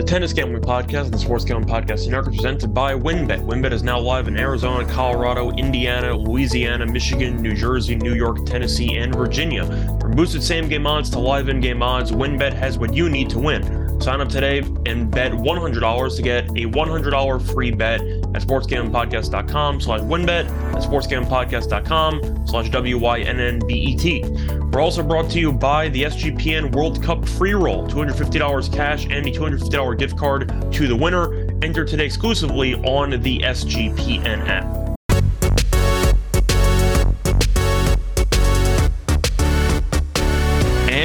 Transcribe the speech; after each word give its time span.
The 0.00 0.06
Tennis 0.06 0.32
Gambling 0.32 0.62
Podcast 0.62 1.04
and 1.04 1.12
the 1.12 1.18
Sports 1.18 1.44
Gambling 1.44 1.68
Podcast 1.68 2.10
are 2.10 2.22
presented 2.22 2.72
by 2.72 2.94
WynnBET. 2.94 3.44
WynnBET 3.44 3.70
is 3.70 3.82
now 3.82 4.00
live 4.00 4.28
in 4.28 4.38
Arizona, 4.38 4.90
Colorado, 4.90 5.50
Indiana, 5.50 6.16
Louisiana, 6.16 6.86
Michigan, 6.86 7.42
New 7.42 7.54
Jersey, 7.54 7.96
New 7.96 8.14
York, 8.14 8.46
Tennessee, 8.46 8.96
and 8.96 9.14
Virginia. 9.14 9.66
From 10.00 10.12
boosted 10.12 10.42
same 10.42 10.70
game 10.70 10.86
odds 10.86 11.10
to 11.10 11.18
live 11.18 11.50
in 11.50 11.60
game 11.60 11.82
odds, 11.82 12.12
WynnBET 12.12 12.54
has 12.54 12.78
what 12.78 12.94
you 12.94 13.10
need 13.10 13.28
to 13.28 13.38
win. 13.38 13.79
Sign 14.00 14.20
up 14.20 14.28
today 14.28 14.58
and 14.86 15.10
bet 15.10 15.32
$100 15.32 16.16
to 16.16 16.22
get 16.22 16.44
a 16.50 16.66
$100 16.70 17.54
free 17.54 17.70
bet 17.70 18.00
at 18.00 18.42
sportsgamblingpodcast.com 18.42 19.80
slash 19.80 20.00
wynnbet 20.00 20.48
at 20.74 20.82
sportsgamblingpodcast.com 20.82 22.46
slash 22.46 22.70
W-Y-N-N-B-E-T. 22.70 24.24
We're 24.72 24.80
also 24.80 25.02
brought 25.02 25.30
to 25.30 25.40
you 25.40 25.52
by 25.52 25.88
the 25.90 26.04
SGPN 26.04 26.74
World 26.74 27.02
Cup 27.02 27.28
free 27.28 27.54
roll, 27.54 27.86
$250 27.88 28.72
cash 28.72 29.04
and 29.04 29.26
a 29.26 29.30
$250 29.30 29.98
gift 29.98 30.16
card 30.16 30.72
to 30.72 30.88
the 30.88 30.96
winner. 30.96 31.48
Enter 31.62 31.84
today 31.84 32.06
exclusively 32.06 32.74
on 32.76 33.10
the 33.22 33.40
SGPN 33.40 34.48
app. 34.48 34.89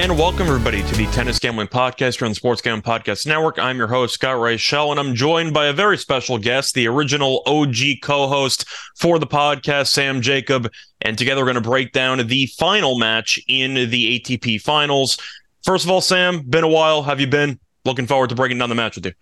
And 0.06 0.20
welcome 0.20 0.46
everybody 0.46 0.84
to 0.84 0.96
the 0.96 1.08
Tennis 1.08 1.40
Gambling 1.40 1.70
Podcast 1.70 2.20
here 2.20 2.28
on 2.28 2.32
the 2.32 2.36
Sports 2.36 2.62
Gambling 2.62 2.84
Podcast 2.84 3.26
Network. 3.26 3.58
I'm 3.58 3.80
your 3.80 3.88
host, 3.88 4.14
Scott 4.14 4.36
Reichel, 4.36 4.92
and 4.92 5.00
I'm 5.00 5.16
joined 5.16 5.52
by 5.52 5.66
a 5.66 5.74
very 5.74 5.98
special 5.98 6.38
guest, 6.38 6.76
the 6.76 6.88
original 6.88 7.42
OG 7.48 7.76
co-host 8.04 8.66
for 8.98 9.18
the 9.18 9.26
podcast, 9.26 9.88
Sam 9.88 10.22
Jacob. 10.22 10.72
And 11.02 11.18
together 11.18 11.42
we're 11.42 11.54
going 11.54 11.64
to 11.64 11.68
break 11.68 11.92
down 11.92 12.20
the 12.28 12.46
final 12.46 13.00
match 13.00 13.40
in 13.48 13.74
the 13.74 14.20
ATP 14.20 14.62
Finals. 14.62 15.18
First 15.64 15.86
of 15.86 15.90
all, 15.90 16.02
Sam, 16.02 16.44
been 16.44 16.64
a 16.64 16.68
while. 16.68 17.02
Have 17.02 17.20
you 17.20 17.26
been? 17.26 17.60
Looking 17.84 18.06
forward 18.06 18.30
to 18.30 18.36
breaking 18.36 18.60
down 18.60 18.70
the 18.70 18.76
match 18.76 18.98
with 18.98 19.08
you. 19.08 19.14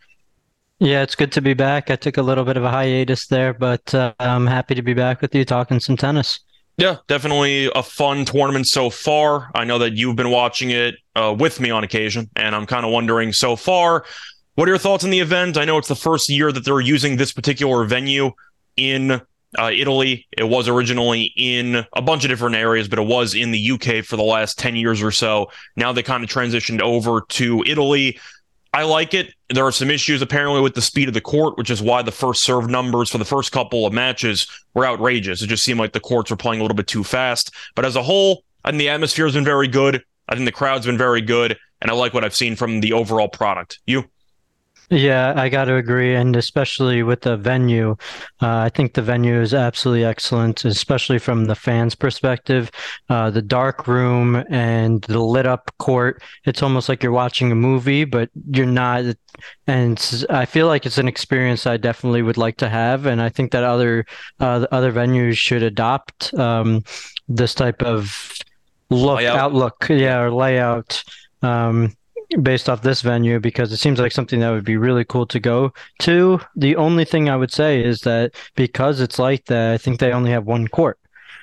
Yeah, 0.80 1.02
it's 1.02 1.16
good 1.16 1.32
to 1.32 1.42
be 1.42 1.54
back. 1.54 1.92
I 1.92 1.96
took 1.96 2.18
a 2.18 2.22
little 2.22 2.44
bit 2.44 2.58
of 2.58 2.66
a 2.66 2.70
hiatus 2.70 3.28
there, 3.28 3.54
but 3.54 3.96
uh, 3.96 4.14
I'm 4.20 4.48
happy 4.48 4.76
to 4.76 4.82
be 4.82 4.94
back 4.94 5.22
with 5.22 5.34
you 5.34 5.46
talking 5.46 5.80
some 5.80 5.96
tennis. 5.96 6.42
Yeah, 6.78 6.98
definitely 7.08 7.70
a 7.76 7.84
fun 7.84 8.26
tournament 8.26 8.68
so 8.68 8.90
far. 8.90 9.52
I 9.54 9.64
know 9.64 9.78
that 9.78 9.94
you've 9.94 10.16
been 10.16 10.32
watching 10.32 10.72
it 10.72 10.96
uh, 11.16 11.36
with 11.38 11.60
me 11.60 11.70
on 11.70 11.84
occasion, 11.84 12.30
and 12.36 12.56
I'm 12.56 12.66
kind 12.66 12.86
of 12.86 12.92
wondering 12.92 13.32
so 13.32 13.56
far, 13.56 14.06
what 14.56 14.68
are 14.68 14.72
your 14.72 14.80
thoughts 14.80 15.04
on 15.04 15.10
the 15.10 15.20
event? 15.20 15.58
I 15.58 15.66
know 15.66 15.78
it's 15.78 15.88
the 15.88 15.96
first 15.96 16.30
year 16.30 16.52
that 16.52 16.66
they're 16.66 16.80
using 16.80 17.18
this 17.18 17.32
particular 17.32 17.86
venue 17.86 18.32
in 18.76 19.22
uh, 19.58 19.72
Italy. 19.72 20.28
It 20.36 20.44
was 20.44 20.68
originally 20.68 21.34
in 21.36 21.86
a 21.94 22.02
bunch 22.02 22.24
of 22.24 22.30
different 22.30 22.56
areas, 22.56 22.88
but 22.88 23.00
it 23.00 23.06
was 23.06 23.36
in 23.36 23.52
the 23.52 23.72
UK 23.72 24.04
for 24.04 24.16
the 24.16 24.24
last 24.24 24.58
10 24.60 24.76
years 24.76 25.02
or 25.02 25.12
so. 25.12 25.52
Now 25.76 25.92
they 25.92 26.04
kind 26.04 26.24
of 26.24 26.30
transitioned 26.30 26.82
over 26.82 27.22
to 27.30 27.64
Italy. 27.66 28.20
I 28.74 28.84
like 28.84 29.14
it. 29.14 29.34
There 29.50 29.66
are 29.66 29.72
some 29.72 29.92
issues 29.92 30.24
apparently 30.24 30.60
with 30.60 30.74
the 30.74 30.82
speed 30.82 31.08
of 31.08 31.14
the 31.14 31.22
court, 31.22 31.58
which 31.60 31.70
is 31.70 31.82
why 31.82 32.02
the 32.02 32.12
first 32.12 32.44
serve 32.44 32.68
numbers 32.68 33.10
for 33.10 33.20
the 33.20 33.26
first 33.26 33.52
couple 33.52 33.86
of 33.86 33.94
matches 33.94 34.48
were 34.74 34.86
outrageous. 34.86 35.44
It 35.44 35.48
just 35.48 35.64
seemed 35.64 35.80
like 35.80 35.94
the 35.94 36.00
courts 36.00 36.32
were 36.32 36.38
playing 36.38 36.60
a 36.60 36.64
little 36.64 36.76
bit 36.76 36.88
too 36.88 37.04
fast. 37.04 37.52
But 37.76 37.86
as 37.86 37.96
a 37.96 38.02
whole, 38.02 38.44
I 38.66 38.72
think 38.72 38.80
the 38.80 38.90
atmosphere 38.90 39.26
has 39.26 39.36
been 39.36 39.46
very 39.46 39.68
good. 39.68 40.04
I 40.28 40.34
think 40.34 40.46
the 40.46 40.52
crowd's 40.52 40.88
been 40.88 40.98
very 40.98 41.22
good, 41.22 41.56
and 41.82 41.92
I 41.92 41.94
like 41.94 42.16
what 42.16 42.24
I've 42.24 42.36
seen 42.36 42.56
from 42.56 42.80
the 42.80 42.94
overall 42.94 43.28
product. 43.28 43.80
You? 43.86 44.06
Yeah, 44.90 45.34
I 45.36 45.50
got 45.50 45.66
to 45.66 45.76
agree, 45.76 46.14
and 46.14 46.36
especially 46.36 47.04
with 47.04 47.22
the 47.22 47.36
venue, 47.38 47.92
uh, 48.42 48.58
I 48.58 48.70
think 48.70 48.94
the 48.94 49.02
venue 49.02 49.42
is 49.42 49.54
absolutely 49.54 50.06
excellent, 50.06 50.66
especially 50.66 51.20
from 51.20 51.46
the 51.46 51.56
fans' 51.56 51.96
perspective. 51.96 52.70
Uh, 53.10 53.32
the 53.32 53.42
dark 53.42 53.88
room 53.88 54.44
and 54.50 55.02
the 55.04 55.20
lit 55.20 55.48
up 55.48 55.72
court, 55.80 56.22
it's 56.46 56.62
almost 56.62 56.90
like 56.90 57.02
you're 57.02 57.12
watching 57.12 57.52
a 57.52 57.56
movie, 57.56 58.04
but 58.04 58.30
you're 58.52 58.66
not. 58.66 59.06
And 59.68 60.26
I 60.30 60.46
feel 60.46 60.68
like 60.68 60.86
it's 60.86 60.98
an 61.00 61.08
experience 61.08 61.66
I 61.66 61.78
definitely 61.78 62.22
would 62.22 62.38
like 62.38 62.58
to 62.58 62.70
have, 62.70 63.06
and 63.06 63.22
I 63.22 63.30
think 63.30 63.52
that 63.52 63.64
other 63.64 64.06
uh, 64.40 64.68
other 64.72 64.92
venues 64.92 65.38
should 65.38 65.64
adopt 65.64 66.34
um, 66.36 66.84
this 67.28 67.56
type 67.56 67.82
of 67.82 68.32
look, 68.90 69.18
layout. 69.18 69.38
outlook, 69.38 69.88
yeah, 69.90 70.20
or 70.20 70.32
layout. 70.32 71.04
Um, 71.42 71.96
based 72.42 72.70
off 72.70 72.82
this 72.82 73.02
venue 73.02 73.40
because 73.40 73.72
it 73.72 73.78
seems 73.78 74.00
like 74.00 74.12
something 74.12 74.40
that 74.40 74.52
would 74.52 74.66
be 74.66 74.78
really 74.78 75.06
cool 75.06 75.26
to 75.28 75.40
go 75.40 75.74
to. 76.00 76.40
The 76.56 76.76
only 76.76 77.06
thing 77.06 77.30
I 77.30 77.36
would 77.36 77.52
say 77.52 77.84
is 77.84 78.02
that 78.02 78.32
because 78.56 79.00
it's 79.00 79.20
like 79.20 79.46
that, 79.46 79.74
I 79.74 79.78
think 79.78 80.00
they 80.00 80.12
only 80.12 80.32
have 80.32 80.46
one 80.46 80.68
court. 80.68 81.00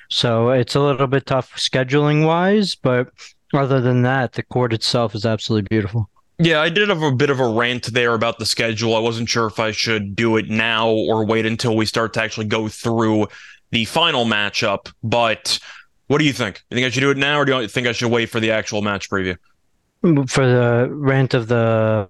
So 0.09 0.49
it's 0.49 0.75
a 0.75 0.81
little 0.81 1.07
bit 1.07 1.25
tough 1.25 1.53
scheduling 1.55 2.25
wise, 2.25 2.75
but 2.75 3.09
other 3.53 3.79
than 3.79 4.01
that, 4.03 4.33
the 4.33 4.43
court 4.43 4.73
itself 4.73 5.15
is 5.15 5.25
absolutely 5.25 5.67
beautiful. 5.69 6.09
Yeah, 6.37 6.59
I 6.59 6.69
did 6.69 6.89
have 6.89 7.01
a 7.01 7.11
bit 7.11 7.29
of 7.29 7.39
a 7.39 7.47
rant 7.47 7.93
there 7.93 8.13
about 8.13 8.39
the 8.39 8.45
schedule. 8.45 8.95
I 8.95 8.99
wasn't 8.99 9.29
sure 9.29 9.45
if 9.45 9.59
I 9.59 9.71
should 9.71 10.15
do 10.15 10.37
it 10.37 10.49
now 10.49 10.89
or 10.89 11.23
wait 11.23 11.45
until 11.45 11.75
we 11.75 11.85
start 11.85 12.13
to 12.13 12.21
actually 12.21 12.47
go 12.47 12.67
through 12.67 13.27
the 13.69 13.85
final 13.85 14.25
matchup. 14.25 14.91
But 15.03 15.59
what 16.07 16.17
do 16.17 16.25
you 16.25 16.33
think? 16.33 16.61
You 16.69 16.75
think 16.75 16.87
I 16.87 16.89
should 16.89 17.01
do 17.01 17.11
it 17.11 17.17
now, 17.17 17.39
or 17.39 17.45
do 17.45 17.61
you 17.61 17.67
think 17.67 17.87
I 17.87 17.91
should 17.91 18.11
wait 18.11 18.29
for 18.29 18.39
the 18.39 18.51
actual 18.51 18.81
match 18.81 19.09
preview? 19.09 19.37
For 20.01 20.47
the 20.47 20.89
rent 20.91 21.33
of 21.33 21.47
the 21.47 22.07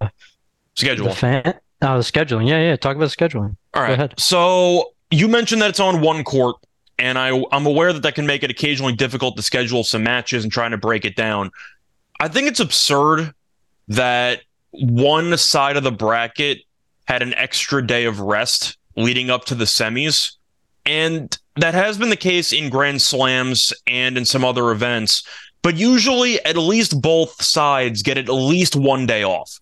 schedule. 0.75 1.09
The 1.09 1.15
fan, 1.15 1.59
oh, 1.81 1.97
the 1.97 2.03
scheduling. 2.03 2.47
Yeah, 2.47 2.61
yeah. 2.61 2.75
Talk 2.75 2.95
about 2.95 3.09
the 3.09 3.15
scheduling. 3.15 3.55
All 3.73 3.83
right. 3.83 4.13
So 4.19 4.93
you 5.09 5.27
mentioned 5.27 5.61
that 5.61 5.69
it's 5.69 5.79
on 5.79 6.01
one 6.01 6.23
court, 6.23 6.57
and 6.99 7.17
I 7.17 7.43
I'm 7.51 7.65
aware 7.65 7.93
that 7.93 8.03
that 8.03 8.15
can 8.15 8.25
make 8.25 8.43
it 8.43 8.51
occasionally 8.51 8.93
difficult 8.93 9.35
to 9.37 9.43
schedule 9.43 9.83
some 9.83 10.03
matches 10.03 10.43
and 10.43 10.51
trying 10.51 10.71
to 10.71 10.77
break 10.77 11.05
it 11.05 11.15
down. 11.15 11.51
I 12.19 12.27
think 12.27 12.47
it's 12.47 12.59
absurd 12.59 13.33
that 13.87 14.41
one 14.71 15.37
side 15.37 15.75
of 15.77 15.83
the 15.83 15.91
bracket 15.91 16.59
had 17.05 17.21
an 17.21 17.33
extra 17.33 17.85
day 17.85 18.05
of 18.05 18.19
rest 18.19 18.77
leading 18.95 19.29
up 19.29 19.45
to 19.45 19.55
the 19.55 19.65
semis. 19.65 20.33
And 20.85 21.37
that 21.57 21.73
has 21.73 21.97
been 21.97 22.09
the 22.09 22.15
case 22.15 22.53
in 22.53 22.69
Grand 22.69 23.01
Slams 23.01 23.73
and 23.85 24.17
in 24.17 24.25
some 24.25 24.43
other 24.45 24.71
events. 24.71 25.27
But 25.61 25.77
usually, 25.77 26.43
at 26.43 26.57
least 26.57 27.01
both 27.01 27.41
sides 27.41 28.01
get 28.01 28.17
at 28.17 28.29
least 28.29 28.75
one 28.75 29.05
day 29.05 29.23
off. 29.23 29.59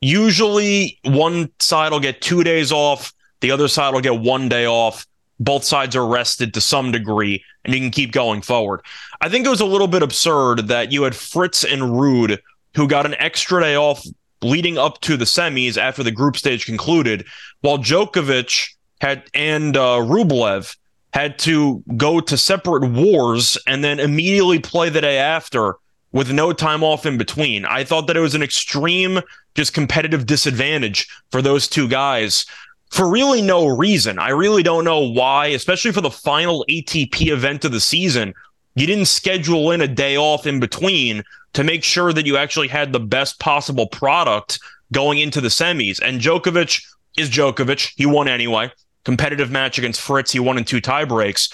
Usually, 0.00 0.98
one 1.04 1.50
side 1.60 1.92
will 1.92 2.00
get 2.00 2.20
two 2.20 2.44
days 2.44 2.72
off, 2.72 3.12
the 3.40 3.50
other 3.50 3.68
side 3.68 3.94
will 3.94 4.00
get 4.00 4.20
one 4.20 4.48
day 4.48 4.66
off. 4.66 5.06
Both 5.40 5.62
sides 5.62 5.94
are 5.94 6.06
rested 6.06 6.54
to 6.54 6.60
some 6.60 6.90
degree, 6.90 7.44
and 7.64 7.72
you 7.72 7.80
can 7.80 7.92
keep 7.92 8.10
going 8.10 8.42
forward. 8.42 8.80
I 9.20 9.28
think 9.28 9.46
it 9.46 9.50
was 9.50 9.60
a 9.60 9.66
little 9.66 9.86
bit 9.86 10.02
absurd 10.02 10.66
that 10.68 10.90
you 10.90 11.04
had 11.04 11.14
Fritz 11.14 11.64
and 11.64 11.82
Ruud, 11.82 12.38
who 12.74 12.88
got 12.88 13.06
an 13.06 13.14
extra 13.18 13.60
day 13.60 13.76
off 13.76 14.04
leading 14.42 14.78
up 14.78 15.00
to 15.02 15.16
the 15.16 15.24
semis 15.24 15.76
after 15.76 16.02
the 16.02 16.10
group 16.10 16.36
stage 16.36 16.66
concluded, 16.66 17.24
while 17.60 17.78
Djokovic 17.78 18.70
had 19.00 19.22
and 19.34 19.76
uh, 19.76 19.98
Rublev 19.98 20.76
had 21.12 21.38
to 21.40 21.82
go 21.96 22.20
to 22.20 22.36
separate 22.36 22.90
wars 22.90 23.56
and 23.66 23.82
then 23.82 23.98
immediately 23.98 24.58
play 24.58 24.88
the 24.88 25.00
day 25.00 25.18
after 25.18 25.76
with 26.12 26.32
no 26.32 26.52
time 26.52 26.82
off 26.82 27.06
in 27.06 27.18
between. 27.18 27.64
I 27.64 27.84
thought 27.84 28.06
that 28.06 28.16
it 28.16 28.20
was 28.20 28.34
an 28.34 28.42
extreme, 28.42 29.20
just 29.54 29.74
competitive 29.74 30.26
disadvantage 30.26 31.08
for 31.30 31.42
those 31.42 31.68
two 31.68 31.88
guys 31.88 32.46
for 32.90 33.08
really 33.08 33.42
no 33.42 33.66
reason. 33.66 34.18
I 34.18 34.30
really 34.30 34.62
don't 34.62 34.84
know 34.84 35.00
why, 35.00 35.48
especially 35.48 35.92
for 35.92 36.00
the 36.00 36.10
final 36.10 36.64
ATP 36.70 37.28
event 37.28 37.64
of 37.64 37.72
the 37.72 37.80
season. 37.80 38.32
You 38.76 38.86
didn't 38.86 39.06
schedule 39.06 39.72
in 39.72 39.80
a 39.80 39.88
day 39.88 40.16
off 40.16 40.46
in 40.46 40.60
between 40.60 41.22
to 41.52 41.64
make 41.64 41.84
sure 41.84 42.12
that 42.12 42.26
you 42.26 42.36
actually 42.36 42.68
had 42.68 42.92
the 42.92 43.00
best 43.00 43.40
possible 43.40 43.86
product 43.86 44.60
going 44.92 45.18
into 45.18 45.40
the 45.40 45.48
semis. 45.48 46.00
And 46.00 46.20
Djokovic 46.20 46.82
is 47.18 47.28
Djokovic. 47.28 47.92
He 47.96 48.06
won 48.06 48.28
anyway 48.28 48.70
competitive 49.08 49.50
match 49.50 49.78
against 49.78 50.02
Fritz. 50.02 50.32
He 50.32 50.38
won 50.38 50.58
in 50.58 50.66
two 50.66 50.82
tie 50.82 51.06
breaks. 51.06 51.48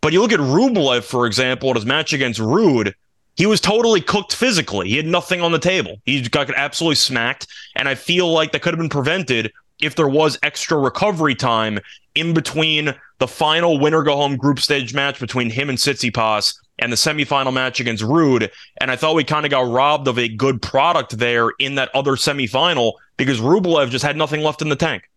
But 0.00 0.14
you 0.14 0.22
look 0.22 0.32
at 0.32 0.40
Rublev, 0.40 1.04
for 1.04 1.26
example, 1.26 1.68
in 1.68 1.74
his 1.74 1.84
match 1.84 2.14
against 2.14 2.40
Ruud, 2.40 2.94
he 3.36 3.44
was 3.44 3.60
totally 3.60 4.00
cooked 4.00 4.34
physically. 4.34 4.88
He 4.88 4.96
had 4.96 5.04
nothing 5.04 5.42
on 5.42 5.52
the 5.52 5.58
table. 5.58 5.96
He 6.06 6.26
got 6.26 6.48
absolutely 6.54 6.94
smacked. 6.94 7.46
And 7.76 7.90
I 7.90 7.94
feel 7.94 8.32
like 8.32 8.52
that 8.52 8.62
could 8.62 8.72
have 8.72 8.78
been 8.78 8.88
prevented 8.88 9.52
if 9.82 9.96
there 9.96 10.08
was 10.08 10.38
extra 10.42 10.78
recovery 10.78 11.34
time 11.34 11.78
in 12.14 12.32
between 12.32 12.94
the 13.18 13.28
final 13.28 13.78
winner 13.78 14.02
go 14.02 14.16
home 14.16 14.38
group 14.38 14.60
stage 14.60 14.94
match 14.94 15.20
between 15.20 15.50
him 15.50 15.68
and 15.68 15.76
Tsitsipas 15.76 16.56
and 16.78 16.90
the 16.90 16.96
semifinal 16.96 17.52
match 17.52 17.80
against 17.80 18.02
Ruud. 18.02 18.50
And 18.80 18.90
I 18.90 18.96
thought 18.96 19.14
we 19.14 19.24
kind 19.24 19.44
of 19.44 19.50
got 19.50 19.70
robbed 19.70 20.08
of 20.08 20.18
a 20.18 20.28
good 20.28 20.62
product 20.62 21.18
there 21.18 21.50
in 21.58 21.74
that 21.74 21.94
other 21.94 22.12
semifinal 22.12 22.94
because 23.18 23.40
Rublev 23.40 23.90
just 23.90 24.06
had 24.06 24.16
nothing 24.16 24.40
left 24.40 24.62
in 24.62 24.70
the 24.70 24.76
tank. 24.76 25.10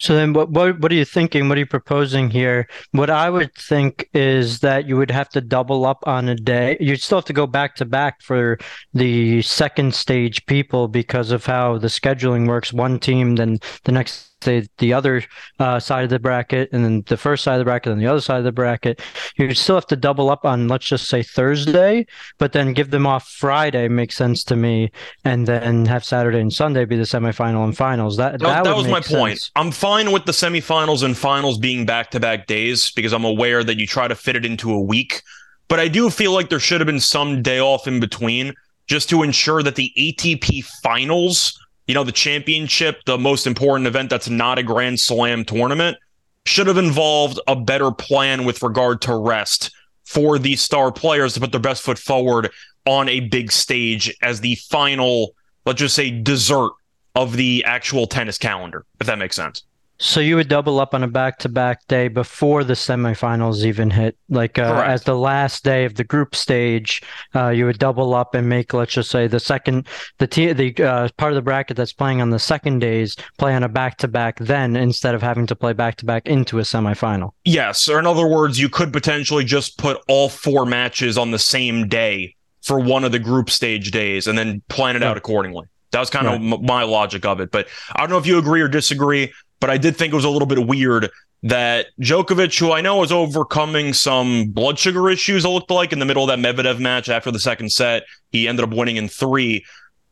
So 0.00 0.14
then, 0.14 0.32
what, 0.32 0.50
what 0.50 0.78
what 0.78 0.92
are 0.92 0.94
you 0.94 1.04
thinking? 1.04 1.48
What 1.48 1.58
are 1.58 1.60
you 1.60 1.66
proposing 1.66 2.30
here? 2.30 2.68
What 2.92 3.10
I 3.10 3.30
would 3.30 3.52
think 3.54 4.08
is 4.14 4.60
that 4.60 4.86
you 4.86 4.96
would 4.96 5.10
have 5.10 5.28
to 5.30 5.40
double 5.40 5.84
up 5.86 6.04
on 6.06 6.28
a 6.28 6.36
day. 6.36 6.76
You'd 6.78 7.02
still 7.02 7.18
have 7.18 7.24
to 7.26 7.32
go 7.32 7.48
back 7.48 7.74
to 7.76 7.84
back 7.84 8.22
for 8.22 8.58
the 8.94 9.42
second 9.42 9.94
stage 9.94 10.46
people 10.46 10.86
because 10.86 11.32
of 11.32 11.46
how 11.46 11.78
the 11.78 11.88
scheduling 11.88 12.46
works. 12.46 12.72
One 12.72 13.00
team, 13.00 13.36
then 13.36 13.58
the 13.84 13.92
next 13.92 14.37
say 14.42 14.66
the 14.78 14.92
other 14.92 15.22
uh, 15.58 15.80
side 15.80 16.04
of 16.04 16.10
the 16.10 16.18
bracket 16.18 16.70
and 16.72 16.84
then 16.84 17.04
the 17.06 17.16
first 17.16 17.44
side 17.44 17.54
of 17.54 17.58
the 17.60 17.64
bracket 17.64 17.92
and 17.92 18.00
the 18.00 18.06
other 18.06 18.20
side 18.20 18.38
of 18.38 18.44
the 18.44 18.52
bracket, 18.52 19.00
you 19.36 19.52
still 19.54 19.74
have 19.74 19.86
to 19.86 19.96
double 19.96 20.30
up 20.30 20.44
on 20.44 20.68
let's 20.68 20.86
just 20.86 21.08
say 21.08 21.22
Thursday, 21.22 22.06
but 22.38 22.52
then 22.52 22.72
give 22.72 22.90
them 22.90 23.06
off 23.06 23.28
Friday 23.28 23.88
makes 23.88 24.16
sense 24.16 24.44
to 24.44 24.56
me, 24.56 24.90
and 25.24 25.46
then 25.46 25.86
have 25.86 26.04
Saturday 26.04 26.40
and 26.40 26.52
Sunday 26.52 26.84
be 26.84 26.96
the 26.96 27.02
semifinal 27.02 27.64
and 27.64 27.76
finals. 27.76 28.16
That 28.16 28.32
that, 28.32 28.40
that, 28.40 28.64
that 28.64 28.76
was 28.76 28.86
my 28.86 29.00
sense. 29.00 29.18
point. 29.18 29.50
I'm 29.56 29.70
fine 29.70 30.12
with 30.12 30.24
the 30.24 30.32
semifinals 30.32 31.02
and 31.02 31.16
finals 31.16 31.58
being 31.58 31.86
back 31.86 32.10
to 32.12 32.20
back 32.20 32.46
days 32.46 32.90
because 32.92 33.12
I'm 33.12 33.24
aware 33.24 33.64
that 33.64 33.78
you 33.78 33.86
try 33.86 34.08
to 34.08 34.14
fit 34.14 34.36
it 34.36 34.44
into 34.44 34.72
a 34.72 34.80
week. 34.80 35.22
But 35.68 35.80
I 35.80 35.88
do 35.88 36.08
feel 36.10 36.32
like 36.32 36.48
there 36.48 36.60
should 36.60 36.80
have 36.80 36.86
been 36.86 37.00
some 37.00 37.42
day 37.42 37.60
off 37.60 37.86
in 37.86 38.00
between 38.00 38.54
just 38.86 39.10
to 39.10 39.22
ensure 39.22 39.62
that 39.62 39.74
the 39.74 39.92
ATP 39.96 40.64
finals, 40.82 41.58
you 41.88 41.94
know, 41.94 42.04
the 42.04 42.12
championship, 42.12 43.02
the 43.06 43.18
most 43.18 43.46
important 43.46 43.86
event 43.86 44.10
that's 44.10 44.28
not 44.28 44.58
a 44.58 44.62
Grand 44.62 45.00
Slam 45.00 45.44
tournament, 45.44 45.96
should 46.44 46.66
have 46.66 46.76
involved 46.76 47.40
a 47.48 47.56
better 47.56 47.90
plan 47.90 48.44
with 48.44 48.62
regard 48.62 49.00
to 49.02 49.16
rest 49.16 49.74
for 50.04 50.38
these 50.38 50.60
star 50.60 50.92
players 50.92 51.34
to 51.34 51.40
put 51.40 51.50
their 51.50 51.60
best 51.60 51.82
foot 51.82 51.98
forward 51.98 52.50
on 52.86 53.08
a 53.08 53.20
big 53.20 53.50
stage 53.50 54.14
as 54.22 54.40
the 54.40 54.54
final, 54.70 55.34
let's 55.66 55.80
just 55.80 55.94
say, 55.94 56.10
dessert 56.10 56.70
of 57.14 57.36
the 57.36 57.64
actual 57.66 58.06
tennis 58.06 58.38
calendar, 58.38 58.84
if 59.00 59.06
that 59.06 59.18
makes 59.18 59.36
sense. 59.36 59.64
So 60.00 60.20
you 60.20 60.36
would 60.36 60.48
double 60.48 60.78
up 60.78 60.94
on 60.94 61.02
a 61.02 61.08
back-to-back 61.08 61.86
day 61.88 62.06
before 62.06 62.62
the 62.62 62.74
semifinals 62.74 63.64
even 63.64 63.90
hit, 63.90 64.16
like 64.28 64.56
uh, 64.56 64.84
as 64.86 65.02
the 65.02 65.16
last 65.16 65.64
day 65.64 65.84
of 65.84 65.96
the 65.96 66.04
group 66.04 66.36
stage. 66.36 67.02
Uh, 67.34 67.48
you 67.48 67.64
would 67.66 67.80
double 67.80 68.14
up 68.14 68.34
and 68.36 68.48
make, 68.48 68.72
let's 68.72 68.92
just 68.92 69.10
say, 69.10 69.26
the 69.26 69.40
second, 69.40 69.88
the 70.18 70.26
t- 70.28 70.52
the 70.52 70.72
uh, 70.84 71.08
part 71.16 71.32
of 71.32 71.34
the 71.34 71.42
bracket 71.42 71.76
that's 71.76 71.92
playing 71.92 72.20
on 72.20 72.30
the 72.30 72.38
second 72.38 72.78
days 72.78 73.16
play 73.38 73.54
on 73.54 73.64
a 73.64 73.68
back-to-back 73.68 74.38
then 74.38 74.76
instead 74.76 75.16
of 75.16 75.22
having 75.22 75.46
to 75.48 75.56
play 75.56 75.72
back-to-back 75.72 76.26
into 76.26 76.60
a 76.60 76.62
semifinal. 76.62 77.32
Yes, 77.44 77.88
or 77.88 77.98
in 77.98 78.06
other 78.06 78.28
words, 78.28 78.60
you 78.60 78.68
could 78.68 78.92
potentially 78.92 79.44
just 79.44 79.78
put 79.78 80.00
all 80.06 80.28
four 80.28 80.64
matches 80.64 81.18
on 81.18 81.32
the 81.32 81.40
same 81.40 81.88
day 81.88 82.36
for 82.62 82.78
one 82.78 83.02
of 83.02 83.10
the 83.10 83.18
group 83.18 83.50
stage 83.50 83.90
days 83.90 84.28
and 84.28 84.38
then 84.38 84.62
plan 84.68 84.94
it 84.94 85.02
yeah. 85.02 85.10
out 85.10 85.16
accordingly. 85.16 85.66
That 85.90 86.00
was 86.00 86.10
kind 86.10 86.26
right. 86.26 86.36
of 86.36 86.60
m- 86.60 86.66
my 86.66 86.82
logic 86.82 87.24
of 87.24 87.40
it. 87.40 87.50
But 87.50 87.66
I 87.96 88.00
don't 88.00 88.10
know 88.10 88.18
if 88.18 88.26
you 88.26 88.38
agree 88.38 88.60
or 88.60 88.68
disagree. 88.68 89.32
But 89.60 89.70
I 89.70 89.78
did 89.78 89.96
think 89.96 90.12
it 90.12 90.16
was 90.16 90.24
a 90.24 90.30
little 90.30 90.46
bit 90.46 90.66
weird 90.66 91.10
that 91.42 91.86
Djokovic, 92.00 92.58
who 92.58 92.72
I 92.72 92.80
know 92.80 93.02
is 93.02 93.12
overcoming 93.12 93.92
some 93.92 94.46
blood 94.46 94.78
sugar 94.78 95.08
issues, 95.08 95.44
it 95.44 95.48
looked 95.48 95.70
like 95.70 95.92
in 95.92 95.98
the 95.98 96.04
middle 96.04 96.28
of 96.28 96.28
that 96.28 96.38
Medvedev 96.38 96.80
match 96.80 97.08
after 97.08 97.30
the 97.30 97.38
second 97.38 97.70
set, 97.70 98.04
he 98.30 98.48
ended 98.48 98.64
up 98.64 98.76
winning 98.76 98.96
in 98.96 99.08
three. 99.08 99.64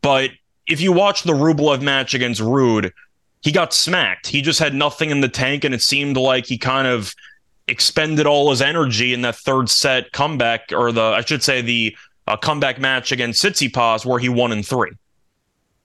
But 0.03 0.31
if 0.67 0.81
you 0.81 0.93
watch 0.93 1.23
the 1.23 1.33
Rublev 1.33 1.83
match 1.83 2.15
against 2.15 2.41
Ruud, 2.41 2.93
he 3.43 3.53
got 3.53 3.73
smacked. 3.73 4.27
He 4.27 4.43
just 4.43 4.59
had 4.59 4.75
nothing 4.75 5.11
in 5.11 5.21
the 5.21 5.29
tank, 5.29 5.65
and 5.65 5.75
it 5.75 5.83
seemed 5.83 6.17
like 6.17 6.47
he 6.47 6.59
kind 6.59 6.87
of 6.87 7.15
expended 7.69 8.27
all 8.27 8.51
his 8.51 8.63
energy 8.63 9.13
in 9.13 9.23
that 9.23 9.37
third 9.37 9.69
set 9.69 10.13
comeback, 10.13 10.73
or 10.73 10.93
the 10.93 11.03
I 11.03 11.23
should 11.23 11.43
say 11.43 11.61
the 11.61 11.97
uh, 12.27 12.37
comeback 12.37 12.81
match 12.81 13.13
against 13.13 13.45
Tsitsipas, 13.45 14.05
where 14.05 14.19
he 14.19 14.29
won 14.29 14.53
in 14.53 14.63
three. 14.63 14.93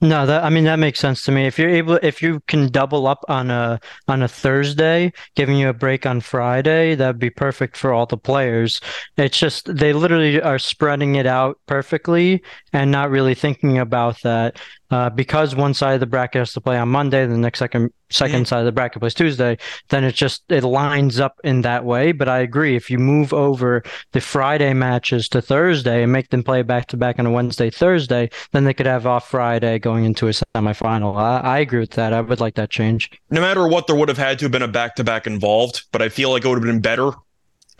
No, 0.04 0.26
that 0.26 0.44
I 0.44 0.50
mean 0.50 0.64
that 0.64 0.80
makes 0.80 1.00
sense 1.00 1.24
to 1.26 1.32
me. 1.32 1.46
If 1.46 1.60
you're 1.60 1.70
able, 1.70 2.00
if 2.02 2.24
you 2.24 2.40
can 2.48 2.70
double 2.72 3.06
up 3.06 3.24
on 3.30 3.52
a 3.52 3.80
on 4.08 4.24
a 4.24 4.28
Thursday, 4.28 5.14
giving 5.36 5.58
you 5.58 5.70
a 5.70 5.74
break 5.74 6.08
on 6.08 6.22
Friday, 6.22 6.96
that'd 6.96 7.20
be 7.20 7.30
perfect 7.30 7.78
for 7.78 7.94
all 7.94 8.08
the 8.08 8.18
players. 8.18 8.82
It's 9.18 9.38
just 9.38 9.74
they 9.76 9.94
literally 9.94 10.42
are 10.42 10.58
spreading 10.58 11.16
it 11.16 11.28
out 11.28 11.60
perfectly 11.68 12.42
and 12.74 12.90
not 12.90 13.12
really 13.12 13.36
thinking 13.36 13.78
about 13.78 14.20
that 14.24 14.60
uh, 14.92 15.10
because 15.10 15.56
one 15.56 15.74
side 15.74 15.94
of 15.94 16.00
the 16.02 16.06
bracket 16.06 16.40
has 16.40 16.54
to 16.54 16.62
play 16.62 16.78
on 16.78 16.90
Monday, 16.90 17.26
the 17.26 17.38
next 17.38 17.60
second 17.60 17.92
2nd 18.12 18.28
mm-hmm. 18.28 18.44
side 18.44 18.60
of 18.60 18.66
the 18.66 18.74
bracket 18.74 19.00
plays 19.00 19.14
Tuesday, 19.14 19.58
then 19.88 20.04
it 20.04 20.14
just 20.14 20.44
it 20.50 20.66
lines 20.66 21.20
up 21.20 21.40
in 21.46 21.62
that 21.62 21.86
way. 21.86 22.12
But 22.12 22.28
I 22.28 22.40
agree, 22.40 22.76
if 22.76 22.90
you 22.90 22.98
move 22.98 23.34
over 23.34 23.84
the 24.12 24.20
Friday 24.20 24.74
matches 24.74 25.30
to 25.30 25.42
Thursday 25.42 26.04
and 26.04 26.12
make 26.12 26.30
them 26.30 26.44
play 26.44 26.62
back 26.62 26.88
to 26.88 26.98
back 26.98 27.20
on 27.20 27.26
a 27.26 27.32
Wednesday, 27.32 27.70
Thursday, 27.70 28.30
then 28.52 28.66
they 28.66 28.74
could 28.74 28.86
have 28.86 29.08
off 29.08 29.30
Friday 29.30 29.80
going 29.80 30.04
into 30.04 30.28
a 30.28 30.32
semifinal. 30.32 31.16
I, 31.16 31.40
I 31.40 31.60
agree 31.60 31.80
with 31.80 31.92
that. 31.92 32.12
I 32.12 32.20
would 32.20 32.42
like 32.42 32.56
that 32.56 32.70
change. 32.70 33.10
No 33.30 33.40
matter 33.40 33.66
what, 33.68 33.88
there 33.88 33.96
would 33.96 34.10
have 34.10 34.18
had 34.18 34.40
to 34.40 34.46
have 34.46 34.52
been 34.52 34.62
a 34.62 34.68
back 34.68 34.96
to 34.98 35.06
back 35.06 35.26
involved, 35.26 35.84
but 35.94 36.02
I 36.02 36.10
feel 36.10 36.32
like 36.32 36.44
it 36.44 36.50
would 36.50 36.58
have 36.58 36.64
been 36.64 36.82
better 36.82 37.12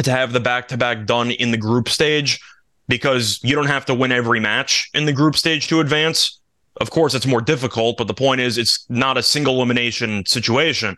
to 0.04 0.12
have 0.12 0.32
the 0.32 0.40
back 0.40 0.70
to 0.70 0.78
back 0.78 1.06
done 1.06 1.32
in 1.32 1.52
the 1.52 1.58
group 1.58 1.90
stage 1.90 2.40
because 2.88 3.40
you 3.44 3.56
don't 3.56 3.68
have 3.68 3.86
to 3.86 3.94
win 3.94 4.12
every 4.12 4.40
match 4.40 4.90
in 4.94 5.06
the 5.06 5.14
group 5.14 5.36
stage 5.36 5.68
to 5.68 5.80
advance 5.80 6.41
of 6.80 6.90
course, 6.90 7.14
it's 7.14 7.28
more 7.28 7.42
difficult, 7.42 7.98
but 7.98 8.08
the 8.08 8.14
point 8.14 8.42
is, 8.42 8.58
it's 8.58 8.86
not 8.90 9.18
a 9.18 9.24
single 9.24 9.56
elimination 9.56 10.26
situation. 10.26 10.98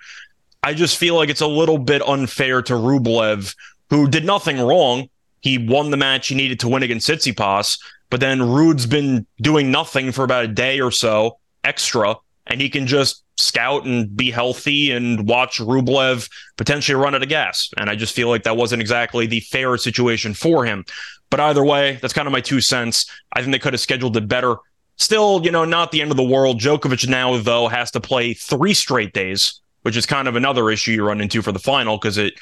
I 0.61 0.73
just 0.73 0.97
feel 0.97 1.15
like 1.15 1.29
it's 1.29 1.41
a 1.41 1.47
little 1.47 1.77
bit 1.77 2.01
unfair 2.07 2.61
to 2.63 2.73
Rublev, 2.73 3.55
who 3.89 4.07
did 4.07 4.25
nothing 4.25 4.59
wrong. 4.59 5.09
He 5.41 5.57
won 5.57 5.91
the 5.91 5.97
match 5.97 6.27
he 6.27 6.35
needed 6.35 6.59
to 6.61 6.69
win 6.69 6.83
against 6.83 7.09
Tsitsipas, 7.09 7.79
but 8.09 8.19
then 8.19 8.41
Ruud's 8.41 8.85
been 8.85 9.25
doing 9.41 9.71
nothing 9.71 10.11
for 10.11 10.23
about 10.23 10.45
a 10.45 10.47
day 10.47 10.79
or 10.79 10.91
so 10.91 11.39
extra, 11.63 12.15
and 12.47 12.61
he 12.61 12.69
can 12.69 12.87
just 12.87 13.23
scout 13.37 13.85
and 13.85 14.15
be 14.15 14.31
healthy 14.31 14.91
and 14.91 15.27
watch 15.27 15.59
Rublev 15.59 16.29
potentially 16.55 16.95
run 16.95 17.15
out 17.15 17.23
of 17.23 17.29
gas. 17.29 17.69
And 17.77 17.89
I 17.89 17.95
just 17.95 18.15
feel 18.15 18.29
like 18.29 18.43
that 18.43 18.55
wasn't 18.55 18.81
exactly 18.81 19.25
the 19.25 19.39
fair 19.39 19.75
situation 19.77 20.33
for 20.33 20.65
him. 20.65 20.85
But 21.29 21.39
either 21.39 21.63
way, 21.63 21.97
that's 22.01 22.13
kind 22.13 22.27
of 22.27 22.31
my 22.31 22.41
two 22.41 22.61
cents. 22.61 23.09
I 23.33 23.41
think 23.41 23.51
they 23.51 23.59
could 23.59 23.73
have 23.73 23.79
scheduled 23.79 24.15
it 24.15 24.27
better. 24.27 24.57
Still, 24.98 25.42
you 25.44 25.51
know, 25.51 25.66
not 25.66 25.92
the 25.92 26.01
end 26.01 26.12
of 26.12 26.18
the 26.18 26.24
world. 26.24 26.60
Djokovic 26.60 27.07
now, 27.07 27.38
though, 27.38 27.68
has 27.68 27.92
to 27.92 28.00
play 28.00 28.34
three 28.34 28.74
straight 28.74 29.13
days, 29.13 29.60
which 29.81 29.98
is 29.98 30.06
kind 30.06 30.28
of 30.28 30.36
another 30.36 30.69
issue 30.69 30.92
you 30.92 31.04
run 31.04 31.22
into 31.22 31.42
for 31.42 31.51
the 31.51 31.60
final 31.60 31.98
because 31.98 32.18
it 32.18 32.34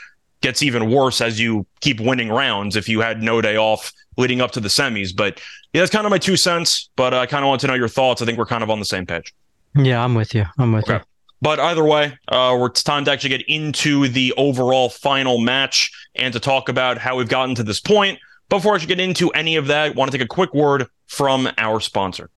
gets 0.42 0.62
even 0.62 0.92
worse 0.92 1.22
as 1.22 1.40
you 1.40 1.66
keep 1.80 2.00
winning 2.00 2.30
rounds 2.30 2.76
if 2.76 2.90
you 2.90 3.00
had 3.00 3.22
no 3.22 3.42
day 3.42 3.58
off 3.58 3.94
leading 4.18 4.42
up 4.42 4.52
to 4.52 4.60
the 4.60 4.68
semis. 4.68 5.16
But 5.16 5.40
yeah, 5.74 5.82
that's 5.82 5.92
kind 5.92 6.06
of 6.06 6.12
my 6.12 6.18
two 6.18 6.36
cents. 6.36 6.90
But 6.96 7.14
I 7.14 7.26
kind 7.26 7.44
of 7.44 7.50
want 7.50 7.62
to 7.62 7.68
know 7.68 7.74
your 7.74 7.88
thoughts. 7.88 8.22
I 8.22 8.26
think 8.26 8.38
we're 8.38 8.46
kind 8.46 8.64
of 8.64 8.70
on 8.70 8.80
the 8.80 8.86
same 8.86 9.06
page. 9.06 9.34
Yeah, 9.76 10.04
I'm 10.04 10.16
with 10.16 10.36
you. 10.36 10.46
I'm 10.58 10.74
with 10.74 10.84
okay. 10.86 10.96
you. 10.96 11.02
But 11.42 11.60
either 11.60 11.84
way, 11.84 12.18
uh, 12.28 12.58
it's 12.70 12.84
time 12.84 13.06
to 13.06 13.12
actually 13.12 13.32
get 13.32 13.48
into 13.48 14.08
the 14.08 14.34
overall 14.38 14.90
final 14.90 15.40
match 15.40 15.92
and 16.16 16.34
to 16.34 16.40
talk 16.40 16.70
about 16.70 17.00
how 17.00 17.18
we've 17.18 17.30
gotten 17.30 17.56
to 17.56 17.64
this 17.64 17.80
point. 17.80 18.20
Before 18.50 18.76
I 18.76 18.78
should 18.78 18.90
get 18.90 19.00
into 19.00 19.30
any 19.32 19.56
of 19.56 19.68
that, 19.68 19.86
I 19.86 19.90
want 19.92 20.12
to 20.12 20.18
take 20.18 20.26
a 20.26 20.28
quick 20.28 20.54
word 20.54 20.86
from 21.08 21.50
our 21.58 21.80
sponsor. 21.80 22.30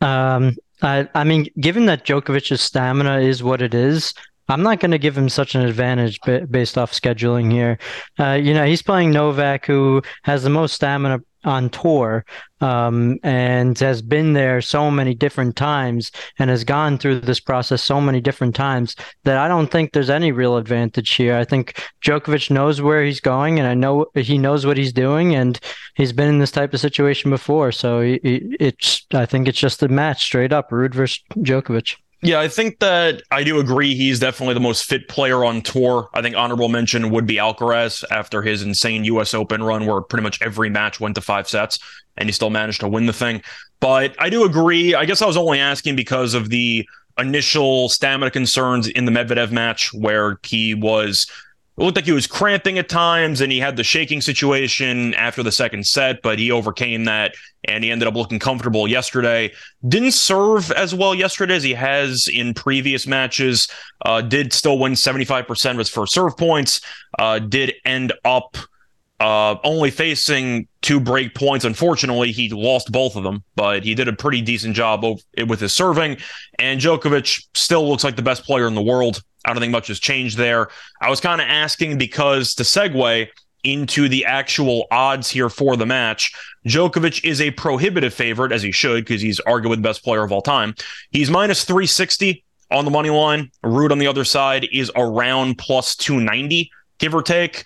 Um, 0.00 0.56
I, 0.82 1.08
I 1.14 1.24
mean, 1.24 1.46
given 1.58 1.86
that 1.86 2.04
Djokovic's 2.04 2.60
stamina 2.60 3.20
is 3.20 3.42
what 3.42 3.62
it 3.62 3.74
is, 3.74 4.14
I'm 4.48 4.62
not 4.62 4.80
going 4.80 4.90
to 4.90 4.98
give 4.98 5.16
him 5.16 5.28
such 5.28 5.54
an 5.54 5.62
advantage 5.62 6.20
based 6.50 6.76
off 6.76 6.92
scheduling 6.92 7.50
here. 7.50 7.78
Uh, 8.18 8.32
you 8.32 8.52
know, 8.54 8.66
he's 8.66 8.82
playing 8.82 9.10
Novak, 9.10 9.66
who 9.66 10.02
has 10.22 10.42
the 10.42 10.50
most 10.50 10.74
stamina 10.74 11.20
on 11.44 11.68
tour 11.70 12.24
um, 12.60 13.18
and 13.22 13.78
has 13.78 14.02
been 14.02 14.32
there 14.32 14.60
so 14.60 14.90
many 14.90 15.14
different 15.14 15.56
times 15.56 16.10
and 16.38 16.50
has 16.50 16.64
gone 16.64 16.98
through 16.98 17.20
this 17.20 17.40
process 17.40 17.82
so 17.82 18.00
many 18.00 18.20
different 18.20 18.54
times 18.54 18.96
that 19.24 19.36
I 19.36 19.48
don't 19.48 19.70
think 19.70 19.92
there's 19.92 20.10
any 20.10 20.32
real 20.32 20.56
advantage 20.56 21.14
here. 21.14 21.36
I 21.36 21.44
think 21.44 21.82
Djokovic 22.04 22.50
knows 22.50 22.80
where 22.80 23.04
he's 23.04 23.20
going 23.20 23.58
and 23.58 23.68
I 23.68 23.74
know 23.74 24.06
he 24.14 24.38
knows 24.38 24.64
what 24.64 24.78
he's 24.78 24.92
doing 24.92 25.34
and 25.34 25.58
he's 25.94 26.12
been 26.12 26.28
in 26.28 26.38
this 26.38 26.50
type 26.50 26.72
of 26.72 26.80
situation 26.80 27.30
before. 27.30 27.72
So 27.72 28.00
it's 28.02 29.06
I 29.12 29.26
think 29.26 29.48
it's 29.48 29.58
just 29.58 29.82
a 29.82 29.88
match 29.88 30.24
straight 30.24 30.52
up, 30.52 30.70
Ruud 30.70 30.94
versus 30.94 31.22
Djokovic. 31.36 31.96
Yeah, 32.24 32.40
I 32.40 32.48
think 32.48 32.78
that 32.78 33.22
I 33.30 33.44
do 33.44 33.60
agree. 33.60 33.94
He's 33.94 34.18
definitely 34.18 34.54
the 34.54 34.60
most 34.60 34.86
fit 34.86 35.08
player 35.08 35.44
on 35.44 35.60
tour. 35.60 36.08
I 36.14 36.22
think 36.22 36.34
honorable 36.34 36.70
mention 36.70 37.10
would 37.10 37.26
be 37.26 37.34
Alcaraz 37.34 38.02
after 38.10 38.40
his 38.40 38.62
insane 38.62 39.04
U.S. 39.04 39.34
Open 39.34 39.62
run, 39.62 39.84
where 39.84 40.00
pretty 40.00 40.22
much 40.22 40.40
every 40.40 40.70
match 40.70 40.98
went 40.98 41.16
to 41.16 41.20
five 41.20 41.46
sets, 41.46 41.78
and 42.16 42.26
he 42.26 42.32
still 42.32 42.48
managed 42.48 42.80
to 42.80 42.88
win 42.88 43.04
the 43.04 43.12
thing. 43.12 43.42
But 43.78 44.16
I 44.18 44.30
do 44.30 44.44
agree. 44.44 44.94
I 44.94 45.04
guess 45.04 45.20
I 45.20 45.26
was 45.26 45.36
only 45.36 45.60
asking 45.60 45.96
because 45.96 46.32
of 46.32 46.48
the 46.48 46.88
initial 47.18 47.90
stamina 47.90 48.30
concerns 48.30 48.88
in 48.88 49.04
the 49.04 49.12
Medvedev 49.12 49.52
match, 49.52 49.92
where 49.92 50.38
he 50.44 50.72
was 50.72 51.26
it 51.76 51.82
looked 51.82 51.96
like 51.96 52.04
he 52.04 52.12
was 52.12 52.28
cramping 52.28 52.78
at 52.78 52.88
times 52.88 53.40
and 53.40 53.50
he 53.50 53.58
had 53.58 53.76
the 53.76 53.82
shaking 53.82 54.20
situation 54.20 55.12
after 55.14 55.42
the 55.42 55.50
second 55.50 55.86
set, 55.86 56.22
but 56.22 56.38
he 56.38 56.52
overcame 56.52 57.04
that 57.04 57.34
and 57.66 57.82
he 57.82 57.90
ended 57.90 58.06
up 58.06 58.14
looking 58.14 58.38
comfortable 58.38 58.86
yesterday. 58.86 59.52
Didn't 59.86 60.12
serve 60.12 60.70
as 60.70 60.94
well 60.94 61.14
yesterday 61.14 61.56
as 61.56 61.64
he 61.64 61.74
has 61.74 62.28
in 62.28 62.54
previous 62.54 63.06
matches. 63.08 63.68
Uh, 64.04 64.20
did 64.20 64.52
still 64.52 64.78
win 64.78 64.92
75% 64.92 65.70
of 65.72 65.78
his 65.78 65.88
first 65.88 66.12
serve 66.12 66.36
points. 66.36 66.80
Uh, 67.18 67.40
did 67.40 67.74
end 67.84 68.12
up 68.24 68.56
uh, 69.24 69.56
only 69.64 69.90
facing 69.90 70.68
two 70.82 71.00
break 71.00 71.34
points. 71.34 71.64
Unfortunately, 71.64 72.30
he 72.30 72.50
lost 72.50 72.92
both 72.92 73.16
of 73.16 73.22
them, 73.22 73.42
but 73.56 73.82
he 73.82 73.94
did 73.94 74.06
a 74.06 74.12
pretty 74.12 74.42
decent 74.42 74.76
job 74.76 75.02
with 75.46 75.60
his 75.60 75.72
serving. 75.72 76.18
And 76.58 76.78
Djokovic 76.78 77.46
still 77.54 77.88
looks 77.88 78.04
like 78.04 78.16
the 78.16 78.22
best 78.22 78.44
player 78.44 78.66
in 78.66 78.74
the 78.74 78.82
world. 78.82 79.22
I 79.46 79.54
don't 79.54 79.60
think 79.60 79.72
much 79.72 79.88
has 79.88 79.98
changed 79.98 80.36
there. 80.36 80.68
I 81.00 81.08
was 81.08 81.20
kind 81.20 81.40
of 81.40 81.46
asking 81.48 81.96
because 81.96 82.54
to 82.56 82.64
segue 82.64 83.28
into 83.62 84.10
the 84.10 84.26
actual 84.26 84.86
odds 84.90 85.30
here 85.30 85.48
for 85.48 85.74
the 85.74 85.86
match, 85.86 86.30
Djokovic 86.66 87.24
is 87.24 87.40
a 87.40 87.50
prohibitive 87.52 88.12
favorite, 88.12 88.52
as 88.52 88.62
he 88.62 88.72
should, 88.72 89.06
because 89.06 89.22
he's 89.22 89.40
arguably 89.46 89.76
the 89.76 89.80
best 89.80 90.04
player 90.04 90.22
of 90.22 90.32
all 90.32 90.42
time. 90.42 90.74
He's 91.12 91.30
minus 91.30 91.64
360 91.64 92.44
on 92.70 92.84
the 92.84 92.90
money 92.90 93.08
line. 93.08 93.50
Ruud 93.64 93.90
on 93.90 93.98
the 93.98 94.06
other 94.06 94.24
side 94.24 94.68
is 94.70 94.92
around 94.94 95.56
plus 95.56 95.96
290, 95.96 96.70
give 96.98 97.14
or 97.14 97.22
take. 97.22 97.64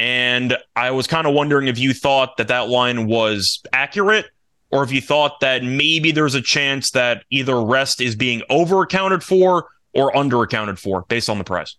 And 0.00 0.56
I 0.76 0.92
was 0.92 1.06
kind 1.06 1.26
of 1.26 1.34
wondering 1.34 1.68
if 1.68 1.78
you 1.78 1.92
thought 1.92 2.38
that 2.38 2.48
that 2.48 2.70
line 2.70 3.06
was 3.06 3.62
accurate 3.74 4.24
or 4.70 4.82
if 4.82 4.90
you 4.90 5.02
thought 5.02 5.40
that 5.40 5.62
maybe 5.62 6.10
there's 6.10 6.34
a 6.34 6.40
chance 6.40 6.92
that 6.92 7.24
either 7.28 7.60
rest 7.62 8.00
is 8.00 8.16
being 8.16 8.42
over 8.48 8.80
accounted 8.80 9.22
for 9.22 9.68
or 9.92 10.16
under 10.16 10.42
accounted 10.42 10.78
for 10.78 11.02
based 11.08 11.28
on 11.28 11.36
the 11.36 11.44
price? 11.44 11.76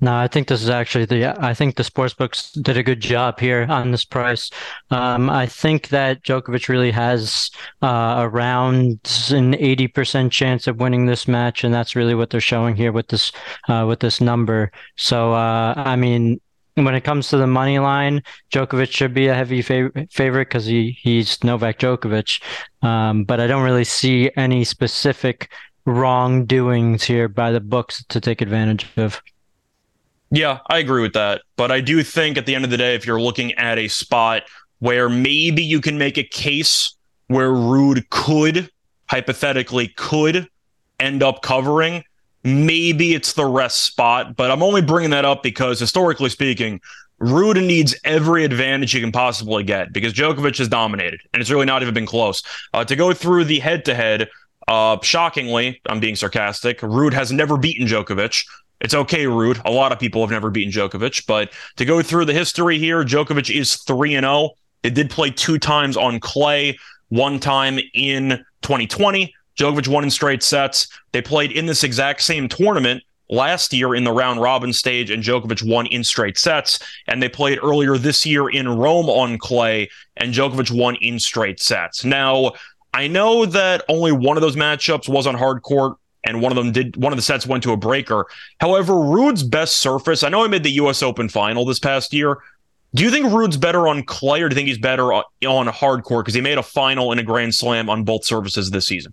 No, 0.00 0.14
I 0.14 0.26
think 0.26 0.48
this 0.48 0.62
is 0.62 0.70
actually 0.70 1.04
the. 1.04 1.34
I 1.42 1.54
think 1.54 1.76
the 1.76 1.84
sports 1.84 2.12
books 2.12 2.52
did 2.52 2.76
a 2.76 2.82
good 2.82 3.00
job 3.00 3.40
here 3.40 3.66
on 3.70 3.90
this 3.90 4.04
price. 4.04 4.50
Um, 4.90 5.30
I 5.30 5.46
think 5.46 5.88
that 5.88 6.22
Djokovic 6.22 6.68
really 6.68 6.90
has 6.90 7.50
uh, 7.80 8.16
around 8.18 9.00
an 9.30 9.54
eighty 9.54 9.88
percent 9.88 10.32
chance 10.32 10.66
of 10.66 10.80
winning 10.80 11.06
this 11.06 11.26
match, 11.26 11.64
and 11.64 11.72
that's 11.72 11.96
really 11.96 12.14
what 12.14 12.28
they're 12.28 12.40
showing 12.40 12.74
here 12.74 12.92
with 12.92 13.08
this 13.08 13.32
uh, 13.68 13.86
with 13.88 14.00
this 14.00 14.20
number. 14.20 14.72
So, 14.96 15.32
uh, 15.32 15.72
I 15.76 15.96
mean, 15.96 16.40
when 16.74 16.94
it 16.94 17.02
comes 17.02 17.28
to 17.28 17.36
the 17.36 17.46
money 17.46 17.78
line, 17.78 18.22
Djokovic 18.52 18.90
should 18.90 19.14
be 19.14 19.28
a 19.28 19.34
heavy 19.34 19.62
fav- 19.62 20.10
favorite 20.12 20.48
because 20.48 20.66
he 20.66 20.98
he's 21.00 21.42
Novak 21.44 21.78
Djokovic. 21.78 22.42
Um, 22.82 23.24
but 23.24 23.40
I 23.40 23.46
don't 23.46 23.62
really 23.62 23.84
see 23.84 24.30
any 24.36 24.64
specific 24.64 25.50
wrongdoings 25.86 27.04
here 27.04 27.28
by 27.28 27.52
the 27.52 27.60
books 27.60 28.04
to 28.08 28.20
take 28.20 28.40
advantage 28.40 28.86
of. 28.96 29.22
Yeah, 30.30 30.60
I 30.68 30.78
agree 30.78 31.02
with 31.02 31.12
that. 31.12 31.42
But 31.56 31.70
I 31.70 31.80
do 31.80 32.02
think 32.02 32.36
at 32.36 32.46
the 32.46 32.54
end 32.54 32.64
of 32.64 32.70
the 32.70 32.76
day, 32.76 32.94
if 32.94 33.06
you're 33.06 33.20
looking 33.20 33.52
at 33.52 33.78
a 33.78 33.88
spot 33.88 34.42
where 34.80 35.08
maybe 35.08 35.62
you 35.62 35.80
can 35.80 35.96
make 35.96 36.18
a 36.18 36.24
case 36.24 36.96
where 37.28 37.50
Ruud 37.50 38.08
could, 38.10 38.68
hypothetically, 39.08 39.88
could 39.88 40.48
end 40.98 41.22
up 41.22 41.42
covering, 41.42 42.02
maybe 42.44 43.14
it's 43.14 43.32
the 43.32 43.46
rest 43.46 43.84
spot. 43.84 44.36
But 44.36 44.50
I'm 44.50 44.62
only 44.62 44.82
bringing 44.82 45.10
that 45.10 45.24
up 45.24 45.42
because 45.42 45.80
historically 45.80 46.30
speaking, 46.30 46.80
Ruud 47.20 47.64
needs 47.64 47.94
every 48.04 48.44
advantage 48.44 48.92
he 48.92 49.00
can 49.00 49.12
possibly 49.12 49.64
get 49.64 49.92
because 49.92 50.12
Djokovic 50.12 50.58
has 50.58 50.68
dominated, 50.68 51.20
and 51.32 51.40
it's 51.40 51.50
really 51.50 51.66
not 51.66 51.82
even 51.82 51.94
been 51.94 52.06
close. 52.06 52.42
Uh, 52.72 52.84
to 52.84 52.96
go 52.96 53.12
through 53.12 53.44
the 53.44 53.60
head 53.60 53.84
to 53.86 53.94
head, 53.94 54.28
uh, 54.68 54.98
shockingly, 55.02 55.80
I'm 55.88 56.00
being 56.00 56.16
sarcastic. 56.16 56.80
Ruud 56.80 57.12
has 57.12 57.32
never 57.32 57.56
beaten 57.56 57.86
Djokovic. 57.86 58.46
It's 58.80 58.94
okay, 58.94 59.24
Ruud. 59.24 59.62
A 59.64 59.70
lot 59.70 59.92
of 59.92 59.98
people 59.98 60.20
have 60.22 60.30
never 60.30 60.50
beaten 60.50 60.72
Djokovic, 60.72 61.26
but 61.26 61.52
to 61.76 61.84
go 61.84 62.02
through 62.02 62.26
the 62.26 62.34
history 62.34 62.78
here, 62.78 63.04
Djokovic 63.04 63.54
is 63.54 63.76
3 63.76 64.16
and 64.16 64.24
0. 64.24 64.50
They 64.82 64.90
did 64.90 65.08
play 65.08 65.30
two 65.30 65.58
times 65.58 65.96
on 65.96 66.20
clay, 66.20 66.76
one 67.08 67.40
time 67.40 67.78
in 67.94 68.44
2020. 68.62 69.34
Djokovic 69.58 69.88
won 69.88 70.04
in 70.04 70.10
straight 70.10 70.42
sets. 70.42 70.88
They 71.12 71.22
played 71.22 71.52
in 71.52 71.66
this 71.66 71.84
exact 71.84 72.22
same 72.22 72.48
tournament 72.48 73.02
last 73.30 73.72
year 73.72 73.94
in 73.94 74.04
the 74.04 74.12
round 74.12 74.40
robin 74.40 74.72
stage, 74.72 75.10
and 75.10 75.22
Djokovic 75.22 75.62
won 75.62 75.86
in 75.86 76.04
straight 76.04 76.38
sets. 76.38 76.78
And 77.06 77.22
they 77.22 77.28
played 77.28 77.58
earlier 77.62 77.96
this 77.96 78.26
year 78.26 78.48
in 78.48 78.68
Rome 78.68 79.08
on 79.08 79.38
clay, 79.38 79.90
and 80.16 80.32
Djokovic 80.32 80.70
won 80.70 80.96
in 80.96 81.18
straight 81.18 81.60
sets. 81.60 82.04
Now, 82.04 82.52
I 82.92 83.08
know 83.08 83.44
that 83.46 83.82
only 83.88 84.12
one 84.12 84.36
of 84.36 84.40
those 84.40 84.56
matchups 84.56 85.08
was 85.08 85.26
on 85.26 85.34
hard 85.34 85.62
court 85.62 85.96
and 86.26 86.40
one 86.40 86.52
of 86.52 86.56
them 86.56 86.72
did 86.72 86.96
one 86.96 87.12
of 87.12 87.16
the 87.16 87.22
sets 87.22 87.46
went 87.46 87.62
to 87.64 87.72
a 87.72 87.76
breaker. 87.76 88.26
However, 88.60 88.94
Ruud's 88.94 89.42
best 89.42 89.76
surface, 89.76 90.22
I 90.22 90.28
know 90.28 90.42
he 90.42 90.48
made 90.48 90.62
the 90.62 90.70
US 90.72 91.02
Open 91.02 91.28
final 91.28 91.64
this 91.64 91.78
past 91.78 92.12
year. 92.12 92.38
Do 92.94 93.02
you 93.02 93.10
think 93.10 93.26
Ruud's 93.26 93.56
better 93.56 93.88
on 93.88 94.04
clay 94.04 94.42
or 94.42 94.48
do 94.48 94.54
you 94.54 94.56
think 94.56 94.68
he's 94.68 94.78
better 94.78 95.12
on 95.12 95.66
hard 95.66 96.04
court 96.04 96.24
because 96.24 96.34
he 96.34 96.40
made 96.40 96.58
a 96.58 96.62
final 96.62 97.10
and 97.10 97.20
a 97.20 97.24
grand 97.24 97.54
slam 97.54 97.90
on 97.90 98.04
both 98.04 98.24
surfaces 98.24 98.70
this 98.70 98.86
season? 98.86 99.12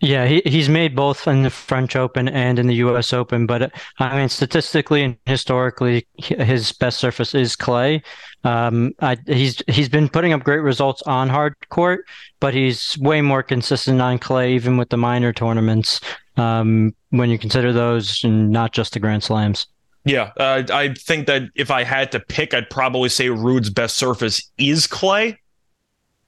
Yeah, 0.00 0.26
he, 0.26 0.42
he's 0.44 0.68
made 0.68 0.94
both 0.94 1.26
in 1.26 1.42
the 1.42 1.50
French 1.50 1.96
Open 1.96 2.28
and 2.28 2.58
in 2.58 2.68
the 2.68 2.76
U.S. 2.76 3.12
Open, 3.12 3.46
but 3.46 3.72
I 3.98 4.16
mean, 4.16 4.28
statistically 4.28 5.02
and 5.02 5.16
historically, 5.26 6.06
his 6.16 6.70
best 6.72 6.98
surface 6.98 7.34
is 7.34 7.56
clay. 7.56 8.02
Um, 8.44 8.92
I, 9.00 9.16
he's 9.26 9.60
he's 9.66 9.88
been 9.88 10.08
putting 10.08 10.32
up 10.32 10.44
great 10.44 10.60
results 10.60 11.02
on 11.02 11.28
hard 11.28 11.56
court, 11.70 12.04
but 12.38 12.54
he's 12.54 12.96
way 12.98 13.20
more 13.20 13.42
consistent 13.42 14.00
on 14.00 14.18
clay, 14.20 14.54
even 14.54 14.76
with 14.76 14.90
the 14.90 14.96
minor 14.96 15.32
tournaments. 15.32 16.00
Um, 16.36 16.94
when 17.10 17.30
you 17.30 17.38
consider 17.38 17.72
those 17.72 18.22
and 18.22 18.50
not 18.50 18.72
just 18.72 18.92
the 18.92 19.00
Grand 19.00 19.24
Slams. 19.24 19.66
Yeah, 20.04 20.30
uh, 20.38 20.62
I 20.70 20.94
think 20.94 21.26
that 21.26 21.42
if 21.54 21.70
I 21.70 21.82
had 21.82 22.12
to 22.12 22.20
pick, 22.20 22.54
I'd 22.54 22.70
probably 22.70 23.08
say 23.08 23.28
Ruud's 23.28 23.70
best 23.70 23.96
surface 23.96 24.50
is 24.56 24.86
clay. 24.86 25.38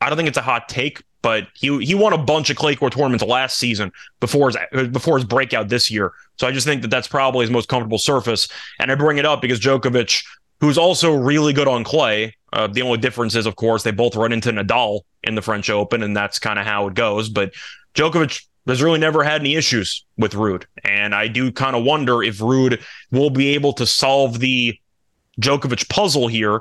I 0.00 0.08
don't 0.08 0.16
think 0.16 0.28
it's 0.28 0.38
a 0.38 0.42
hot 0.42 0.68
take, 0.68 1.02
but 1.22 1.48
he 1.54 1.84
he 1.84 1.94
won 1.94 2.12
a 2.12 2.18
bunch 2.18 2.50
of 2.50 2.56
clay 2.56 2.74
court 2.74 2.92
tournaments 2.92 3.24
last 3.24 3.58
season 3.58 3.92
before 4.20 4.50
his 4.50 4.88
before 4.88 5.16
his 5.16 5.24
breakout 5.24 5.68
this 5.68 5.90
year. 5.90 6.12
So 6.36 6.46
I 6.46 6.52
just 6.52 6.66
think 6.66 6.82
that 6.82 6.88
that's 6.88 7.08
probably 7.08 7.42
his 7.42 7.50
most 7.50 7.68
comfortable 7.68 7.98
surface. 7.98 8.48
And 8.78 8.90
I 8.90 8.94
bring 8.94 9.18
it 9.18 9.26
up 9.26 9.42
because 9.42 9.60
Djokovic, 9.60 10.24
who's 10.60 10.78
also 10.78 11.14
really 11.14 11.52
good 11.52 11.68
on 11.68 11.84
clay, 11.84 12.34
uh, 12.52 12.66
the 12.66 12.82
only 12.82 12.98
difference 12.98 13.34
is, 13.34 13.46
of 13.46 13.56
course, 13.56 13.82
they 13.82 13.90
both 13.90 14.16
run 14.16 14.32
into 14.32 14.50
Nadal 14.50 15.00
in 15.22 15.34
the 15.34 15.42
French 15.42 15.68
Open, 15.68 16.02
and 16.02 16.16
that's 16.16 16.38
kind 16.38 16.58
of 16.58 16.64
how 16.64 16.86
it 16.88 16.94
goes. 16.94 17.28
But 17.28 17.52
Djokovic 17.94 18.42
has 18.66 18.82
really 18.82 18.98
never 18.98 19.22
had 19.22 19.40
any 19.40 19.56
issues 19.56 20.04
with 20.16 20.32
Ruud, 20.32 20.64
and 20.84 21.14
I 21.14 21.28
do 21.28 21.52
kind 21.52 21.76
of 21.76 21.84
wonder 21.84 22.22
if 22.22 22.38
Ruud 22.38 22.82
will 23.10 23.30
be 23.30 23.48
able 23.48 23.72
to 23.74 23.86
solve 23.86 24.38
the 24.38 24.78
Djokovic 25.40 25.88
puzzle 25.88 26.28
here. 26.28 26.60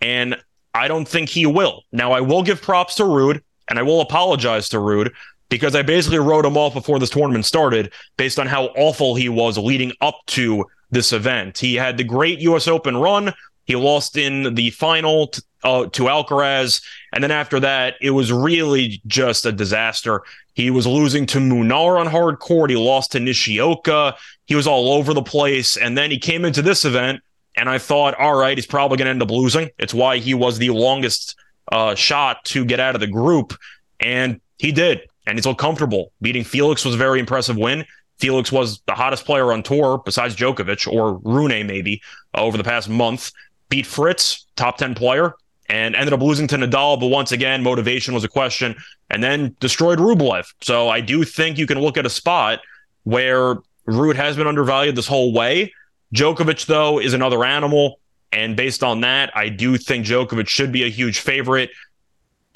And 0.00 0.36
I 0.74 0.88
don't 0.88 1.06
think 1.06 1.28
he 1.28 1.46
will. 1.46 1.82
Now, 1.92 2.12
I 2.12 2.20
will 2.20 2.42
give 2.42 2.62
props 2.62 2.94
to 2.96 3.02
Ruud 3.02 3.42
and 3.68 3.78
I 3.78 3.82
will 3.82 4.00
apologize 4.00 4.68
to 4.70 4.78
Ruud 4.78 5.12
because 5.48 5.74
I 5.74 5.82
basically 5.82 6.18
wrote 6.18 6.46
him 6.46 6.56
off 6.56 6.74
before 6.74 6.98
this 6.98 7.10
tournament 7.10 7.44
started 7.44 7.92
based 8.16 8.38
on 8.38 8.46
how 8.46 8.66
awful 8.76 9.14
he 9.14 9.28
was 9.28 9.58
leading 9.58 9.92
up 10.00 10.18
to 10.28 10.64
this 10.90 11.12
event. 11.12 11.58
He 11.58 11.74
had 11.74 11.98
the 11.98 12.04
great 12.04 12.40
U.S. 12.40 12.66
Open 12.66 12.96
run. 12.96 13.32
He 13.64 13.76
lost 13.76 14.16
in 14.16 14.54
the 14.54 14.70
final 14.70 15.28
t- 15.28 15.42
uh, 15.62 15.86
to 15.86 16.04
Alcaraz. 16.04 16.82
And 17.12 17.22
then 17.22 17.30
after 17.30 17.60
that, 17.60 17.94
it 18.00 18.10
was 18.10 18.32
really 18.32 19.00
just 19.06 19.46
a 19.46 19.52
disaster. 19.52 20.22
He 20.54 20.70
was 20.70 20.86
losing 20.86 21.26
to 21.26 21.38
Munar 21.38 21.98
on 22.00 22.06
hard 22.06 22.38
court. 22.38 22.70
He 22.70 22.76
lost 22.76 23.12
to 23.12 23.20
Nishioka. 23.20 24.16
He 24.46 24.54
was 24.54 24.66
all 24.66 24.92
over 24.92 25.14
the 25.14 25.22
place. 25.22 25.76
And 25.76 25.96
then 25.96 26.10
he 26.10 26.18
came 26.18 26.44
into 26.44 26.62
this 26.62 26.84
event, 26.84 27.20
and 27.56 27.68
I 27.68 27.78
thought, 27.78 28.14
all 28.18 28.34
right, 28.34 28.56
he's 28.56 28.66
probably 28.66 28.96
going 28.96 29.06
to 29.06 29.10
end 29.10 29.22
up 29.22 29.30
losing. 29.30 29.70
It's 29.78 29.94
why 29.94 30.18
he 30.18 30.34
was 30.34 30.58
the 30.58 30.70
longest 30.70 31.36
uh, 31.70 31.94
shot 31.94 32.44
to 32.46 32.64
get 32.64 32.80
out 32.80 32.94
of 32.94 33.00
the 33.00 33.06
group, 33.06 33.54
and 33.98 34.40
he 34.58 34.72
did. 34.72 35.02
And 35.26 35.38
he's 35.38 35.46
looked 35.46 35.60
comfortable. 35.60 36.12
Beating 36.20 36.44
Felix 36.44 36.84
was 36.84 36.94
a 36.94 36.98
very 36.98 37.20
impressive 37.20 37.56
win. 37.56 37.84
Felix 38.18 38.50
was 38.52 38.80
the 38.86 38.94
hottest 38.94 39.24
player 39.24 39.52
on 39.52 39.62
tour 39.62 40.02
besides 40.04 40.36
Djokovic 40.36 40.90
or 40.92 41.18
Rune, 41.22 41.66
maybe, 41.66 42.02
over 42.34 42.56
the 42.56 42.64
past 42.64 42.88
month. 42.88 43.32
Beat 43.68 43.86
Fritz, 43.86 44.46
top 44.56 44.76
10 44.76 44.94
player, 44.94 45.34
and 45.68 45.94
ended 45.94 46.12
up 46.12 46.20
losing 46.20 46.46
to 46.48 46.56
Nadal. 46.56 46.98
But 46.98 47.06
once 47.06 47.32
again, 47.32 47.62
motivation 47.62 48.12
was 48.12 48.24
a 48.24 48.28
question, 48.28 48.76
and 49.08 49.22
then 49.22 49.56
destroyed 49.60 49.98
Rublev. 49.98 50.46
So 50.60 50.88
I 50.88 51.00
do 51.00 51.24
think 51.24 51.56
you 51.56 51.66
can 51.66 51.78
look 51.78 51.96
at 51.96 52.04
a 52.04 52.10
spot 52.10 52.60
where 53.04 53.56
Ruud 53.86 54.16
has 54.16 54.36
been 54.36 54.46
undervalued 54.46 54.96
this 54.96 55.06
whole 55.06 55.32
way. 55.32 55.72
Djokovic, 56.14 56.66
though, 56.66 56.98
is 56.98 57.14
another 57.14 57.44
animal. 57.44 57.99
And 58.32 58.56
based 58.56 58.82
on 58.82 59.00
that, 59.00 59.36
I 59.36 59.48
do 59.48 59.76
think 59.76 60.06
Djokovic 60.06 60.48
should 60.48 60.70
be 60.72 60.84
a 60.84 60.88
huge 60.88 61.18
favorite. 61.18 61.70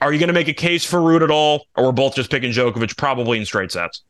Are 0.00 0.12
you 0.12 0.18
going 0.18 0.28
to 0.28 0.34
make 0.34 0.48
a 0.48 0.54
case 0.54 0.84
for 0.84 0.98
Ruud 0.98 1.22
at 1.22 1.30
all, 1.30 1.66
or 1.76 1.84
we're 1.84 1.92
both 1.92 2.14
just 2.14 2.30
picking 2.30 2.52
Djokovic 2.52 2.96
probably 2.96 3.38
in 3.38 3.44
straight 3.44 3.72
sets? 3.72 4.02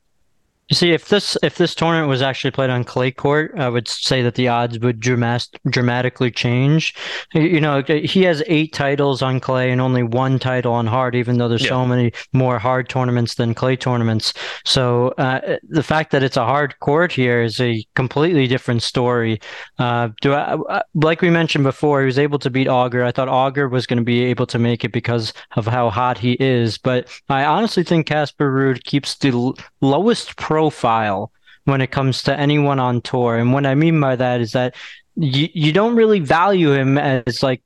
You 0.71 0.77
see, 0.77 0.93
if 0.93 1.09
this 1.09 1.37
if 1.43 1.57
this 1.57 1.75
tournament 1.75 2.09
was 2.09 2.23
actually 2.23 2.51
played 2.51 2.71
on 2.71 2.85
clay 2.85 3.11
court, 3.11 3.53
I 3.59 3.69
would 3.69 3.87
say 3.87 4.23
that 4.23 4.35
the 4.35 4.49
odds 4.49 4.79
would 4.79 4.99
dramas- 4.99 5.51
dramatically 5.69 6.31
change. 6.31 6.95
You 7.35 7.61
know, 7.61 7.83
he 7.83 8.23
has 8.23 8.43
eight 8.47 8.73
titles 8.73 9.21
on 9.21 9.41
clay 9.41 9.71
and 9.71 9.81
only 9.81 10.03
one 10.03 10.39
title 10.39 10.73
on 10.73 10.87
hard, 10.87 11.15
even 11.15 11.37
though 11.37 11.49
there's 11.49 11.65
yeah. 11.65 11.69
so 11.69 11.85
many 11.85 12.13
more 12.33 12.59
hard 12.59 12.89
tournaments 12.89 13.35
than 13.35 13.53
clay 13.53 13.77
tournaments. 13.77 14.33
So 14.65 15.09
uh, 15.19 15.59
the 15.69 15.83
fact 15.83 16.13
that 16.13 16.23
it's 16.23 16.39
a 16.39 16.47
hard 16.47 16.81
court 16.81 17.13
here 17.13 17.43
is 17.43 17.61
a 17.61 17.85
completely 17.95 18.47
different 18.47 18.83
story. 18.83 19.41
Uh, 19.79 20.09
do 20.23 20.33
I, 20.33 20.83
like 20.95 21.21
we 21.21 21.29
mentioned 21.29 21.65
before, 21.65 22.01
he 22.01 22.07
was 22.07 22.19
able 22.19 22.39
to 22.39 22.49
beat 22.49 22.69
Auger. 22.69 23.05
I 23.05 23.13
thought 23.13 23.29
Auger 23.29 23.69
was 23.69 23.87
going 23.87 23.99
to 23.99 24.05
be 24.05 24.25
able 24.25 24.47
to 24.47 24.59
make 24.59 24.83
it 24.83 24.93
because 24.93 25.35
of 25.57 25.67
how 25.67 25.91
hot 25.91 26.17
he 26.17 26.39
is, 26.41 26.79
but 26.79 27.09
I 27.29 27.45
honestly 27.45 27.83
think 27.83 28.07
Casper 28.07 28.51
Ruud 28.51 28.83
keeps 28.85 29.17
the 29.17 29.29
l- 29.29 29.59
lowest 29.83 30.37
profile 30.55 31.33
when 31.65 31.81
it 31.81 31.91
comes 31.91 32.23
to 32.23 32.39
anyone 32.39 32.79
on 32.79 33.01
tour. 33.01 33.37
And 33.37 33.53
what 33.53 33.67
I 33.67 33.75
mean 33.75 34.01
by 34.01 34.15
that 34.15 34.41
is 34.41 34.53
that 34.53 34.77
you, 35.17 35.49
you 35.53 35.73
don't 35.73 35.97
really 35.97 36.21
value 36.21 36.73
him 36.73 36.97
as 36.97 37.43
like 37.43 37.61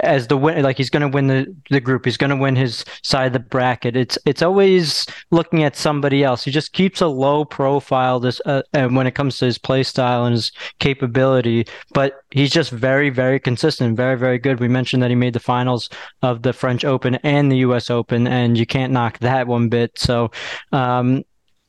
as 0.00 0.26
the 0.26 0.36
win 0.36 0.62
like 0.62 0.76
he's 0.76 0.90
going 0.90 1.08
to 1.08 1.08
win 1.08 1.28
the, 1.28 1.56
the 1.70 1.80
group 1.80 2.04
he's 2.04 2.18
going 2.18 2.30
to 2.30 2.36
win 2.36 2.56
his 2.56 2.84
side 3.04 3.28
of 3.28 3.32
the 3.34 3.38
bracket. 3.38 3.94
It's 3.94 4.18
it's 4.26 4.42
always 4.42 5.06
looking 5.30 5.62
at 5.62 5.76
somebody 5.76 6.24
else. 6.24 6.42
He 6.42 6.50
just 6.50 6.72
keeps 6.72 7.00
a 7.00 7.06
low 7.06 7.44
profile 7.44 8.18
this 8.18 8.40
uh, 8.46 8.62
and 8.72 8.96
when 8.96 9.06
it 9.06 9.14
comes 9.14 9.38
to 9.38 9.44
his 9.44 9.56
play 9.56 9.84
style 9.84 10.24
and 10.24 10.34
his 10.34 10.50
capability 10.80 11.66
but 11.92 12.14
he's 12.32 12.50
just 12.50 12.72
very 12.72 13.10
very 13.10 13.38
consistent 13.38 13.96
very 13.96 14.18
very 14.18 14.38
good. 14.38 14.58
We 14.58 14.68
mentioned 14.68 15.04
that 15.04 15.10
he 15.10 15.16
made 15.16 15.34
the 15.34 15.40
finals 15.54 15.88
of 16.20 16.42
the 16.42 16.52
French 16.52 16.84
Open 16.84 17.14
and 17.22 17.50
the 17.50 17.58
US 17.58 17.90
Open 17.90 18.26
and 18.26 18.58
you 18.58 18.66
can't 18.66 18.92
knock 18.92 19.20
that 19.20 19.46
one 19.46 19.68
bit. 19.68 19.92
So 19.98 20.32
um, 20.72 21.22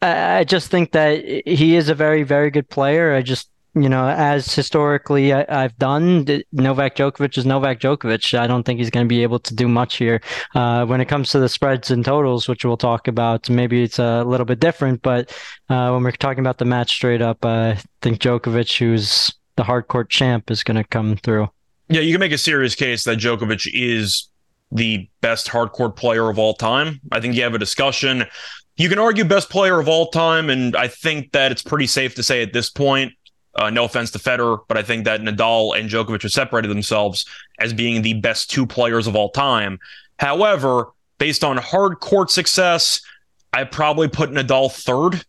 I 0.06 0.44
just 0.44 0.70
think 0.70 0.92
that 0.92 1.24
he 1.46 1.76
is 1.76 1.90
a 1.90 1.96
very, 1.96 2.24
very 2.24 2.52
good 2.52 2.70
player. 2.70 3.14
I 3.14 3.22
just, 3.22 3.50
you 3.74 3.90
know, 3.90 4.08
as 4.08 4.54
historically 4.54 5.34
I, 5.34 5.46
have 5.50 5.78
done, 5.78 6.26
Novak 6.52 6.96
Djokovic 6.96 7.38
is 7.38 7.46
Novak 7.46 7.80
Djokovic. 7.80 8.38
I 8.38 8.48
don't 8.48 8.64
think 8.64 8.80
he's 8.80 8.90
going 8.90 9.06
to 9.06 9.10
be 9.10 9.24
able 9.24 9.40
to 9.40 9.54
do 9.54 9.68
much 9.68 9.98
here. 9.98 10.22
Uh, 10.54 10.86
when 10.86 11.02
it 11.02 11.06
comes 11.06 11.30
to 11.32 11.40
the 11.40 11.50
spreads 11.50 11.92
and 11.92 12.06
totals, 12.06 12.48
which 12.48 12.64
we'll 12.64 12.78
talk 12.78 13.08
about, 13.08 13.50
maybe 13.50 13.84
it's 13.84 14.00
a 14.00 14.24
little 14.24 14.46
bit 14.46 14.60
different. 14.60 15.02
But 15.02 15.30
uh, 15.70 15.90
when 15.92 16.04
we're 16.04 16.12
talking 16.12 16.40
about 16.40 16.58
the 16.58 16.66
match 16.66 16.92
straight 16.92 17.22
up, 17.22 17.46
I 17.46 17.78
think 18.02 18.20
Djokovic, 18.20 18.78
who's 18.78 19.34
the 19.56 19.64
hardcourt 19.64 20.10
champ, 20.10 20.52
is 20.52 20.64
going 20.64 20.78
to 20.78 20.84
come 20.84 21.18
through. 21.18 21.50
Yeah, 21.90 22.02
you 22.02 22.14
can 22.14 22.20
make 22.20 22.32
a 22.32 22.38
serious 22.38 22.76
case 22.76 23.04
that 23.04 23.20
Djokovic 23.20 23.70
is 23.74 24.30
the 24.72 25.08
best 25.22 25.48
hardcourt 25.48 25.96
player 25.96 26.30
of 26.30 26.40
all 26.40 26.54
time. 26.54 27.00
I 27.12 27.20
think 27.20 27.36
you 27.36 27.44
have 27.44 27.54
a 27.54 27.60
discussion 27.60 28.26
you 28.78 28.90
can 28.90 29.00
argue 29.00 29.24
best 29.24 29.50
player 29.50 29.80
of 29.80 29.88
all 29.88 30.08
time, 30.10 30.50
and 30.50 30.76
I 30.76 30.88
think 30.88 31.32
that 31.32 31.52
it's 31.52 31.62
pretty 31.62 31.88
safe 31.88 32.16
to 32.16 32.24
say 32.24 32.42
at 32.42 32.54
this 32.54 32.70
point. 32.70 33.14
Uh, 33.56 33.70
no 33.70 33.86
offense 33.86 34.12
to 34.12 34.20
Federer, 34.20 34.60
but 34.68 34.78
I 34.78 34.84
think 34.84 35.06
that 35.06 35.22
Nadal 35.22 35.80
and 35.80 35.90
Djokovic 35.90 36.24
have 36.24 36.32
separated 36.32 36.68
themselves 36.68 37.26
as 37.60 37.74
being 37.74 38.02
the 38.02 38.14
best 38.14 38.52
two 38.52 38.66
players 38.68 39.08
of 39.08 39.16
all 39.16 39.30
time. 39.30 39.80
However, 40.20 40.92
based 41.20 41.44
on 41.44 41.56
hard 41.56 42.02
court 42.02 42.30
success, 42.30 43.00
I 43.54 43.64
probably 43.64 44.10
put 44.10 44.30
Nadal 44.30 44.70
third. 44.70 45.24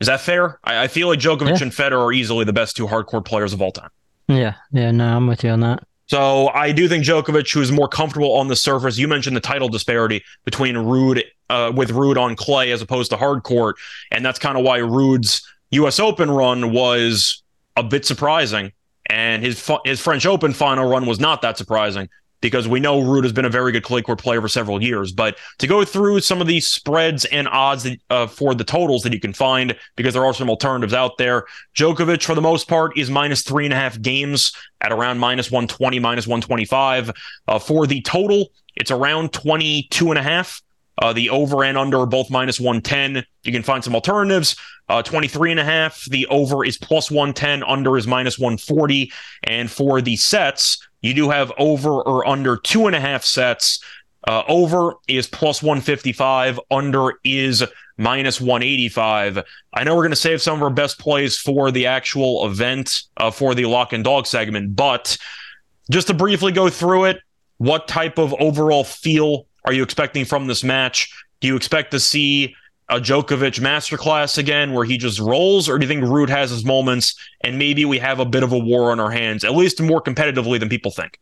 Is 0.00 0.08
that 0.08 0.20
fair? 0.20 0.58
I, 0.64 0.84
I 0.84 0.88
feel 0.88 1.06
like 1.06 1.20
Djokovic 1.20 1.58
yeah. 1.58 1.62
and 1.62 1.70
Federer 1.70 2.06
are 2.06 2.12
easily 2.12 2.44
the 2.44 2.52
best 2.52 2.76
two 2.76 2.88
hard 2.88 3.06
court 3.06 3.24
players 3.24 3.52
of 3.52 3.62
all 3.62 3.70
time. 3.70 3.90
Yeah, 4.26 4.54
yeah, 4.72 4.90
no, 4.90 5.16
I'm 5.16 5.28
with 5.28 5.44
you 5.44 5.50
on 5.50 5.60
that. 5.60 5.84
So 6.12 6.48
I 6.48 6.72
do 6.72 6.90
think 6.90 7.06
Djokovic, 7.06 7.54
who 7.54 7.62
is 7.62 7.72
more 7.72 7.88
comfortable 7.88 8.34
on 8.34 8.48
the 8.48 8.54
surface, 8.54 8.98
you 8.98 9.08
mentioned 9.08 9.34
the 9.34 9.40
title 9.40 9.70
disparity 9.70 10.22
between 10.44 10.74
Ruud 10.74 11.22
uh, 11.48 11.72
with 11.74 11.88
Ruud 11.88 12.18
on 12.18 12.36
clay 12.36 12.70
as 12.70 12.82
opposed 12.82 13.08
to 13.12 13.16
hard 13.16 13.44
court, 13.44 13.76
and 14.10 14.22
that's 14.22 14.38
kind 14.38 14.58
of 14.58 14.62
why 14.62 14.80
Ruud's 14.80 15.40
U.S. 15.70 15.98
Open 15.98 16.30
run 16.30 16.70
was 16.70 17.42
a 17.78 17.82
bit 17.82 18.04
surprising, 18.04 18.72
and 19.06 19.42
his 19.42 19.70
his 19.86 20.02
French 20.02 20.26
Open 20.26 20.52
final 20.52 20.86
run 20.86 21.06
was 21.06 21.18
not 21.18 21.40
that 21.40 21.56
surprising 21.56 22.10
because 22.42 22.68
we 22.68 22.80
know 22.80 23.00
Ruud 23.00 23.22
has 23.22 23.32
been 23.32 23.46
a 23.46 23.50
very 23.50 23.72
good 23.72 23.84
court 23.84 24.18
player 24.18 24.42
for 24.42 24.48
several 24.48 24.82
years. 24.82 25.12
But 25.12 25.38
to 25.58 25.66
go 25.66 25.84
through 25.84 26.20
some 26.20 26.42
of 26.42 26.46
these 26.46 26.68
spreads 26.68 27.24
and 27.26 27.48
odds 27.48 27.84
that, 27.84 28.00
uh, 28.10 28.26
for 28.26 28.54
the 28.54 28.64
totals 28.64 29.04
that 29.04 29.14
you 29.14 29.20
can 29.20 29.32
find, 29.32 29.74
because 29.96 30.12
there 30.12 30.26
are 30.26 30.34
some 30.34 30.50
alternatives 30.50 30.92
out 30.92 31.16
there, 31.16 31.46
Djokovic, 31.74 32.22
for 32.22 32.34
the 32.34 32.42
most 32.42 32.68
part, 32.68 32.98
is 32.98 33.08
minus 33.08 33.42
three 33.42 33.64
and 33.64 33.72
a 33.72 33.76
half 33.76 33.98
games 34.02 34.52
at 34.82 34.92
around 34.92 35.18
minus 35.18 35.50
120, 35.50 35.98
minus 36.00 36.26
125. 36.26 37.12
Uh, 37.48 37.58
for 37.58 37.86
the 37.86 38.02
total, 38.02 38.50
it's 38.74 38.90
around 38.90 39.32
22 39.32 40.10
and 40.10 40.18
a 40.18 40.22
half. 40.22 40.60
Uh, 40.98 41.12
the 41.12 41.30
over 41.30 41.64
and 41.64 41.78
under 41.78 42.00
are 42.00 42.06
both 42.06 42.30
minus 42.30 42.60
110. 42.60 43.24
You 43.44 43.52
can 43.52 43.62
find 43.62 43.82
some 43.82 43.94
alternatives. 43.94 44.56
Uh, 44.88 45.00
23 45.00 45.52
and 45.52 45.60
a 45.60 45.64
half. 45.64 46.04
The 46.04 46.26
over 46.26 46.64
is 46.64 46.76
plus 46.76 47.10
110. 47.10 47.62
Under 47.62 47.96
is 47.96 48.06
minus 48.06 48.38
140. 48.38 49.10
And 49.44 49.70
for 49.70 50.02
the 50.02 50.16
sets, 50.16 50.86
you 51.02 51.14
do 51.14 51.30
have 51.30 51.52
over 51.58 51.90
or 51.90 52.26
under 52.26 52.56
two 52.56 52.86
and 52.86 52.96
a 52.96 53.00
half 53.00 53.24
sets. 53.24 53.82
Uh, 54.26 54.44
over 54.46 54.94
is 55.08 55.26
plus 55.26 55.62
155. 55.62 56.60
Under 56.70 57.14
is 57.24 57.64
minus 57.96 58.40
185. 58.40 59.42
I 59.74 59.84
know 59.84 59.94
we're 59.94 60.02
going 60.02 60.10
to 60.10 60.16
save 60.16 60.40
some 60.40 60.56
of 60.56 60.62
our 60.62 60.70
best 60.70 60.98
plays 60.98 61.36
for 61.36 61.70
the 61.70 61.86
actual 61.86 62.46
event 62.46 63.02
uh, 63.16 63.30
for 63.30 63.54
the 63.54 63.66
lock 63.66 63.92
and 63.92 64.04
dog 64.04 64.26
segment, 64.26 64.76
but 64.76 65.18
just 65.90 66.06
to 66.06 66.14
briefly 66.14 66.52
go 66.52 66.70
through 66.70 67.04
it, 67.04 67.20
what 67.58 67.88
type 67.88 68.18
of 68.18 68.34
overall 68.40 68.84
feel 68.84 69.46
are 69.64 69.72
you 69.72 69.82
expecting 69.82 70.24
from 70.24 70.46
this 70.46 70.64
match? 70.64 71.12
Do 71.40 71.48
you 71.48 71.56
expect 71.56 71.90
to 71.90 72.00
see 72.00 72.54
a 72.88 73.00
Djokovic 73.00 73.60
masterclass 73.60 74.38
again 74.38 74.72
where 74.72 74.84
he 74.84 74.98
just 74.98 75.18
rolls, 75.18 75.68
or 75.68 75.78
do 75.78 75.84
you 75.84 75.88
think 75.88 76.04
Ruud 76.04 76.28
has 76.28 76.50
his 76.50 76.64
moments 76.64 77.14
and 77.42 77.58
maybe 77.58 77.84
we 77.84 77.98
have 77.98 78.20
a 78.20 78.24
bit 78.24 78.42
of 78.42 78.52
a 78.52 78.58
war 78.58 78.90
on 78.90 79.00
our 79.00 79.10
hands, 79.10 79.44
at 79.44 79.54
least 79.54 79.80
more 79.80 80.02
competitively 80.02 80.58
than 80.60 80.68
people 80.68 80.90
think? 80.90 81.18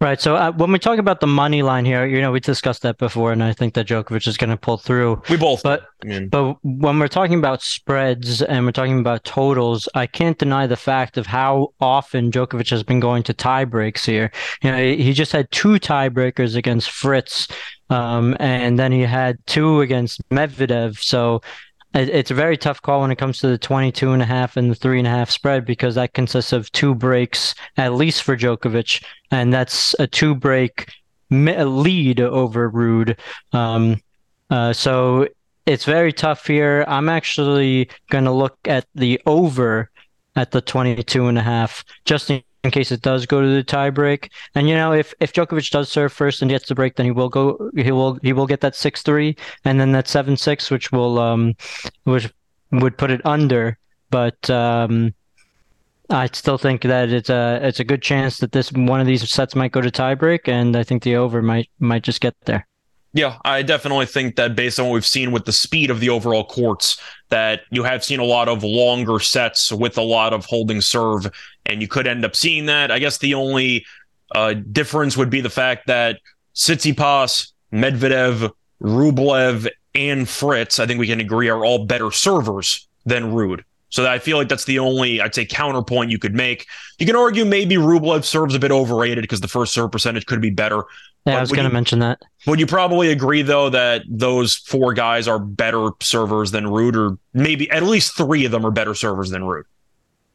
Right. 0.00 0.20
So 0.20 0.36
uh, 0.36 0.52
when 0.52 0.70
we 0.70 0.78
talk 0.78 1.00
about 1.00 1.18
the 1.18 1.26
money 1.26 1.62
line 1.62 1.84
here, 1.84 2.06
you 2.06 2.20
know, 2.20 2.30
we 2.30 2.38
discussed 2.38 2.82
that 2.82 2.98
before, 2.98 3.32
and 3.32 3.42
I 3.42 3.52
think 3.52 3.74
that 3.74 3.88
Djokovic 3.88 4.28
is 4.28 4.36
going 4.36 4.50
to 4.50 4.56
pull 4.56 4.78
through. 4.78 5.20
We 5.28 5.36
both. 5.36 5.64
But 5.64 5.88
but 6.30 6.56
when 6.62 7.00
we're 7.00 7.08
talking 7.08 7.36
about 7.36 7.62
spreads 7.62 8.40
and 8.40 8.64
we're 8.64 8.70
talking 8.70 9.00
about 9.00 9.24
totals, 9.24 9.88
I 9.96 10.06
can't 10.06 10.38
deny 10.38 10.68
the 10.68 10.76
fact 10.76 11.16
of 11.16 11.26
how 11.26 11.74
often 11.80 12.30
Djokovic 12.30 12.70
has 12.70 12.84
been 12.84 13.00
going 13.00 13.24
to 13.24 13.34
tie 13.34 13.64
breaks 13.64 14.06
here. 14.06 14.30
You 14.62 14.70
know, 14.70 14.78
he 14.78 15.12
just 15.12 15.32
had 15.32 15.50
two 15.50 15.80
tiebreakers 15.80 16.54
against 16.54 16.92
Fritz, 16.92 17.48
um, 17.90 18.36
and 18.40 18.78
then 18.78 18.92
he 18.92 19.02
had 19.02 19.38
two 19.46 19.80
against 19.80 20.26
Medvedev. 20.30 21.02
So 21.02 21.40
it's 21.94 22.30
a 22.30 22.34
very 22.34 22.56
tough 22.56 22.82
call 22.82 23.00
when 23.00 23.10
it 23.10 23.16
comes 23.16 23.38
to 23.40 23.48
the 23.48 23.58
22 23.58 24.12
and 24.12 24.22
a 24.22 24.26
half 24.26 24.56
and 24.56 24.70
the 24.70 24.74
three 24.74 24.98
and 24.98 25.06
a 25.06 25.10
half 25.10 25.30
spread 25.30 25.64
because 25.64 25.94
that 25.94 26.12
consists 26.12 26.52
of 26.52 26.70
two 26.72 26.94
breaks 26.94 27.54
at 27.76 27.94
least 27.94 28.22
for 28.22 28.36
Djokovic, 28.36 29.02
and 29.30 29.52
that's 29.52 29.94
a 29.98 30.06
two 30.06 30.34
break 30.34 30.92
lead 31.30 32.20
over 32.20 32.70
Ruud. 32.70 33.16
Um, 33.52 34.00
uh, 34.50 34.72
so 34.72 35.28
it's 35.66 35.84
very 35.84 36.12
tough 36.12 36.46
here. 36.46 36.84
I'm 36.88 37.08
actually 37.08 37.90
going 38.10 38.24
to 38.24 38.32
look 38.32 38.56
at 38.64 38.86
the 38.94 39.20
over 39.26 39.90
at 40.36 40.50
the 40.50 40.60
22 40.60 41.26
and 41.26 41.38
a 41.38 41.42
half 41.42 41.84
just 42.04 42.30
in 42.30 42.42
in 42.68 42.72
case 42.72 42.92
it 42.92 43.00
does 43.00 43.24
go 43.24 43.40
to 43.40 43.48
the 43.48 43.64
tiebreak. 43.64 44.30
And 44.54 44.68
you 44.68 44.74
know, 44.74 44.92
if 44.92 45.14
if 45.20 45.32
Djokovic 45.32 45.70
does 45.70 45.88
serve 45.88 46.12
first 46.12 46.42
and 46.42 46.50
gets 46.50 46.68
the 46.68 46.74
break, 46.74 46.96
then 46.96 47.06
he 47.06 47.12
will 47.12 47.30
go. 47.30 47.70
He 47.74 47.92
will 47.92 48.18
he 48.22 48.34
will 48.34 48.46
get 48.46 48.60
that 48.60 48.76
six 48.76 49.00
three, 49.00 49.36
and 49.64 49.80
then 49.80 49.92
that 49.92 50.06
seven 50.06 50.36
six, 50.36 50.70
which 50.70 50.92
will 50.92 51.18
um, 51.18 51.54
which 52.04 52.30
would 52.70 52.98
put 52.98 53.10
it 53.10 53.24
under. 53.24 53.78
But 54.10 54.50
um, 54.50 55.14
I 56.10 56.26
still 56.26 56.58
think 56.58 56.82
that 56.82 57.08
it's 57.08 57.30
a 57.30 57.58
it's 57.62 57.80
a 57.80 57.84
good 57.84 58.02
chance 58.02 58.36
that 58.38 58.52
this 58.52 58.70
one 58.70 59.00
of 59.00 59.06
these 59.06 59.26
sets 59.30 59.56
might 59.56 59.72
go 59.72 59.80
to 59.80 59.90
tiebreak, 59.90 60.46
and 60.46 60.76
I 60.76 60.82
think 60.82 61.02
the 61.02 61.16
over 61.16 61.40
might 61.40 61.70
might 61.78 62.02
just 62.02 62.20
get 62.20 62.34
there. 62.44 62.68
Yeah, 63.14 63.38
I 63.44 63.62
definitely 63.62 64.04
think 64.04 64.36
that 64.36 64.54
based 64.54 64.78
on 64.78 64.86
what 64.86 64.92
we've 64.92 65.06
seen 65.06 65.32
with 65.32 65.46
the 65.46 65.52
speed 65.52 65.90
of 65.90 65.98
the 66.00 66.10
overall 66.10 66.44
courts, 66.44 67.00
that 67.30 67.62
you 67.70 67.82
have 67.82 68.04
seen 68.04 68.20
a 68.20 68.24
lot 68.24 68.48
of 68.48 68.62
longer 68.62 69.18
sets 69.18 69.72
with 69.72 69.96
a 69.96 70.02
lot 70.02 70.34
of 70.34 70.44
holding 70.44 70.82
serve, 70.82 71.30
and 71.68 71.80
you 71.82 71.88
could 71.88 72.06
end 72.06 72.24
up 72.24 72.34
seeing 72.34 72.66
that. 72.66 72.90
I 72.90 72.98
guess 72.98 73.18
the 73.18 73.34
only 73.34 73.86
uh, 74.34 74.54
difference 74.54 75.16
would 75.16 75.30
be 75.30 75.40
the 75.40 75.50
fact 75.50 75.86
that 75.86 76.18
Tsitsipas, 76.54 77.52
Medvedev, 77.72 78.50
Rublev, 78.82 79.68
and 79.94 80.28
Fritz, 80.28 80.78
I 80.78 80.86
think 80.86 80.98
we 80.98 81.06
can 81.06 81.20
agree, 81.20 81.48
are 81.48 81.64
all 81.64 81.86
better 81.86 82.10
servers 82.10 82.88
than 83.04 83.32
Ruud. 83.32 83.62
So 83.90 84.06
I 84.06 84.18
feel 84.18 84.36
like 84.36 84.48
that's 84.48 84.66
the 84.66 84.78
only, 84.78 85.20
I'd 85.20 85.34
say, 85.34 85.46
counterpoint 85.46 86.10
you 86.10 86.18
could 86.18 86.34
make. 86.34 86.66
You 86.98 87.06
can 87.06 87.16
argue 87.16 87.44
maybe 87.44 87.76
Rublev 87.76 88.24
serves 88.24 88.54
a 88.54 88.58
bit 88.58 88.70
overrated 88.70 89.22
because 89.22 89.40
the 89.40 89.48
first 89.48 89.72
serve 89.72 89.90
percentage 89.90 90.26
could 90.26 90.42
be 90.42 90.50
better. 90.50 90.84
Yeah, 91.24 91.38
I 91.38 91.40
was 91.40 91.52
going 91.52 91.66
to 91.66 91.72
mention 91.72 91.98
that. 92.00 92.22
Would 92.46 92.60
you 92.60 92.66
probably 92.66 93.10
agree 93.10 93.42
though 93.42 93.70
that 93.70 94.02
those 94.08 94.56
four 94.56 94.94
guys 94.94 95.26
are 95.28 95.38
better 95.38 95.90
servers 96.00 96.50
than 96.50 96.64
Ruud, 96.64 96.96
or 96.96 97.18
maybe 97.34 97.70
at 97.70 97.82
least 97.82 98.16
three 98.16 98.44
of 98.44 98.52
them 98.52 98.64
are 98.64 98.70
better 98.70 98.94
servers 98.94 99.30
than 99.30 99.42
Ruud? 99.42 99.64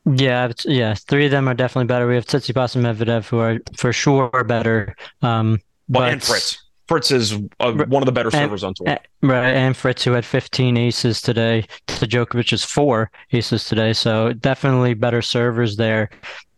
Yeah, 0.06 0.52
yeah, 0.66 0.96
three 0.96 1.26
of 1.26 1.32
them 1.32 1.48
are 1.48 1.54
definitely 1.54 1.88
better. 1.88 2.08
We 2.08 2.16
have 2.16 2.26
Tsitsipas 2.26 2.76
and 2.76 2.86
Medvedev 2.86 3.28
who 3.28 3.39
are 3.39 3.60
for 3.78 3.94
sure 3.94 4.44
better. 4.44 4.96
Um, 5.22 5.62
but, 5.88 6.12
and 6.12 6.24
Fritz. 6.24 6.62
Fritz 6.88 7.12
is 7.12 7.34
uh, 7.62 7.72
one 7.72 8.04
of 8.04 8.06
the 8.06 8.12
better 8.12 8.30
servers 8.30 8.63
on 8.63 8.74
tour. 8.74 8.98
Right, 9.22 9.52
and 9.52 9.76
Fritz, 9.76 10.04
who 10.04 10.12
had 10.12 10.26
15 10.26 10.76
aces 10.76 11.22
today, 11.22 11.66
to 11.88 12.06
Djokovic's 12.06 12.66
four 12.66 13.10
aces 13.32 13.63
today, 13.63 13.94
so 13.94 14.34
definitely 14.34 14.94
better 14.94 15.22
servers 15.22 15.78
there. 15.78 16.10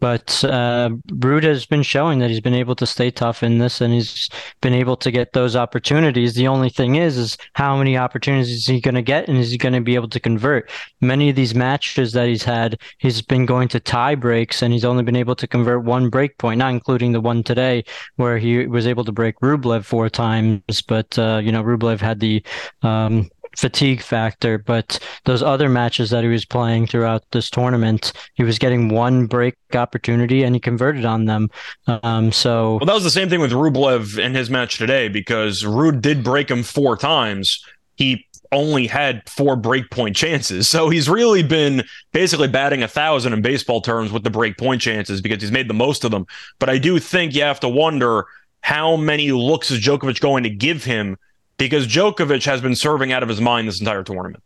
But 0.06 0.44
uh, 0.44 0.92
has 1.20 1.66
been 1.66 1.82
showing 1.82 2.20
that 2.20 2.30
he's 2.30 2.40
been 2.40 2.54
able 2.54 2.76
to 2.76 2.86
stay 2.86 3.10
tough 3.10 3.42
in 3.42 3.58
this, 3.58 3.82
and 3.82 3.92
he's 3.92 4.30
been 4.62 4.76
able 4.76 4.96
to 4.98 5.10
get 5.10 5.34
those 5.34 5.56
opportunities. 5.56 6.36
The 6.36 6.48
only 6.48 6.70
thing 6.70 6.94
is, 6.94 7.18
is 7.18 7.40
how 7.54 7.76
many 7.76 7.98
opportunities 7.98 8.52
is 8.52 8.68
he 8.68 8.80
going 8.80 8.94
to 8.94 9.02
get, 9.02 9.28
and 9.28 9.36
is 9.40 9.50
he 9.50 9.58
going 9.58 9.74
to 9.74 9.82
be 9.82 9.96
able 9.96 10.10
to 10.10 10.20
convert? 10.20 10.70
Many 11.02 11.32
of 11.32 11.36
these 11.36 11.56
matches 11.56 12.14
that 12.14 12.28
he's 12.28 12.44
had, 12.44 12.80
he's 13.00 13.24
been 13.24 13.48
going 13.48 13.68
to 13.70 13.80
tie 13.80 14.14
breaks, 14.14 14.62
and 14.62 14.72
he's 14.72 14.86
only 14.86 15.02
been 15.02 15.16
able 15.16 15.36
to 15.38 15.48
convert 15.48 15.84
one 15.84 16.12
break 16.12 16.38
point, 16.38 16.60
not 16.60 16.72
including 16.72 17.12
the 17.12 17.20
one 17.20 17.42
today 17.42 17.84
where 18.18 18.38
he 18.38 18.68
was 18.68 18.86
able 18.86 19.06
to 19.06 19.12
break 19.12 19.40
Rublev 19.40 19.86
four 19.86 20.08
times. 20.08 20.84
But 20.88 21.18
uh, 21.18 21.42
you 21.44 21.52
know, 21.52 21.64
Rublev 21.64 22.00
had 22.00 22.20
the 22.20 22.44
um, 22.84 23.32
fatigue 23.58 24.02
factor, 24.02 24.58
but 24.58 25.00
those 25.26 25.42
other 25.42 25.70
matches 25.70 26.10
that 26.10 26.24
he 26.24 26.30
was 26.30 26.46
playing 26.46 26.88
throughout 26.88 27.24
this 27.32 27.50
tournament, 27.50 28.14
he 28.36 28.44
was 28.44 28.60
getting 28.60 28.90
one 28.90 29.26
break 29.26 29.56
opportunity 29.74 30.44
and 30.44 30.56
he 30.56 30.60
converted 30.60 31.06
on 31.06 31.26
them. 31.26 31.50
Um, 31.88 32.32
so 32.32 32.78
well, 32.78 32.86
that 32.86 32.94
was 32.94 33.04
the 33.04 33.10
same 33.10 33.30
thing 33.30 33.42
with 33.42 33.52
Rublev 33.52 34.18
in 34.18 34.36
his 34.36 34.50
match 34.50 34.78
today 34.78 35.08
because 35.08 35.64
Ruud 35.64 36.02
did 36.02 36.24
break 36.24 36.50
him 36.50 36.64
four 36.64 36.98
times. 36.98 37.64
He 37.96 38.26
only 38.52 38.88
had 38.88 39.28
four 39.30 39.56
break 39.56 39.90
point 39.90 40.16
chances. 40.16 40.68
So 40.68 40.90
he's 40.90 41.10
really 41.10 41.44
been 41.44 41.84
basically 42.14 42.48
batting 42.48 42.84
a 42.84 42.88
thousand 42.88 43.34
in 43.34 43.42
baseball 43.42 43.82
terms 43.82 44.12
with 44.12 44.24
the 44.24 44.30
break 44.30 44.58
point 44.58 44.82
chances 44.82 45.22
because 45.22 45.42
he's 45.42 45.52
made 45.52 45.68
the 45.68 45.74
most 45.74 46.04
of 46.04 46.12
them. 46.12 46.26
But 46.60 46.70
I 46.70 46.78
do 46.78 47.00
think 47.00 47.34
you 47.34 47.42
have 47.42 47.60
to 47.62 47.70
wonder 47.70 48.26
how 48.62 48.96
many 48.96 49.32
looks 49.32 49.72
is 49.72 49.80
Djokovic 49.80 50.20
going 50.20 50.44
to 50.44 50.50
give 50.50 50.84
him 50.84 51.18
because 51.58 51.88
Djokovic 51.88 52.46
has 52.46 52.62
been 52.62 52.76
serving 52.76 53.12
out 53.12 53.24
of 53.24 53.30
his 53.30 53.42
mind 53.42 53.68
this 53.68 53.80
entire 53.80 54.04
tournament. 54.04 54.44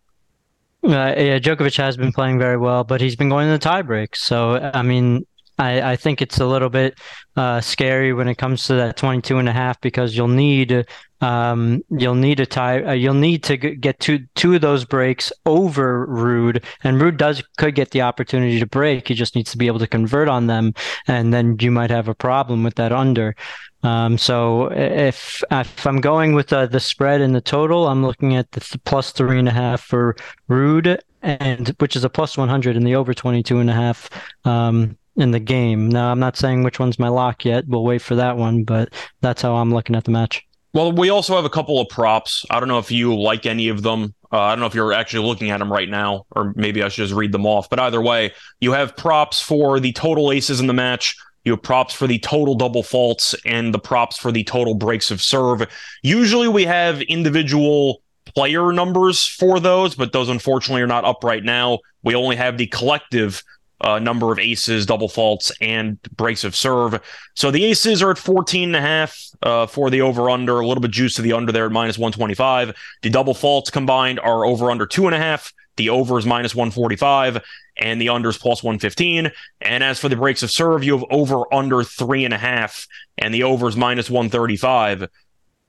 Uh, 0.83 1.13
yeah, 1.17 1.39
Djokovic 1.39 1.77
has 1.77 1.97
been 1.97 2.11
playing 2.11 2.39
very 2.39 2.57
well, 2.57 2.83
but 2.83 3.01
he's 3.01 3.15
been 3.15 3.29
going 3.29 3.47
to 3.47 3.57
the 3.57 3.69
tiebreak. 3.69 4.15
So, 4.15 4.71
I 4.73 4.81
mean, 4.81 5.25
I, 5.59 5.91
I 5.91 5.95
think 5.97 6.21
it's 6.21 6.39
a 6.39 6.45
little 6.45 6.69
bit 6.69 6.97
uh, 7.35 7.59
scary 7.59 8.13
when 8.13 8.29
it 8.29 8.35
comes 8.35 8.63
to 8.67 8.75
that 8.75 8.95
22 8.95 9.37
and 9.37 9.49
a 9.49 9.51
half 9.51 9.79
because 9.81 10.15
you'll 10.15 10.29
need 10.29 10.85
um, 11.21 11.83
you'll 11.89 12.15
need 12.15 12.39
a 12.39 12.45
tie 12.45 12.81
uh, 12.81 12.93
you'll 12.93 13.13
need 13.13 13.43
to 13.43 13.57
get 13.57 13.99
two 13.99 14.25
two 14.35 14.55
of 14.55 14.61
those 14.61 14.85
breaks 14.85 15.33
over 15.45 16.07
Ruud 16.07 16.63
and 16.85 17.01
Ruud 17.01 17.17
does 17.17 17.43
could 17.57 17.75
get 17.75 17.91
the 17.91 18.01
opportunity 18.01 18.57
to 18.59 18.65
break 18.65 19.09
he 19.09 19.13
just 19.13 19.35
needs 19.35 19.51
to 19.51 19.57
be 19.57 19.67
able 19.67 19.79
to 19.79 19.87
convert 19.87 20.29
on 20.29 20.47
them 20.47 20.73
and 21.07 21.33
then 21.33 21.57
you 21.59 21.71
might 21.71 21.89
have 21.89 22.07
a 22.07 22.15
problem 22.15 22.63
with 22.63 22.75
that 22.75 22.93
under 22.93 23.35
um, 23.83 24.17
so 24.17 24.67
if 24.71 25.43
if 25.51 25.87
I'm 25.87 26.01
going 26.01 26.33
with 26.33 26.51
uh, 26.51 26.65
the 26.65 26.79
spread 26.79 27.21
and 27.21 27.33
the 27.33 27.41
total 27.41 27.87
I'm 27.87 28.05
looking 28.05 28.35
at 28.35 28.51
the 28.51 28.59
th- 28.59 28.83
plus 28.83 29.11
three 29.11 29.39
and 29.39 29.47
a 29.47 29.53
half 29.53 29.81
for 29.81 30.15
Ruud, 30.49 30.99
and 31.21 31.69
which 31.79 31.95
is 31.95 32.03
a 32.03 32.09
plus 32.09 32.37
100 32.37 32.75
in 32.75 32.83
the 32.83 32.95
over 32.95 33.13
22 33.13 33.59
and 33.59 33.69
a 33.69 33.73
half 33.73 34.09
um, 34.45 34.97
in 35.15 35.31
the 35.31 35.39
game. 35.39 35.89
Now, 35.89 36.11
I'm 36.11 36.19
not 36.19 36.37
saying 36.37 36.63
which 36.63 36.79
one's 36.79 36.99
my 36.99 37.09
lock 37.09 37.45
yet. 37.45 37.67
We'll 37.67 37.83
wait 37.83 38.01
for 38.01 38.15
that 38.15 38.37
one, 38.37 38.63
but 38.63 38.93
that's 39.21 39.41
how 39.41 39.55
I'm 39.55 39.73
looking 39.73 39.95
at 39.95 40.03
the 40.03 40.11
match. 40.11 40.45
Well, 40.73 40.91
we 40.91 41.09
also 41.09 41.35
have 41.35 41.45
a 41.45 41.49
couple 41.49 41.79
of 41.81 41.89
props. 41.89 42.45
I 42.49 42.59
don't 42.59 42.69
know 42.69 42.77
if 42.77 42.91
you 42.91 43.19
like 43.19 43.45
any 43.45 43.69
of 43.69 43.81
them. 43.81 44.13
Uh, 44.31 44.39
I 44.39 44.51
don't 44.51 44.59
know 44.59 44.67
if 44.67 44.75
you're 44.75 44.93
actually 44.93 45.25
looking 45.25 45.49
at 45.49 45.57
them 45.57 45.71
right 45.71 45.89
now, 45.89 46.27
or 46.31 46.53
maybe 46.55 46.83
I 46.83 46.89
should 46.89 47.07
just 47.07 47.13
read 47.13 47.31
them 47.31 47.47
off. 47.47 47.69
But 47.69 47.79
either 47.79 47.99
way, 47.99 48.33
you 48.59 48.73
have 48.73 48.95
props 48.95 49.41
for 49.41 49.79
the 49.79 49.91
total 49.93 50.31
aces 50.31 50.59
in 50.59 50.67
the 50.67 50.73
match. 50.73 51.15
You 51.45 51.53
have 51.53 51.63
props 51.63 51.93
for 51.93 52.07
the 52.07 52.19
total 52.19 52.55
double 52.55 52.83
faults 52.83 53.35
and 53.45 53.73
the 53.73 53.79
props 53.79 54.17
for 54.17 54.31
the 54.31 54.43
total 54.43 54.75
breaks 54.75 55.11
of 55.11 55.21
serve. 55.21 55.67
Usually 56.03 56.47
we 56.47 56.65
have 56.65 57.01
individual 57.03 58.01
player 58.35 58.71
numbers 58.71 59.25
for 59.25 59.59
those, 59.59 59.95
but 59.95 60.11
those 60.11 60.29
unfortunately 60.29 60.81
are 60.81 60.87
not 60.87 61.05
up 61.05 61.23
right 61.23 61.43
now. 61.43 61.79
We 62.03 62.15
only 62.15 62.35
have 62.35 62.57
the 62.57 62.67
collective 62.67 63.43
uh, 63.81 63.99
number 63.99 64.31
of 64.31 64.39
aces, 64.39 64.85
double 64.85 65.07
faults, 65.07 65.51
and 65.61 66.01
breaks 66.15 66.43
of 66.43 66.55
serve. 66.55 66.99
So 67.35 67.49
the 67.49 67.65
aces 67.65 68.01
are 68.01 68.11
at 68.11 68.17
14 68.17 68.69
and 68.69 68.75
a 68.75 68.81
half 68.81 69.17
uh, 69.41 69.67
for 69.67 69.89
the 69.89 70.01
over 70.01 70.29
under, 70.29 70.59
a 70.59 70.67
little 70.67 70.81
bit 70.81 70.91
juice 70.91 71.15
to 71.15 71.21
the 71.21 71.33
under 71.33 71.51
there 71.51 71.65
at 71.65 71.71
minus 71.71 71.97
125. 71.97 72.75
The 73.01 73.09
double 73.09 73.33
faults 73.33 73.69
combined 73.69 74.19
are 74.19 74.45
over 74.45 74.69
under 74.69 74.85
two 74.85 75.05
and 75.05 75.15
a 75.15 75.19
half. 75.19 75.53
The 75.77 75.89
over 75.89 76.17
is 76.17 76.25
minus 76.25 76.53
145 76.53 77.41
and 77.79 77.99
the 77.99 78.07
unders 78.07 78.39
plus 78.39 78.61
115. 78.61 79.31
And 79.61 79.83
as 79.83 79.99
for 79.99 80.09
the 80.09 80.15
breaks 80.15 80.43
of 80.43 80.51
serve, 80.51 80.83
you 80.83 80.97
have 80.97 81.05
over 81.09 81.51
under 81.53 81.83
three 81.83 82.25
and 82.25 82.33
a 82.33 82.37
half 82.37 82.87
and 83.17 83.33
the 83.33 83.43
over 83.43 83.67
is 83.67 83.75
minus 83.75 84.09
135. 84.09 85.07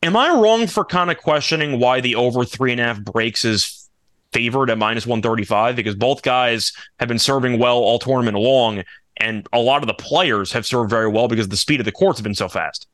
Am 0.02 0.16
I 0.16 0.30
wrong 0.30 0.66
for 0.66 0.84
kind 0.84 1.10
of 1.10 1.18
questioning 1.18 1.78
why 1.78 2.00
the 2.00 2.16
over 2.16 2.44
three 2.44 2.72
and 2.72 2.80
a 2.80 2.84
half 2.84 3.00
breaks 3.02 3.44
is 3.44 3.88
favored 4.32 4.70
at 4.70 4.78
minus 4.78 5.06
135? 5.06 5.76
Because 5.76 5.94
both 5.94 6.22
guys 6.22 6.72
have 6.98 7.08
been 7.08 7.18
serving 7.18 7.58
well 7.58 7.76
all 7.76 7.98
tournament 7.98 8.36
long, 8.36 8.82
and 9.18 9.46
a 9.52 9.58
lot 9.58 9.82
of 9.82 9.86
the 9.86 9.94
players 9.94 10.52
have 10.52 10.66
served 10.66 10.90
very 10.90 11.08
well 11.08 11.28
because 11.28 11.48
the 11.48 11.56
speed 11.56 11.80
of 11.80 11.84
the 11.84 11.92
courts 11.92 12.18
have 12.18 12.24
been 12.24 12.34
so 12.34 12.48
fast. 12.48 12.86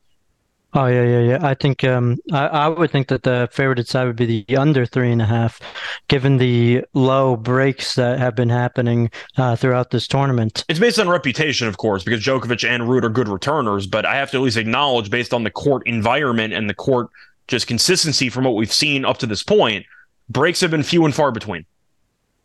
Oh 0.73 0.85
yeah, 0.87 1.03
yeah, 1.03 1.19
yeah. 1.21 1.39
I 1.41 1.53
think 1.53 1.83
um, 1.85 2.17
I, 2.31 2.47
I 2.47 2.67
would 2.67 2.91
think 2.91 3.07
that 3.07 3.23
the 3.23 3.47
favorite 3.51 3.87
side 3.87 4.05
would 4.05 4.17
be 4.17 4.43
the 4.45 4.57
under 4.57 4.85
three 4.85 5.11
and 5.11 5.21
a 5.21 5.25
half, 5.25 5.61
given 6.09 6.37
the 6.37 6.83
low 6.93 7.37
breaks 7.37 7.95
that 7.95 8.19
have 8.19 8.35
been 8.35 8.49
happening 8.49 9.09
uh, 9.37 9.55
throughout 9.55 9.91
this 9.91 10.07
tournament. 10.07 10.65
It's 10.67 10.79
based 10.79 10.99
on 10.99 11.07
reputation, 11.07 11.67
of 11.67 11.77
course, 11.77 12.03
because 12.03 12.21
Djokovic 12.21 12.67
and 12.67 12.83
Ruud 12.83 13.03
are 13.03 13.09
good 13.09 13.29
returners. 13.29 13.87
But 13.87 14.05
I 14.05 14.15
have 14.15 14.29
to 14.31 14.37
at 14.37 14.43
least 14.43 14.57
acknowledge, 14.57 15.09
based 15.09 15.33
on 15.33 15.43
the 15.43 15.51
court 15.51 15.87
environment 15.87 16.53
and 16.53 16.69
the 16.69 16.73
court 16.75 17.07
just 17.47 17.65
consistency 17.65 18.29
from 18.29 18.43
what 18.43 18.55
we've 18.55 18.73
seen 18.73 19.05
up 19.05 19.19
to 19.19 19.25
this 19.25 19.43
point, 19.43 19.85
breaks 20.29 20.59
have 20.59 20.71
been 20.71 20.83
few 20.83 21.05
and 21.05 21.15
far 21.15 21.31
between. 21.31 21.65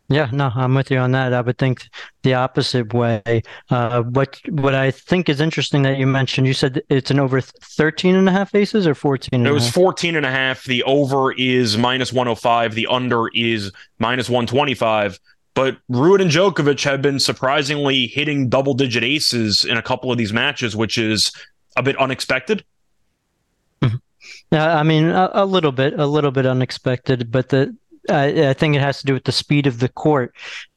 Yeah, 0.09 0.29
no, 0.31 0.51
I'm 0.53 0.75
with 0.75 0.91
you 0.91 0.97
on 0.97 1.11
that. 1.13 1.33
I 1.33 1.41
would 1.41 1.57
think 1.57 1.87
the 2.23 2.33
opposite 2.33 2.93
way. 2.93 3.41
Uh, 3.69 4.03
what 4.03 4.39
what 4.49 4.75
I 4.75 4.91
think 4.91 5.29
is 5.29 5.39
interesting 5.39 5.83
that 5.83 5.97
you 5.97 6.05
mentioned, 6.05 6.45
you 6.45 6.53
said 6.53 6.81
it's 6.89 7.09
an 7.09 7.19
over 7.19 7.39
13 7.39 8.15
and 8.15 8.27
a 8.27 8.31
half 8.31 8.53
aces 8.53 8.85
or 8.85 8.95
14 8.95 9.45
It 9.45 9.51
was 9.51 9.69
14 9.71 10.15
and 10.15 10.25
a 10.25 10.31
half. 10.31 10.65
The 10.65 10.83
over 10.83 11.31
is 11.33 11.77
minus 11.77 12.11
105. 12.11 12.75
The 12.75 12.87
under 12.87 13.29
is 13.33 13.71
minus 13.97 14.29
125. 14.29 15.19
But 15.53 15.77
Ruud 15.89 16.21
and 16.21 16.31
Djokovic 16.31 16.83
have 16.83 17.01
been 17.01 17.19
surprisingly 17.19 18.07
hitting 18.07 18.49
double 18.49 18.73
digit 18.73 19.03
aces 19.03 19.63
in 19.63 19.77
a 19.77 19.81
couple 19.81 20.11
of 20.11 20.17
these 20.17 20.33
matches, 20.33 20.75
which 20.75 20.97
is 20.97 21.31
a 21.77 21.83
bit 21.83 21.97
unexpected. 21.97 22.65
Mm-hmm. 23.81 23.97
Yeah, 24.51 24.77
I 24.77 24.83
mean, 24.83 25.05
a, 25.05 25.29
a 25.33 25.45
little 25.45 25.71
bit, 25.71 25.99
a 25.99 26.07
little 26.07 26.31
bit 26.31 26.45
unexpected, 26.45 27.31
but 27.31 27.49
the 27.49 27.75
I, 28.09 28.49
I 28.49 28.53
think 28.53 28.75
it 28.75 28.81
has 28.81 28.99
to 28.99 29.05
do 29.05 29.13
with 29.13 29.23
the 29.23 29.31
speed 29.31 29.67
of 29.67 29.79
the 29.79 29.89
court. 29.89 30.33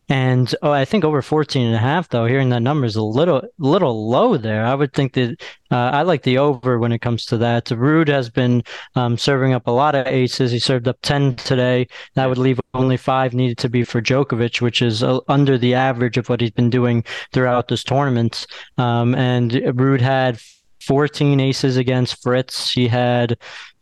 And 0.09 0.55
oh, 0.63 0.71
I 0.71 0.85
think 0.85 1.05
over 1.05 1.21
14 1.21 1.67
and 1.67 1.75
a 1.75 1.79
half, 1.79 2.09
though, 2.09 2.27
hearing 2.27 2.51
that 2.51 2.63
number 2.63 2.87
is 2.87 2.95
a 2.95 3.03
little 3.03 3.43
little 3.59 4.09
low 4.09 4.37
there. 4.37 4.65
I 4.65 4.73
would 4.73 4.93
think 4.93 5.15
that 5.15 5.43
uh, 5.73 5.91
I 5.93 6.03
like 6.03 6.23
the 6.23 6.39
over 6.39 6.79
when 6.79 6.93
it 6.93 7.01
comes 7.01 7.27
to 7.27 7.39
that. 7.39 7.65
Ruud 7.67 8.07
has 8.07 8.31
been 8.31 8.63
um, 8.95 9.19
serving 9.19 9.53
up 9.53 9.67
a 9.67 9.73
lot 9.73 9.97
of 9.97 10.07
aces. 10.07 10.53
He 10.53 10.61
served 10.61 10.87
up 10.87 10.99
10 11.03 11.35
today. 11.37 11.89
That 12.15 12.29
would 12.29 12.39
leave 12.39 12.61
only 12.73 12.97
five 12.97 13.35
needed 13.35 13.59
to 13.59 13.69
be 13.69 13.83
for 13.83 14.01
Djokovic, 14.01 14.61
which 14.61 14.81
is 14.81 15.03
uh, 15.03 15.19
under 15.27 15.59
the 15.59 15.75
average 15.75 16.19
of 16.19 16.29
what 16.29 16.41
he's 16.41 16.53
been 16.53 16.71
doing 16.71 17.03
throughout 17.33 17.67
this 17.67 17.83
tournament. 17.83 18.47
Um, 18.79 19.13
and 19.17 19.51
Ruud 19.51 20.01
had 20.01 20.39
14 20.83 21.41
aces 21.41 21.77
against 21.77 22.23
Fritz. 22.23 22.71
He 22.71 22.87
had 22.87 23.39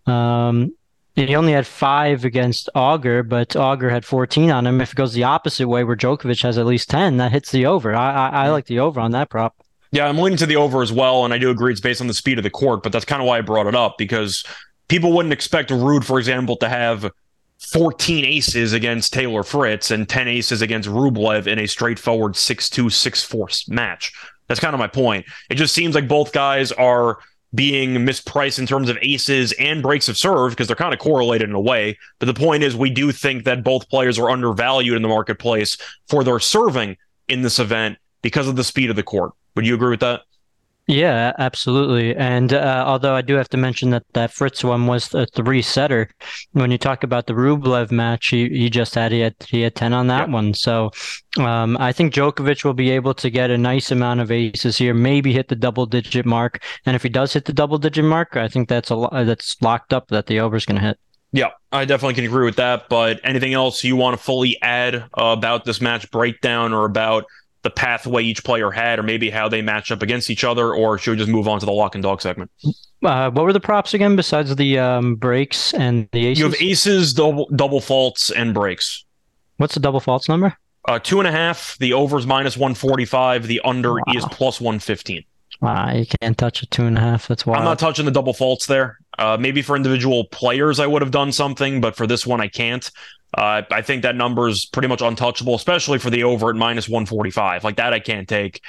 um, 0.07 0.73
he 1.15 1.37
only 1.37 1.53
had 1.53 1.67
five 1.67 2.25
against 2.25 2.69
Auger, 2.75 3.23
but 3.23 3.55
Auger 3.55 3.89
had 3.89 4.05
14 4.05 4.51
on 4.51 4.67
him. 4.67 4.81
If 4.81 4.93
it 4.93 4.97
goes 4.97 5.13
the 5.13 5.25
opposite 5.25 5.69
way, 5.69 5.85
where 5.85 5.97
Djokovic 5.97 6.43
has 6.43 6.59
at 6.59 6.67
least 6.67 6.91
10, 6.91 7.19
that 7.19 7.33
hits 7.33 7.53
the 7.53 7.67
over. 7.67 7.95
I, 7.95 8.13
I, 8.13 8.29
I 8.29 8.51
like 8.51 8.67
the 8.67 8.81
over 8.81 9.01
on 9.01 9.13
that 9.13 9.31
prop. 9.31 9.55
Yeah, 9.93 10.09
I'm 10.09 10.19
leaning 10.19 10.39
to 10.39 10.47
the 10.47 10.57
over 10.57 10.83
as 10.83 10.93
well, 10.93 11.25
and 11.25 11.33
I 11.33 11.39
do 11.39 11.51
agree 11.51 11.71
it's 11.71 11.81
based 11.81 12.01
on 12.01 12.09
the 12.09 12.15
speed 12.15 12.39
of 12.39 12.43
the 12.43 12.51
court, 12.51 12.83
but 12.83 12.91
that's 12.91 13.05
kind 13.05 13.23
of 13.23 13.29
why 13.29 13.39
I 13.39 13.43
brought 13.43 13.69
it 13.69 13.77
up 13.77 13.97
because 13.97 14.45
people 14.89 15.13
wouldn't 15.13 15.33
expect 15.33 15.71
Ruud, 15.71 16.03
for 16.03 16.19
example, 16.19 16.57
to 16.57 16.69
have 16.69 17.09
14 17.61 18.25
aces 18.25 18.73
against 18.73 19.13
Taylor 19.13 19.45
Fritz 19.45 19.93
and 19.93 20.09
10 20.09 20.27
aces 20.27 20.63
against 20.63 20.89
Rublev 20.89 21.47
in 21.47 21.61
a 21.61 21.69
straightforward 21.69 22.33
6-2, 22.33 22.87
6-4 22.87 23.69
match. 23.69 24.13
That's 24.49 24.61
kind 24.61 24.75
of 24.75 24.81
my 24.81 24.89
point. 24.89 25.27
It 25.49 25.55
just 25.55 25.75
seems 25.75 25.95
like 25.95 26.09
both 26.09 26.33
guys 26.33 26.73
are– 26.73 27.19
being 27.55 27.95
mispriced 27.95 28.59
in 28.59 28.67
terms 28.67 28.89
of 28.89 28.99
aces 29.03 29.53
and 29.53 29.83
breaks 29.83 30.09
of 30.09 30.17
serve 30.17 30.51
because 30.53 30.67
they're 30.67 30.77
kind 30.77 30.93
of 30.93 31.01
correlated 31.01 31.49
in 31.49 31.55
a 31.55 31.61
way. 31.61 31.97
But 32.19 32.27
the 32.27 32.35
point 32.35 32.63
is, 32.63 32.75
we 32.75 32.91
do 32.91 33.13
think 33.13 33.45
that 33.45 33.63
both 33.63 33.89
players 33.89 34.19
are 34.19 34.31
undervalued 34.31 34.97
in 34.97 35.03
the 35.03 35.09
marketplace 35.09 35.77
for 36.09 36.25
their 36.25 36.41
serving 36.41 36.97
in 37.29 37.43
this 37.43 37.59
event 37.59 37.99
because 38.23 38.49
of 38.49 38.57
the 38.57 38.65
speed 38.65 38.91
of 38.91 38.97
the 38.97 39.03
court. 39.03 39.33
Would 39.55 39.67
you 39.67 39.75
agree 39.75 39.91
with 39.91 40.01
that? 40.01 40.23
Yeah, 40.87 41.33
absolutely. 41.39 42.15
And 42.15 42.53
uh, 42.53 42.85
although 42.87 43.15
I 43.15 43.23
do 43.23 43.37
have 43.37 43.49
to 43.51 43.57
mention 43.57 43.89
that 43.91 44.05
that 44.13 44.33
Fritz 44.33 44.63
one 44.63 44.87
was 44.87 45.15
a 45.15 45.25
three 45.25 45.63
setter, 45.63 46.11
when 46.53 46.71
you 46.71 46.77
talk 46.77 47.03
about 47.03 47.27
the 47.27 47.33
Rublev 47.33 47.91
match, 47.91 48.29
he, 48.29 48.51
he 48.51 48.69
just 48.69 48.95
had 48.95 49.11
he 49.11 49.21
had 49.21 49.35
he 49.49 49.63
had 49.63 49.75
ten 49.75 49.95
on 49.95 50.09
that 50.09 50.29
one. 50.29 50.53
So 50.53 50.91
um, 51.39 51.79
I 51.81 51.93
think 51.93 52.13
Djokovic 52.13 52.65
will 52.65 52.75
be 52.75 52.91
able 52.91 53.15
to 53.15 53.31
get 53.31 53.51
a 53.51 53.57
nice 53.57 53.91
amount 53.91 54.21
of 54.21 54.31
aces 54.31 54.77
here, 54.77 54.93
maybe 54.93 55.33
hit 55.33 55.49
the 55.49 55.57
double 55.57 55.87
digit 55.87 56.27
mark. 56.27 56.63
And 56.85 56.95
if 56.95 57.03
he 57.03 57.09
does 57.09 57.33
hit 57.33 57.47
the 57.47 57.55
double 57.55 57.79
digit 57.79 58.05
mark, 58.05 58.37
I 58.37 58.49
think 58.49 58.69
that's 58.69 58.91
a 58.91 59.09
that's 59.25 59.57
locked 59.63 59.95
up 59.95 60.09
that 60.09 60.27
the 60.27 60.41
over 60.41 60.57
is 60.57 60.67
going 60.67 60.81
to 60.81 60.87
hit. 60.87 60.99
Yeah, 61.33 61.51
I 61.73 61.87
definitely 61.87 62.15
can 62.15 62.27
agree 62.27 62.45
with 62.45 62.57
that. 62.57 62.91
But 62.91 63.21
anything 63.25 63.55
else 63.55 63.83
you 63.83 63.97
want 63.97 64.19
to 64.19 64.23
fully 64.23 64.59
add 64.61 64.97
uh, 64.97 65.09
about 65.17 65.65
this 65.65 65.81
match 65.81 66.11
breakdown 66.11 66.75
or 66.75 66.85
about 66.85 67.25
the 67.65 67.71
pathway 67.71 68.23
each 68.23 68.45
player 68.45 68.71
had, 68.71 68.99
or 68.99 69.03
maybe 69.03 69.31
how 69.31 69.49
they 69.49 69.63
match 69.63 69.91
up 69.91 70.03
against 70.03 70.31
each 70.31 70.45
other, 70.45 70.73
or 70.73 70.99
should 70.99 71.13
we 71.13 71.17
just 71.17 71.31
move 71.31 71.49
on 71.49 71.59
to 71.59 71.67
the 71.67 71.73
lock 71.73 71.97
and 71.97 72.03
dog 72.03 72.21
segment? 72.21 72.51
Uh, 73.03 73.31
what 73.31 73.45
were 73.45 73.53
the 73.53 73.61
props 73.61 73.93
again 73.93 74.15
besides 74.15 74.55
the 74.55 74.79
um, 74.79 75.17
breaks 75.17 75.75
and 75.75 76.09
the 76.13 76.27
aces? 76.27 76.39
You 76.39 76.45
have 76.45 76.63
aces, 76.63 77.13
double 77.13 77.49
double 77.57 77.81
faults, 77.81 78.31
and 78.31 78.55
breaks. 78.55 79.05
What's 79.57 79.75
the 79.75 79.81
double 79.81 80.01
faults 80.01 80.29
number? 80.29 80.57
Uh, 80.87 80.99
two 80.99 81.19
and 81.19 81.27
a 81.27 81.33
half. 81.33 81.77
The 81.79 81.93
overs 81.95 82.27
minus 82.27 82.57
one 82.57 82.75
forty 82.75 83.05
five. 83.05 83.47
The 83.47 83.61
under 83.65 83.95
wow. 83.95 84.03
is 84.15 84.25
plus 84.31 84.61
one 84.61 84.79
fifteen. 84.79 85.25
Wow, 85.61 85.93
you 85.93 86.07
can't 86.21 86.37
touch 86.37 86.63
a 86.63 86.67
two 86.67 86.85
and 86.85 86.99
a 86.99 87.01
half. 87.01 87.27
That's 87.27 87.47
why 87.47 87.57
I'm 87.57 87.65
not 87.65 87.79
touching 87.79 88.05
the 88.05 88.11
double 88.11 88.35
faults 88.35 88.67
there. 88.67 88.99
Uh, 89.19 89.37
maybe 89.39 89.63
for 89.63 89.77
individual 89.77 90.25
players, 90.27 90.81
I 90.81 90.87
would 90.87 91.03
have 91.03 91.11
done 91.11 91.33
something, 91.33 91.81
but 91.81 91.97
for 91.97 92.07
this 92.07 92.27
one, 92.27 92.41
I 92.41 92.49
can't. 92.49 92.91
Uh, 93.37 93.63
I 93.71 93.83
think 93.83 94.03
that 94.03 94.15
number 94.15 94.49
is 94.49 94.67
pretty 94.67 94.89
much 94.89 95.03
untouchable, 95.03 95.55
especially 95.55 95.99
for 95.99 96.11
the 96.11 96.25
over 96.25 96.51
at 96.51 96.57
minus 96.57 96.89
145. 96.89 97.65
Like 97.65 97.77
that, 97.77 97.93
I 97.93 97.99
can't 97.99 98.29
take. 98.29 98.61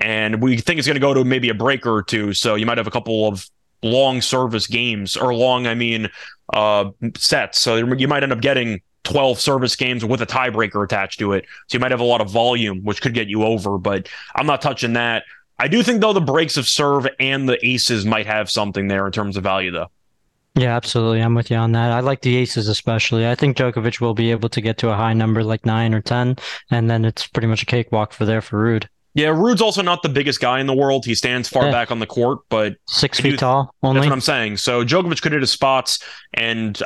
And 0.00 0.42
we 0.42 0.56
think 0.56 0.78
it's 0.78 0.88
going 0.88 0.96
to 0.96 1.00
go 1.00 1.14
to 1.14 1.24
maybe 1.24 1.50
a 1.50 1.54
breaker 1.54 1.92
or 1.92 2.02
two. 2.02 2.32
So 2.32 2.54
you 2.54 2.66
might 2.66 2.78
have 2.78 2.86
a 2.86 2.90
couple 2.90 3.28
of 3.28 3.48
long 3.82 4.22
service 4.22 4.66
games 4.66 5.16
or 5.16 5.34
long, 5.34 5.66
I 5.66 5.74
mean, 5.74 6.08
uh, 6.52 6.90
sets. 7.16 7.60
So 7.60 7.76
you 7.76 8.08
might 8.08 8.22
end 8.22 8.32
up 8.32 8.40
getting 8.40 8.80
12 9.04 9.38
service 9.38 9.76
games 9.76 10.04
with 10.04 10.22
a 10.22 10.26
tiebreaker 10.26 10.82
attached 10.82 11.18
to 11.20 11.34
it. 11.34 11.44
So 11.68 11.76
you 11.76 11.80
might 11.80 11.90
have 11.90 12.00
a 12.00 12.04
lot 12.04 12.20
of 12.20 12.30
volume, 12.30 12.82
which 12.82 13.02
could 13.02 13.14
get 13.14 13.28
you 13.28 13.44
over, 13.44 13.78
but 13.78 14.08
I'm 14.34 14.46
not 14.46 14.62
touching 14.62 14.94
that. 14.94 15.24
I 15.58 15.68
do 15.68 15.82
think, 15.82 16.00
though, 16.00 16.12
the 16.12 16.20
breaks 16.20 16.56
of 16.56 16.66
serve 16.66 17.06
and 17.20 17.48
the 17.48 17.64
aces 17.66 18.04
might 18.04 18.26
have 18.26 18.50
something 18.50 18.88
there 18.88 19.06
in 19.06 19.12
terms 19.12 19.36
of 19.36 19.44
value, 19.44 19.70
though. 19.70 19.88
Yeah, 20.56 20.76
absolutely. 20.76 21.20
I'm 21.20 21.34
with 21.34 21.50
you 21.50 21.56
on 21.56 21.72
that. 21.72 21.90
I 21.90 22.00
like 22.00 22.22
the 22.22 22.36
aces 22.36 22.68
especially. 22.68 23.26
I 23.26 23.34
think 23.34 23.56
Djokovic 23.56 24.00
will 24.00 24.14
be 24.14 24.30
able 24.30 24.48
to 24.50 24.60
get 24.60 24.78
to 24.78 24.90
a 24.90 24.94
high 24.94 25.12
number 25.12 25.42
like 25.42 25.66
nine 25.66 25.92
or 25.94 26.00
10, 26.00 26.36
and 26.70 26.90
then 26.90 27.04
it's 27.04 27.26
pretty 27.26 27.48
much 27.48 27.62
a 27.62 27.66
cakewalk 27.66 28.12
for 28.12 28.24
there 28.24 28.40
for 28.40 28.64
Ruud. 28.64 28.86
Yeah, 29.14 29.28
Ruud's 29.28 29.60
also 29.60 29.82
not 29.82 30.02
the 30.02 30.08
biggest 30.08 30.40
guy 30.40 30.60
in 30.60 30.66
the 30.66 30.74
world. 30.74 31.04
He 31.04 31.14
stands 31.14 31.48
far 31.48 31.66
yeah. 31.66 31.70
back 31.70 31.90
on 31.90 32.00
the 32.00 32.06
court, 32.06 32.40
but 32.48 32.76
six 32.86 33.20
feet 33.20 33.38
tall 33.38 33.72
only. 33.82 34.00
That's 34.00 34.10
what 34.10 34.14
I'm 34.14 34.20
saying. 34.20 34.56
So 34.56 34.84
Djokovic 34.84 35.22
could 35.22 35.32
hit 35.32 35.40
his 35.40 35.52
spots, 35.52 36.00
and 36.34 36.80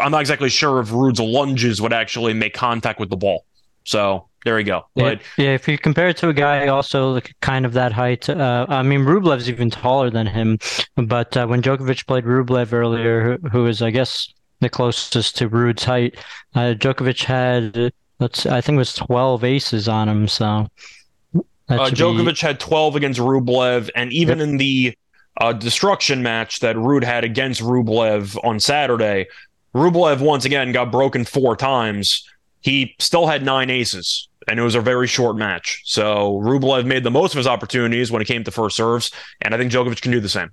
I'm 0.00 0.10
not 0.10 0.20
exactly 0.20 0.48
sure 0.48 0.80
if 0.80 0.92
Ruud's 0.92 1.20
lunges 1.20 1.80
would 1.80 1.92
actually 1.92 2.34
make 2.34 2.54
contact 2.54 3.00
with 3.00 3.10
the 3.10 3.16
ball. 3.16 3.44
So 3.88 4.28
there 4.44 4.54
we 4.54 4.64
go. 4.64 4.84
But 4.94 5.22
yeah, 5.38 5.46
yeah, 5.46 5.54
if 5.54 5.66
you 5.66 5.78
compare 5.78 6.10
it 6.10 6.18
to 6.18 6.28
a 6.28 6.34
guy 6.34 6.68
also 6.68 7.12
like 7.12 7.34
kind 7.40 7.64
of 7.64 7.72
that 7.72 7.90
height, 7.90 8.28
uh, 8.28 8.66
I 8.68 8.82
mean 8.82 9.00
Rublev's 9.00 9.48
even 9.48 9.70
taller 9.70 10.10
than 10.10 10.26
him. 10.26 10.58
But 10.96 11.34
uh, 11.38 11.46
when 11.46 11.62
Djokovic 11.62 12.06
played 12.06 12.24
Rublev 12.24 12.74
earlier, 12.74 13.38
who, 13.38 13.48
who 13.48 13.66
is 13.66 13.80
I 13.80 13.90
guess 13.90 14.30
the 14.60 14.68
closest 14.68 15.38
to 15.38 15.48
Ruud's 15.48 15.84
height, 15.84 16.18
uh, 16.54 16.74
Djokovic 16.74 17.24
had 17.24 17.90
let's 18.20 18.44
I 18.44 18.60
think 18.60 18.76
it 18.76 18.78
was 18.78 18.92
twelve 18.92 19.42
aces 19.42 19.88
on 19.88 20.06
him. 20.06 20.28
So 20.28 20.68
uh, 21.34 21.40
Djokovic 21.70 22.42
be... 22.42 22.46
had 22.46 22.60
twelve 22.60 22.94
against 22.94 23.18
Rublev, 23.18 23.88
and 23.96 24.12
even 24.12 24.38
yep. 24.38 24.48
in 24.48 24.56
the 24.58 24.98
uh, 25.40 25.54
destruction 25.54 26.22
match 26.22 26.60
that 26.60 26.76
Ruud 26.76 27.04
had 27.04 27.24
against 27.24 27.62
Rublev 27.62 28.36
on 28.44 28.60
Saturday, 28.60 29.28
Rublev 29.74 30.20
once 30.20 30.44
again 30.44 30.72
got 30.72 30.92
broken 30.92 31.24
four 31.24 31.56
times 31.56 32.28
he 32.68 32.94
still 32.98 33.26
had 33.26 33.42
nine 33.42 33.70
aces, 33.70 34.28
and 34.46 34.60
it 34.60 34.62
was 34.62 34.74
a 34.74 34.80
very 34.80 35.06
short 35.06 35.36
match. 35.36 35.82
So 35.86 36.38
Rublev 36.42 36.84
made 36.84 37.02
the 37.02 37.10
most 37.10 37.32
of 37.32 37.38
his 37.38 37.46
opportunities 37.46 38.12
when 38.12 38.20
it 38.20 38.26
came 38.26 38.44
to 38.44 38.50
first 38.50 38.76
serves, 38.76 39.10
and 39.40 39.54
I 39.54 39.58
think 39.58 39.72
Djokovic 39.72 40.02
can 40.02 40.12
do 40.12 40.20
the 40.20 40.28
same. 40.28 40.50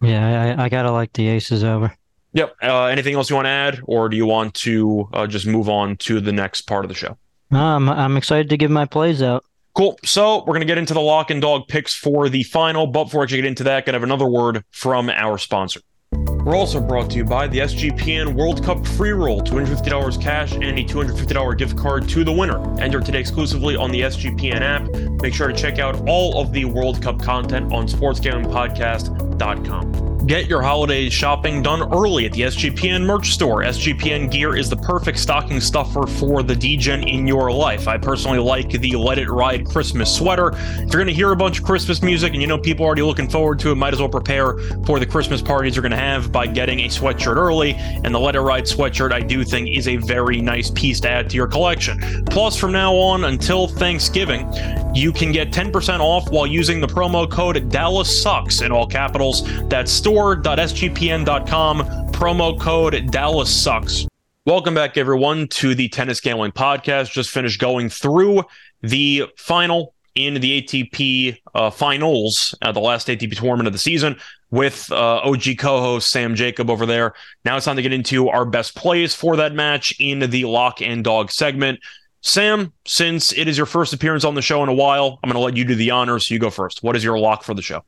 Yeah, 0.00 0.56
I, 0.58 0.64
I 0.64 0.68
gotta 0.70 0.90
like 0.90 1.12
the 1.12 1.28
aces 1.28 1.62
over. 1.62 1.94
Yep. 2.32 2.56
Uh, 2.62 2.84
anything 2.86 3.14
else 3.14 3.28
you 3.28 3.36
want 3.36 3.46
to 3.46 3.50
add, 3.50 3.80
or 3.84 4.08
do 4.08 4.16
you 4.16 4.26
want 4.26 4.54
to 4.54 5.08
uh, 5.12 5.26
just 5.26 5.46
move 5.46 5.68
on 5.68 5.96
to 5.98 6.20
the 6.20 6.32
next 6.32 6.62
part 6.62 6.84
of 6.84 6.88
the 6.88 6.94
show? 6.94 7.16
Um, 7.50 7.88
I'm 7.88 8.16
excited 8.16 8.48
to 8.48 8.56
give 8.56 8.70
my 8.70 8.86
plays 8.86 9.22
out. 9.22 9.44
Cool. 9.74 9.98
So 10.04 10.38
we're 10.38 10.54
going 10.54 10.60
to 10.60 10.66
get 10.66 10.78
into 10.78 10.94
the 10.94 11.00
lock 11.00 11.30
and 11.30 11.40
dog 11.40 11.68
picks 11.68 11.94
for 11.94 12.28
the 12.28 12.42
final. 12.44 12.86
But 12.86 13.04
before 13.04 13.22
I 13.22 13.26
get 13.26 13.44
into 13.44 13.64
that, 13.64 13.84
going 13.84 13.92
to 13.92 14.00
have 14.00 14.02
another 14.02 14.26
word 14.26 14.64
from 14.70 15.10
our 15.10 15.36
sponsor. 15.38 15.80
We're 16.44 16.56
also 16.56 16.78
brought 16.78 17.08
to 17.10 17.16
you 17.16 17.24
by 17.24 17.48
the 17.48 17.60
SGPN 17.60 18.34
World 18.34 18.62
Cup 18.62 18.86
free 18.86 19.12
roll 19.12 19.40
$250 19.40 20.22
cash 20.22 20.52
and 20.52 20.78
a 20.78 20.84
$250 20.84 21.56
gift 21.56 21.78
card 21.78 22.06
to 22.10 22.22
the 22.22 22.32
winner. 22.32 22.60
Enter 22.78 23.00
today 23.00 23.20
exclusively 23.20 23.76
on 23.76 23.90
the 23.90 24.02
SGPN 24.02 24.60
app. 24.60 24.90
Make 25.22 25.32
sure 25.32 25.48
to 25.48 25.54
check 25.54 25.78
out 25.78 26.06
all 26.06 26.38
of 26.38 26.52
the 26.52 26.66
World 26.66 27.00
Cup 27.00 27.18
content 27.18 27.72
on 27.72 27.88
sportsgamblingpodcast.com. 27.88 30.13
Get 30.26 30.46
your 30.46 30.62
holiday 30.62 31.10
shopping 31.10 31.60
done 31.60 31.82
early 31.92 32.24
at 32.24 32.32
the 32.32 32.42
SGPN 32.42 33.04
merch 33.04 33.32
store. 33.32 33.62
SGPN 33.62 34.30
gear 34.30 34.56
is 34.56 34.70
the 34.70 34.76
perfect 34.76 35.18
stocking 35.18 35.60
stuffer 35.60 36.06
for 36.06 36.42
the 36.42 36.54
DGen 36.54 37.06
in 37.06 37.26
your 37.26 37.52
life. 37.52 37.88
I 37.88 37.98
personally 37.98 38.38
like 38.38 38.70
the 38.70 38.92
Let 38.92 39.18
It 39.18 39.28
Ride 39.28 39.66
Christmas 39.66 40.14
sweater. 40.14 40.52
If 40.54 40.78
you're 40.78 40.86
going 40.86 41.08
to 41.08 41.12
hear 41.12 41.32
a 41.32 41.36
bunch 41.36 41.58
of 41.58 41.64
Christmas 41.66 42.00
music 42.00 42.32
and 42.32 42.40
you 42.40 42.48
know 42.48 42.56
people 42.56 42.86
are 42.86 42.88
already 42.88 43.02
looking 43.02 43.28
forward 43.28 43.58
to 43.60 43.72
it, 43.72 43.74
might 43.74 43.92
as 43.92 44.00
well 44.00 44.08
prepare 44.08 44.56
for 44.86 44.98
the 44.98 45.04
Christmas 45.04 45.42
parties 45.42 45.76
you're 45.76 45.82
going 45.82 45.90
to 45.90 45.98
have 45.98 46.32
by 46.32 46.46
getting 46.46 46.80
a 46.80 46.88
sweatshirt 46.88 47.36
early. 47.36 47.74
And 47.74 48.14
the 48.14 48.20
Let 48.20 48.34
It 48.34 48.40
Ride 48.40 48.64
sweatshirt, 48.64 49.12
I 49.12 49.20
do 49.20 49.44
think, 49.44 49.76
is 49.76 49.88
a 49.88 49.96
very 49.96 50.40
nice 50.40 50.70
piece 50.70 51.00
to 51.00 51.10
add 51.10 51.28
to 51.30 51.36
your 51.36 51.48
collection. 51.48 52.24
Plus, 52.30 52.56
from 52.56 52.72
now 52.72 52.94
on 52.94 53.24
until 53.24 53.68
Thanksgiving, 53.68 54.50
you 54.94 55.12
can 55.12 55.32
get 55.32 55.50
10% 55.50 56.00
off 56.00 56.30
while 56.30 56.46
using 56.46 56.80
the 56.80 56.86
promo 56.86 57.28
code 57.30 57.68
Dallas 57.68 58.22
Sucks 58.22 58.62
in 58.62 58.72
all 58.72 58.86
capitals. 58.86 59.42
That's 59.68 59.92
store.sgpn.com, 60.14 61.80
promo 62.12 62.60
code 62.60 63.10
Dallas 63.10 63.50
Sucks. 63.52 64.06
Welcome 64.46 64.72
back, 64.72 64.96
everyone, 64.96 65.48
to 65.48 65.74
the 65.74 65.88
Tennis 65.88 66.20
Gambling 66.20 66.52
Podcast. 66.52 67.10
Just 67.10 67.30
finished 67.30 67.60
going 67.60 67.88
through 67.88 68.44
the 68.80 69.24
final 69.36 69.92
in 70.14 70.34
the 70.34 70.62
ATP 70.62 71.36
uh, 71.56 71.68
finals, 71.70 72.54
uh, 72.62 72.70
the 72.70 72.78
last 72.78 73.08
ATP 73.08 73.34
tournament 73.36 73.66
of 73.66 73.72
the 73.72 73.78
season, 73.80 74.16
with 74.52 74.88
uh, 74.92 75.16
OG 75.24 75.58
co 75.58 75.80
host 75.80 76.12
Sam 76.12 76.36
Jacob 76.36 76.70
over 76.70 76.86
there. 76.86 77.14
Now 77.44 77.56
it's 77.56 77.64
time 77.64 77.74
to 77.74 77.82
get 77.82 77.92
into 77.92 78.28
our 78.28 78.44
best 78.44 78.76
plays 78.76 79.16
for 79.16 79.34
that 79.34 79.52
match 79.52 79.96
in 79.98 80.20
the 80.20 80.44
lock 80.44 80.80
and 80.80 81.02
dog 81.02 81.32
segment. 81.32 81.80
Sam, 82.20 82.72
since 82.86 83.32
it 83.32 83.48
is 83.48 83.56
your 83.56 83.66
first 83.66 83.92
appearance 83.92 84.22
on 84.22 84.36
the 84.36 84.42
show 84.42 84.62
in 84.62 84.68
a 84.68 84.74
while, 84.74 85.18
I'm 85.24 85.28
going 85.28 85.40
to 85.40 85.44
let 85.44 85.56
you 85.56 85.64
do 85.64 85.74
the 85.74 85.90
honors. 85.90 86.30
You 86.30 86.38
go 86.38 86.50
first. 86.50 86.84
What 86.84 86.94
is 86.94 87.02
your 87.02 87.18
lock 87.18 87.42
for 87.42 87.52
the 87.52 87.62
show? 87.62 87.82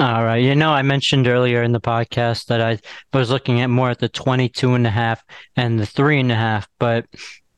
All 0.00 0.24
right. 0.24 0.42
You 0.42 0.56
know, 0.56 0.70
I 0.70 0.82
mentioned 0.82 1.28
earlier 1.28 1.62
in 1.62 1.70
the 1.70 1.80
podcast 1.80 2.46
that 2.46 2.60
I 2.60 2.80
was 3.16 3.30
looking 3.30 3.60
at 3.60 3.68
more 3.68 3.90
at 3.90 4.00
the 4.00 4.08
22 4.08 4.74
and 4.74 4.86
a 4.88 4.90
half 4.90 5.22
and 5.54 5.78
the 5.78 5.86
three 5.86 6.18
and 6.18 6.32
a 6.32 6.34
half, 6.34 6.68
but 6.80 7.06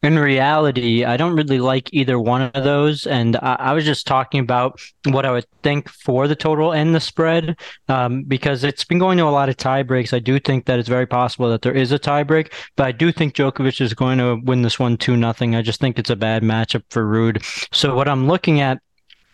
in 0.03 0.19
reality, 0.19 1.05
I 1.05 1.17
don't 1.17 1.35
really 1.35 1.59
like 1.59 1.89
either 1.95 2.21
one 2.21 2.43
of 2.43 2.63
those. 2.63 3.07
And 3.07 3.37
I, 3.37 3.57
I, 3.59 3.73
was 3.73 3.87
just 3.87 4.07
talking 4.07 4.41
about 4.41 4.79
what 5.07 5.25
I 5.25 5.33
would 5.33 5.47
think 5.63 5.89
for 5.89 6.29
the 6.29 6.37
total 6.37 6.73
and 6.73 6.95
the 6.95 7.01
spread, 7.01 7.59
um, 7.89 8.23
because 8.25 8.63
it's 8.63 8.85
been 8.85 8.99
going 8.99 9.17
to 9.19 9.25
a 9.25 9.31
lot 9.31 9.49
of 9.49 9.57
tie 9.57 9.83
breaks. 9.83 10.13
I 10.13 10.19
do 10.19 10.39
think 10.39 10.67
that 10.67 10.79
it's 10.79 10.91
very 10.91 11.07
possible 11.07 11.51
that 11.51 11.63
there 11.63 11.75
is 11.75 11.91
a 11.91 11.99
tie 11.99 12.23
break, 12.23 12.53
but 12.77 12.87
I 12.87 12.93
do 12.93 13.11
think 13.11 13.35
Djokovic 13.35 13.81
is 13.81 13.95
going 13.95 14.19
to 14.19 14.37
win 14.45 14.61
this 14.61 14.79
one 14.79 14.99
2 14.99 15.17
nothing. 15.17 15.57
I 15.57 15.63
just 15.63 15.81
think 15.81 15.99
it's 15.99 16.11
a 16.11 16.17
bad 16.17 16.43
matchup 16.43 16.85
for 16.91 17.03
Ruud. 17.03 17.43
So 17.75 17.95
what 17.95 18.09
I'm 18.09 18.29
looking 18.29 18.61
at 18.61 18.81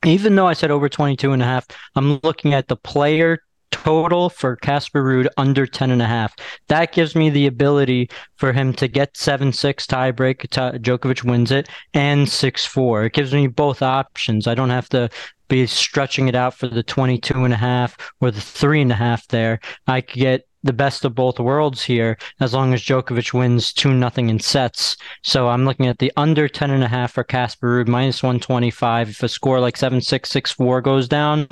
even 0.05 0.35
though 0.35 0.47
I 0.47 0.55
said 0.55 0.71
over 0.71 0.88
22 0.88 1.33
and 1.33 1.43
a 1.43 1.47
half, 1.47 1.67
I'm 1.95 2.19
looking 2.23 2.55
at 2.55 2.69
the 2.69 2.77
player 2.77 3.38
total 3.71 4.29
for 4.29 4.57
Casper 4.57 5.03
Ruud 5.03 5.29
under 5.37 5.67
10 5.67 5.91
and 5.91 6.03
a 6.03 6.07
half. 6.07 6.35
That 6.69 6.93
gives 6.93 7.17
me 7.17 7.31
the 7.31 7.47
ability 7.47 8.11
for 8.37 8.53
him 8.53 8.73
to 8.75 8.87
get 8.87 9.15
7-6 9.15 9.87
tiebreak. 9.87 10.49
Djokovic 10.81 11.25
wins 11.25 11.51
it 11.51 11.69
and 11.95 12.27
6-4. 12.27 13.07
It 13.07 13.15
gives 13.15 13.33
me 13.33 13.47
both 13.47 13.83
options. 13.83 14.47
I 14.47 14.55
don't 14.55 14.71
have 14.71 14.88
to 14.91 15.09
be 15.53 15.67
stretching 15.67 16.29
it 16.29 16.35
out 16.35 16.55
for 16.55 16.67
the 16.67 16.83
22 16.83 17.45
and 17.45 17.53
a 17.53 17.59
half 17.59 17.95
or 18.23 18.31
the 18.31 18.41
three 18.41 18.81
and 18.81 18.91
a 18.91 18.95
half 18.95 19.29
there. 19.29 19.61
I 19.87 20.01
could 20.01 20.19
get 20.19 20.49
the 20.62 20.73
best 20.73 21.05
of 21.05 21.15
both 21.15 21.38
worlds 21.38 21.83
here 21.83 22.17
as 22.41 22.55
long 22.55 22.73
as 22.73 22.81
Djokovic 22.81 23.35
wins 23.35 23.75
2 23.75 23.93
nothing 23.93 24.31
in 24.31 24.41
sets. 24.41 24.97
So 25.23 25.49
I'm 25.49 25.67
looking 25.67 25.88
at 25.88 25.99
the 25.99 26.11
under 26.17 26.49
10 26.49 26.71
and 26.71 26.83
a 26.83 26.88
half 26.88 27.12
for 27.12 27.23
Casper 27.23 27.85
Ruud 27.85 27.88
minus 27.88 28.23
125. 28.23 29.11
If 29.11 29.23
a 29.23 29.29
score 29.29 29.61
like 29.61 29.77
7-6 29.77 30.21
6-4 30.23 30.83
goes 30.83 31.07
down, 31.07 31.47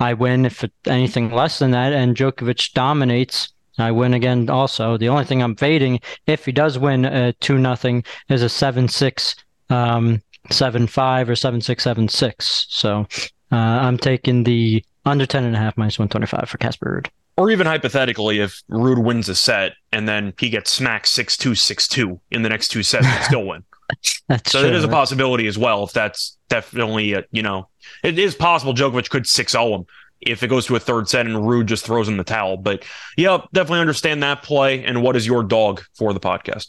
I 0.00 0.14
win. 0.14 0.46
If 0.46 0.64
anything 0.86 1.30
less 1.30 1.58
than 1.58 1.72
that 1.72 1.92
and 1.92 2.16
Djokovic 2.16 2.72
dominates, 2.72 3.52
I 3.76 3.90
win 3.90 4.14
again 4.14 4.48
also. 4.48 4.96
The 4.96 5.10
only 5.10 5.24
thing 5.26 5.42
I'm 5.42 5.56
fading 5.56 6.00
if 6.26 6.46
he 6.46 6.52
does 6.52 6.78
win 6.78 7.04
uh, 7.04 7.32
2 7.40 7.58
nothing 7.58 8.02
is 8.30 8.42
a 8.42 8.46
7-6 8.46 9.34
um 9.68 10.22
7-5 10.48 11.28
or 11.28 11.32
7-6 11.32 12.10
7-6. 12.10 12.66
So 12.68 13.06
uh, 13.52 13.56
I'm 13.56 13.98
taking 13.98 14.44
the 14.44 14.84
under 15.04 15.26
10 15.26 15.44
and 15.44 15.54
a 15.54 15.58
half 15.58 15.76
minus 15.76 15.98
125 15.98 16.48
for 16.48 16.58
Casper 16.58 17.02
Ruud 17.02 17.10
or 17.36 17.50
even 17.50 17.66
hypothetically, 17.66 18.40
if 18.40 18.62
Ruud 18.70 19.02
wins 19.02 19.28
a 19.28 19.34
set 19.34 19.72
and 19.90 20.08
then 20.08 20.34
he 20.38 20.50
gets 20.50 20.70
smacked 20.70 21.08
6 21.08 21.36
2 21.36 21.54
6 21.54 21.88
2 21.88 22.20
in 22.30 22.42
the 22.42 22.48
next 22.48 22.68
two 22.68 22.82
sets 22.82 23.06
and 23.06 23.24
still 23.24 23.46
win. 23.46 23.64
that's 24.28 24.52
so 24.52 24.60
true. 24.60 24.68
it 24.68 24.74
is 24.74 24.84
a 24.84 24.88
possibility 24.88 25.46
as 25.46 25.56
well. 25.56 25.84
If 25.84 25.92
that's 25.92 26.36
definitely, 26.48 27.14
a, 27.14 27.24
you 27.30 27.42
know, 27.42 27.68
it 28.02 28.18
is 28.18 28.34
possible 28.34 28.74
Djokovic 28.74 29.10
could 29.10 29.26
6 29.26 29.52
0 29.52 29.74
him 29.74 29.86
if 30.20 30.42
it 30.42 30.48
goes 30.48 30.66
to 30.66 30.76
a 30.76 30.80
third 30.80 31.08
set 31.08 31.26
and 31.26 31.36
Ruud 31.36 31.66
just 31.66 31.84
throws 31.84 32.08
in 32.08 32.16
the 32.16 32.24
towel. 32.24 32.56
But 32.56 32.84
yeah, 33.16 33.38
definitely 33.52 33.80
understand 33.80 34.22
that 34.22 34.42
play. 34.42 34.84
And 34.84 35.02
what 35.02 35.16
is 35.16 35.26
your 35.26 35.42
dog 35.42 35.82
for 35.94 36.12
the 36.12 36.20
podcast? 36.20 36.68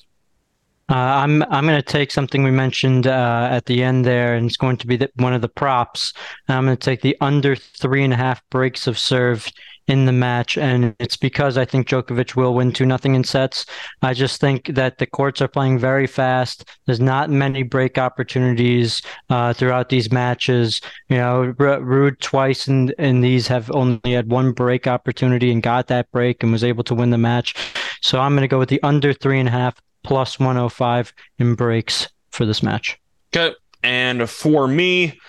Uh, 0.90 0.96
I'm 0.96 1.44
I'm 1.44 1.66
going 1.66 1.82
to 1.82 1.82
take 1.82 2.12
something 2.12 2.44
we 2.44 2.52
mentioned 2.52 3.08
uh, 3.08 3.48
at 3.50 3.66
the 3.66 3.84
end 3.84 4.06
there, 4.06 4.36
and 4.36 4.46
it's 4.46 4.58
going 4.58 4.78
to 4.78 4.88
be 4.88 4.98
the, 4.98 5.10
one 5.16 5.34
of 5.34 5.42
the 5.42 5.50
props. 5.50 6.14
I'm 6.50 6.66
going 6.66 6.78
to 6.78 6.86
take 6.86 7.02
the 7.02 7.16
under 7.22 7.56
three 7.56 8.04
and 8.04 8.14
a 8.14 8.18
half 8.18 8.42
breaks 8.50 8.86
of 8.86 9.00
serve 9.00 9.50
in 9.88 10.06
the 10.06 10.12
match, 10.12 10.58
and 10.58 10.96
it's 11.00 11.18
because 11.18 11.58
I 11.58 11.66
think 11.66 11.88
Djokovic 11.88 12.36
will 12.36 12.54
win 12.54 12.72
two 12.72 12.86
nothing 12.86 13.16
in 13.16 13.24
sets. 13.24 13.66
I 14.02 14.14
just 14.14 14.40
think 14.40 14.68
that 14.68 14.98
the 14.98 15.06
courts 15.06 15.42
are 15.42 15.48
playing 15.48 15.80
very 15.80 16.08
fast. 16.08 16.70
There's 16.86 17.02
not 17.02 17.30
many 17.30 17.64
break 17.64 17.98
opportunities 17.98 19.02
uh, 19.30 19.54
throughout 19.54 19.90
these 19.90 20.12
matches. 20.12 20.82
You 21.10 21.18
know, 21.18 21.56
R- 21.60 21.80
Ruud 21.80 22.20
twice 22.20 22.68
in 22.68 22.94
in 23.00 23.22
these 23.22 23.48
have 23.48 23.72
only 23.72 24.12
had 24.12 24.30
one 24.30 24.52
break 24.52 24.86
opportunity 24.88 25.52
and 25.52 25.64
got 25.64 25.88
that 25.88 26.12
break 26.12 26.44
and 26.44 26.52
was 26.52 26.64
able 26.64 26.84
to 26.86 26.96
win 26.96 27.10
the 27.10 27.18
match. 27.18 27.56
So 28.02 28.20
I'm 28.20 28.34
going 28.34 28.42
to 28.42 28.48
go 28.50 28.60
with 28.60 28.70
the 28.70 28.84
under 28.84 29.14
three 29.14 29.40
and 29.40 29.48
a 29.48 29.52
half 29.52 29.76
plus 30.04 30.40
105 30.40 31.14
in 31.40 31.56
breaks 31.56 32.08
for 32.30 32.46
this 32.46 32.62
match. 32.64 33.00
Okay, 33.36 33.56
and 33.84 34.30
for 34.30 34.68
me. 34.68 35.20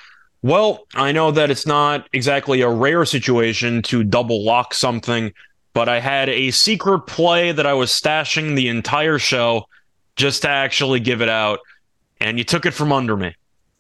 Well, 0.43 0.87
I 0.95 1.13
know 1.13 1.31
that 1.31 1.51
it's 1.51 1.67
not 1.67 2.07
exactly 2.13 2.61
a 2.61 2.69
rare 2.69 3.07
situation 3.07 3.81
to 3.85 4.05
double 4.05 4.45
lock 4.45 4.75
something, 4.75 5.33
but 5.73 5.89
I 5.89 6.01
had 6.01 6.29
a 6.29 6.51
secret 6.51 7.07
play 7.07 7.51
that 7.53 7.67
I 7.67 7.73
was 7.73 7.91
stashing 7.91 8.55
the 8.55 8.69
entire 8.69 9.19
show 9.19 9.65
just 10.17 10.43
to 10.43 10.51
actually 10.51 11.01
give 11.01 11.23
it 11.23 11.31
out, 11.31 11.61
and 12.21 12.37
you 12.37 12.45
took 12.45 12.67
it 12.67 12.73
from 12.73 12.93
under 12.93 13.17
me. 13.17 13.35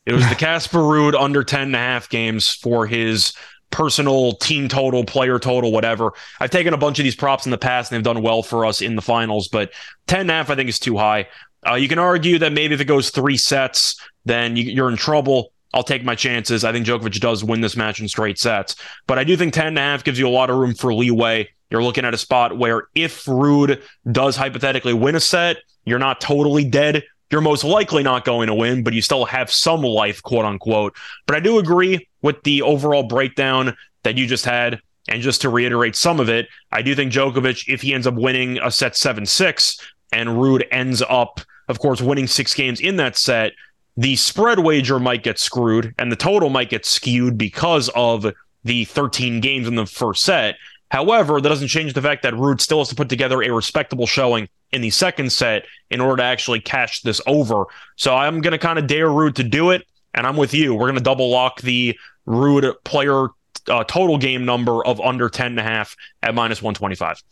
It 0.06 0.12
was 0.12 0.28
the 0.28 0.34
Casper 0.38 0.78
Ruud 0.78 1.14
under 1.14 1.44
10 1.44 1.62
and 1.62 1.76
a 1.76 1.78
half 1.78 2.08
games 2.08 2.48
for 2.48 2.86
his 2.86 3.34
personal 3.70 4.32
team 4.34 4.68
total, 4.68 5.04
player 5.04 5.38
total, 5.38 5.72
whatever. 5.72 6.12
I've 6.40 6.50
taken 6.50 6.74
a 6.74 6.78
bunch 6.78 6.98
of 6.98 7.04
these 7.04 7.16
props 7.16 7.44
in 7.44 7.50
the 7.50 7.58
past 7.58 7.90
and 7.90 7.96
they've 7.96 8.04
done 8.04 8.22
well 8.22 8.42
for 8.42 8.64
us 8.64 8.80
in 8.80 8.96
the 8.96 9.02
finals, 9.02 9.48
but 9.48 9.72
10 10.06 10.20
and 10.20 10.30
a 10.30 10.34
half 10.34 10.50
I 10.50 10.54
think 10.54 10.68
is 10.68 10.78
too 10.78 10.96
high. 10.96 11.28
Uh, 11.66 11.74
you 11.74 11.88
can 11.88 11.98
argue 11.98 12.38
that 12.38 12.52
maybe 12.52 12.74
if 12.74 12.80
it 12.80 12.84
goes 12.84 13.10
three 13.10 13.36
sets, 13.36 13.98
then 14.24 14.56
you, 14.56 14.64
you're 14.64 14.90
in 14.90 14.96
trouble. 14.96 15.52
I'll 15.72 15.82
take 15.82 16.04
my 16.04 16.14
chances. 16.14 16.64
I 16.64 16.72
think 16.72 16.86
Djokovic 16.86 17.18
does 17.20 17.42
win 17.42 17.60
this 17.60 17.76
match 17.76 18.00
in 18.00 18.06
straight 18.06 18.38
sets. 18.38 18.76
But 19.06 19.18
I 19.18 19.24
do 19.24 19.36
think 19.36 19.54
10 19.54 19.68
and 19.68 19.78
a 19.78 19.80
half 19.80 20.04
gives 20.04 20.18
you 20.18 20.28
a 20.28 20.30
lot 20.30 20.50
of 20.50 20.56
room 20.56 20.74
for 20.74 20.94
leeway. 20.94 21.48
You're 21.70 21.82
looking 21.82 22.04
at 22.04 22.14
a 22.14 22.18
spot 22.18 22.56
where 22.56 22.84
if 22.94 23.24
Ruud 23.24 23.82
does 24.10 24.36
hypothetically 24.36 24.94
win 24.94 25.16
a 25.16 25.20
set, 25.20 25.56
you're 25.84 25.98
not 25.98 26.20
totally 26.20 26.64
dead. 26.64 27.02
You're 27.30 27.40
most 27.40 27.64
likely 27.64 28.02
not 28.02 28.24
going 28.24 28.48
to 28.48 28.54
win, 28.54 28.82
but 28.82 28.92
you 28.92 29.02
still 29.02 29.24
have 29.24 29.50
some 29.50 29.82
life, 29.82 30.22
quote 30.22 30.44
unquote. 30.44 30.94
But 31.26 31.36
I 31.36 31.40
do 31.40 31.58
agree 31.58 32.08
with 32.22 32.42
the 32.42 32.62
overall 32.62 33.02
breakdown 33.04 33.76
that 34.02 34.16
you 34.16 34.26
just 34.26 34.44
had. 34.44 34.80
And 35.08 35.20
just 35.20 35.42
to 35.42 35.50
reiterate 35.50 35.96
some 35.96 36.18
of 36.18 36.28
it, 36.30 36.48
I 36.72 36.80
do 36.80 36.94
think 36.94 37.12
Djokovic, 37.12 37.68
if 37.68 37.82
he 37.82 37.92
ends 37.92 38.06
up 38.06 38.14
winning 38.14 38.58
a 38.58 38.70
set 38.70 38.96
7 38.96 39.26
6 39.26 39.78
and 40.12 40.30
Ruud 40.30 40.66
ends 40.70 41.02
up, 41.02 41.40
of 41.68 41.78
course, 41.78 42.00
winning 42.00 42.26
six 42.26 42.54
games 42.54 42.80
in 42.80 42.96
that 42.96 43.16
set, 43.16 43.52
the 43.96 44.16
spread 44.16 44.60
wager 44.60 44.98
might 44.98 45.22
get 45.22 45.38
screwed 45.38 45.94
and 45.98 46.10
the 46.10 46.16
total 46.16 46.50
might 46.50 46.70
get 46.70 46.86
skewed 46.86 47.36
because 47.36 47.90
of 47.94 48.32
the 48.64 48.84
13 48.86 49.40
games 49.40 49.68
in 49.68 49.74
the 49.74 49.86
first 49.86 50.24
set. 50.24 50.56
However, 50.90 51.40
that 51.40 51.48
doesn't 51.48 51.68
change 51.68 51.92
the 51.92 52.02
fact 52.02 52.22
that 52.22 52.34
Ruud 52.34 52.60
still 52.60 52.78
has 52.78 52.88
to 52.88 52.94
put 52.94 53.08
together 53.08 53.42
a 53.42 53.50
respectable 53.50 54.06
showing 54.06 54.48
in 54.72 54.80
the 54.80 54.90
second 54.90 55.32
set 55.32 55.66
in 55.90 56.00
order 56.00 56.18
to 56.18 56.22
actually 56.22 56.60
cash 56.60 57.02
this 57.02 57.20
over. 57.26 57.64
So 57.96 58.14
I'm 58.14 58.40
going 58.40 58.52
to 58.52 58.58
kind 58.58 58.78
of 58.78 58.86
dare 58.86 59.08
Ruud 59.08 59.34
to 59.36 59.44
do 59.44 59.70
it, 59.70 59.86
and 60.12 60.26
I'm 60.26 60.36
with 60.36 60.54
you. 60.54 60.74
We're 60.74 60.86
going 60.86 60.94
to 60.94 61.00
double 61.00 61.30
lock 61.30 61.60
the 61.62 61.98
Ruud 62.26 62.74
player 62.84 63.28
uh, 63.68 63.84
total 63.84 64.18
game 64.18 64.44
number 64.44 64.84
of 64.84 65.00
under 65.00 65.28
10 65.28 65.46
and 65.46 65.60
a 65.60 65.62
half 65.62 65.96
at 66.22 66.34
minus 66.34 66.62
125. 66.62 67.22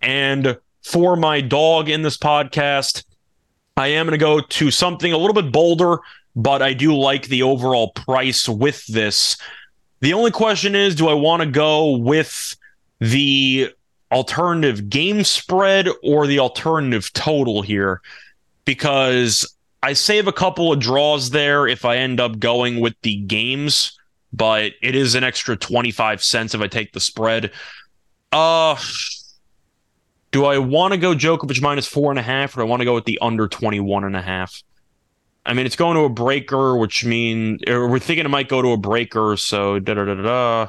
And 0.00 0.58
for 0.82 1.16
my 1.16 1.40
dog 1.40 1.88
in 1.88 2.02
this 2.02 2.16
podcast, 2.16 3.04
I 3.76 3.88
am 3.88 4.06
going 4.06 4.18
to 4.18 4.24
go 4.24 4.40
to 4.40 4.70
something 4.70 5.12
a 5.12 5.18
little 5.18 5.34
bit 5.34 5.52
bolder, 5.52 5.98
but 6.36 6.62
I 6.62 6.74
do 6.74 6.96
like 6.96 7.26
the 7.26 7.42
overall 7.42 7.88
price 7.88 8.48
with 8.48 8.86
this. 8.86 9.36
The 10.00 10.12
only 10.12 10.30
question 10.30 10.74
is 10.74 10.94
do 10.94 11.08
I 11.08 11.14
want 11.14 11.42
to 11.42 11.48
go 11.48 11.96
with 11.96 12.56
the 13.10 13.70
alternative 14.10 14.88
game 14.88 15.24
spread 15.24 15.88
or 16.02 16.26
the 16.26 16.38
alternative 16.38 17.12
total 17.12 17.62
here? 17.62 18.00
Because 18.64 19.56
I 19.82 19.92
save 19.92 20.26
a 20.26 20.32
couple 20.32 20.72
of 20.72 20.80
draws 20.80 21.30
there 21.30 21.66
if 21.66 21.84
I 21.84 21.98
end 21.98 22.20
up 22.20 22.38
going 22.38 22.80
with 22.80 22.94
the 23.02 23.16
games, 23.16 23.98
but 24.32 24.72
it 24.82 24.94
is 24.94 25.14
an 25.14 25.24
extra 25.24 25.56
25 25.56 26.22
cents 26.22 26.54
if 26.54 26.60
I 26.60 26.68
take 26.68 26.92
the 26.92 27.00
spread. 27.00 27.50
Uh, 28.32 28.76
do 30.32 30.46
I 30.46 30.58
want 30.58 30.92
to 30.92 30.98
go 30.98 31.14
Djokovic 31.14 31.60
minus 31.60 31.86
four 31.86 32.10
and 32.10 32.18
a 32.18 32.22
half, 32.22 32.56
or 32.56 32.60
do 32.60 32.62
I 32.62 32.64
want 32.64 32.80
to 32.80 32.84
go 32.84 32.94
with 32.94 33.04
the 33.04 33.18
under 33.20 33.46
21 33.46 34.04
and 34.04 34.16
a 34.16 34.22
half? 34.22 34.62
I 35.46 35.52
mean, 35.52 35.66
it's 35.66 35.76
going 35.76 35.96
to 35.96 36.04
a 36.04 36.08
breaker, 36.08 36.76
which 36.76 37.04
means 37.04 37.60
we're 37.66 37.98
thinking 37.98 38.24
it 38.24 38.30
might 38.30 38.48
go 38.48 38.62
to 38.62 38.72
a 38.72 38.76
breaker. 38.76 39.36
So 39.36 39.78
da 39.78 39.94
da 39.94 40.06
da 40.06 40.14
da. 40.14 40.68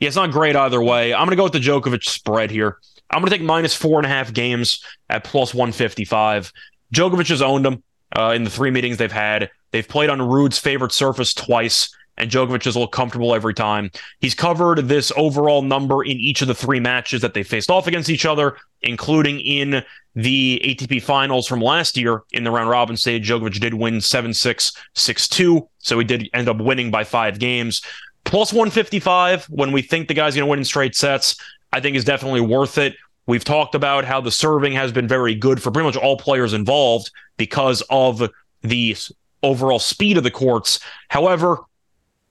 Yeah, 0.00 0.06
it's 0.08 0.16
not 0.16 0.30
great 0.30 0.56
either 0.56 0.82
way. 0.82 1.12
I'm 1.12 1.26
going 1.26 1.30
to 1.30 1.36
go 1.36 1.44
with 1.44 1.52
the 1.52 1.60
Djokovic 1.60 2.04
spread 2.04 2.50
here. 2.50 2.78
I'm 3.10 3.20
going 3.20 3.30
to 3.30 3.36
take 3.36 3.46
minus 3.46 3.74
four 3.74 3.98
and 3.98 4.06
a 4.06 4.08
half 4.08 4.32
games 4.32 4.82
at 5.10 5.24
plus 5.24 5.52
155. 5.52 6.52
Djokovic 6.94 7.28
has 7.28 7.42
owned 7.42 7.64
them 7.66 7.82
uh, 8.16 8.32
in 8.34 8.44
the 8.44 8.50
three 8.50 8.70
meetings 8.70 8.96
they've 8.96 9.12
had. 9.12 9.50
They've 9.72 9.86
played 9.86 10.10
on 10.10 10.22
Ruud's 10.22 10.58
favorite 10.58 10.92
surface 10.92 11.34
twice, 11.34 11.94
and 12.16 12.30
Djokovic 12.30 12.66
is 12.66 12.74
a 12.74 12.78
little 12.78 12.88
comfortable 12.88 13.34
every 13.34 13.52
time. 13.52 13.90
He's 14.20 14.34
covered 14.34 14.88
this 14.88 15.12
overall 15.16 15.62
number 15.62 16.02
in 16.02 16.16
each 16.16 16.40
of 16.40 16.48
the 16.48 16.54
three 16.54 16.80
matches 16.80 17.20
that 17.20 17.34
they 17.34 17.42
faced 17.42 17.70
off 17.70 17.86
against 17.86 18.08
each 18.08 18.24
other, 18.24 18.56
including 18.80 19.40
in 19.40 19.84
the 20.14 20.60
ATP 20.64 21.02
finals 21.02 21.46
from 21.46 21.60
last 21.60 21.96
year 21.96 22.22
in 22.32 22.44
the 22.44 22.50
round 22.50 22.70
robin 22.70 22.96
stage. 22.96 23.28
Djokovic 23.28 23.60
did 23.60 23.74
win 23.74 24.00
7 24.00 24.32
6, 24.32 24.72
6 24.94 25.28
2. 25.28 25.68
So 25.78 25.98
he 25.98 26.04
did 26.04 26.28
end 26.32 26.48
up 26.48 26.58
winning 26.58 26.90
by 26.90 27.04
five 27.04 27.38
games. 27.38 27.82
Plus 28.24 28.52
155 28.52 29.46
when 29.46 29.72
we 29.72 29.82
think 29.82 30.08
the 30.08 30.14
guy's 30.14 30.34
going 30.34 30.46
to 30.46 30.50
win 30.50 30.60
in 30.60 30.64
straight 30.64 30.94
sets, 30.94 31.36
I 31.72 31.80
think 31.80 31.96
is 31.96 32.04
definitely 32.04 32.40
worth 32.40 32.78
it. 32.78 32.94
We've 33.26 33.44
talked 33.44 33.74
about 33.74 34.04
how 34.04 34.20
the 34.20 34.30
serving 34.30 34.72
has 34.72 34.92
been 34.92 35.06
very 35.06 35.34
good 35.34 35.62
for 35.62 35.70
pretty 35.70 35.86
much 35.86 35.96
all 35.96 36.16
players 36.16 36.52
involved 36.52 37.10
because 37.36 37.82
of 37.90 38.28
the 38.62 38.96
overall 39.42 39.78
speed 39.78 40.16
of 40.16 40.24
the 40.24 40.30
courts. 40.30 40.80
However, 41.08 41.58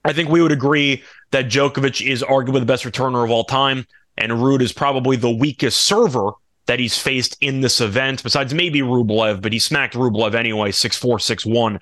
I 0.05 0.13
think 0.13 0.29
we 0.29 0.41
would 0.41 0.51
agree 0.51 1.03
that 1.31 1.45
Djokovic 1.45 2.05
is 2.05 2.23
arguably 2.23 2.59
the 2.59 2.65
best 2.65 2.83
returner 2.83 3.23
of 3.23 3.31
all 3.31 3.43
time, 3.43 3.85
and 4.17 4.31
Ruud 4.31 4.61
is 4.61 4.71
probably 4.71 5.15
the 5.15 5.31
weakest 5.31 5.83
server 5.83 6.31
that 6.65 6.79
he's 6.79 6.97
faced 6.97 7.37
in 7.41 7.61
this 7.61 7.81
event, 7.81 8.21
besides 8.21 8.53
maybe 8.53 8.81
Rublev, 8.81 9.41
but 9.41 9.53
he 9.53 9.59
smacked 9.59 9.95
Rublev 9.95 10.35
anyway, 10.35 10.71
6 10.71 10.97
4, 10.97 11.19
6 11.19 11.45
1. 11.45 11.79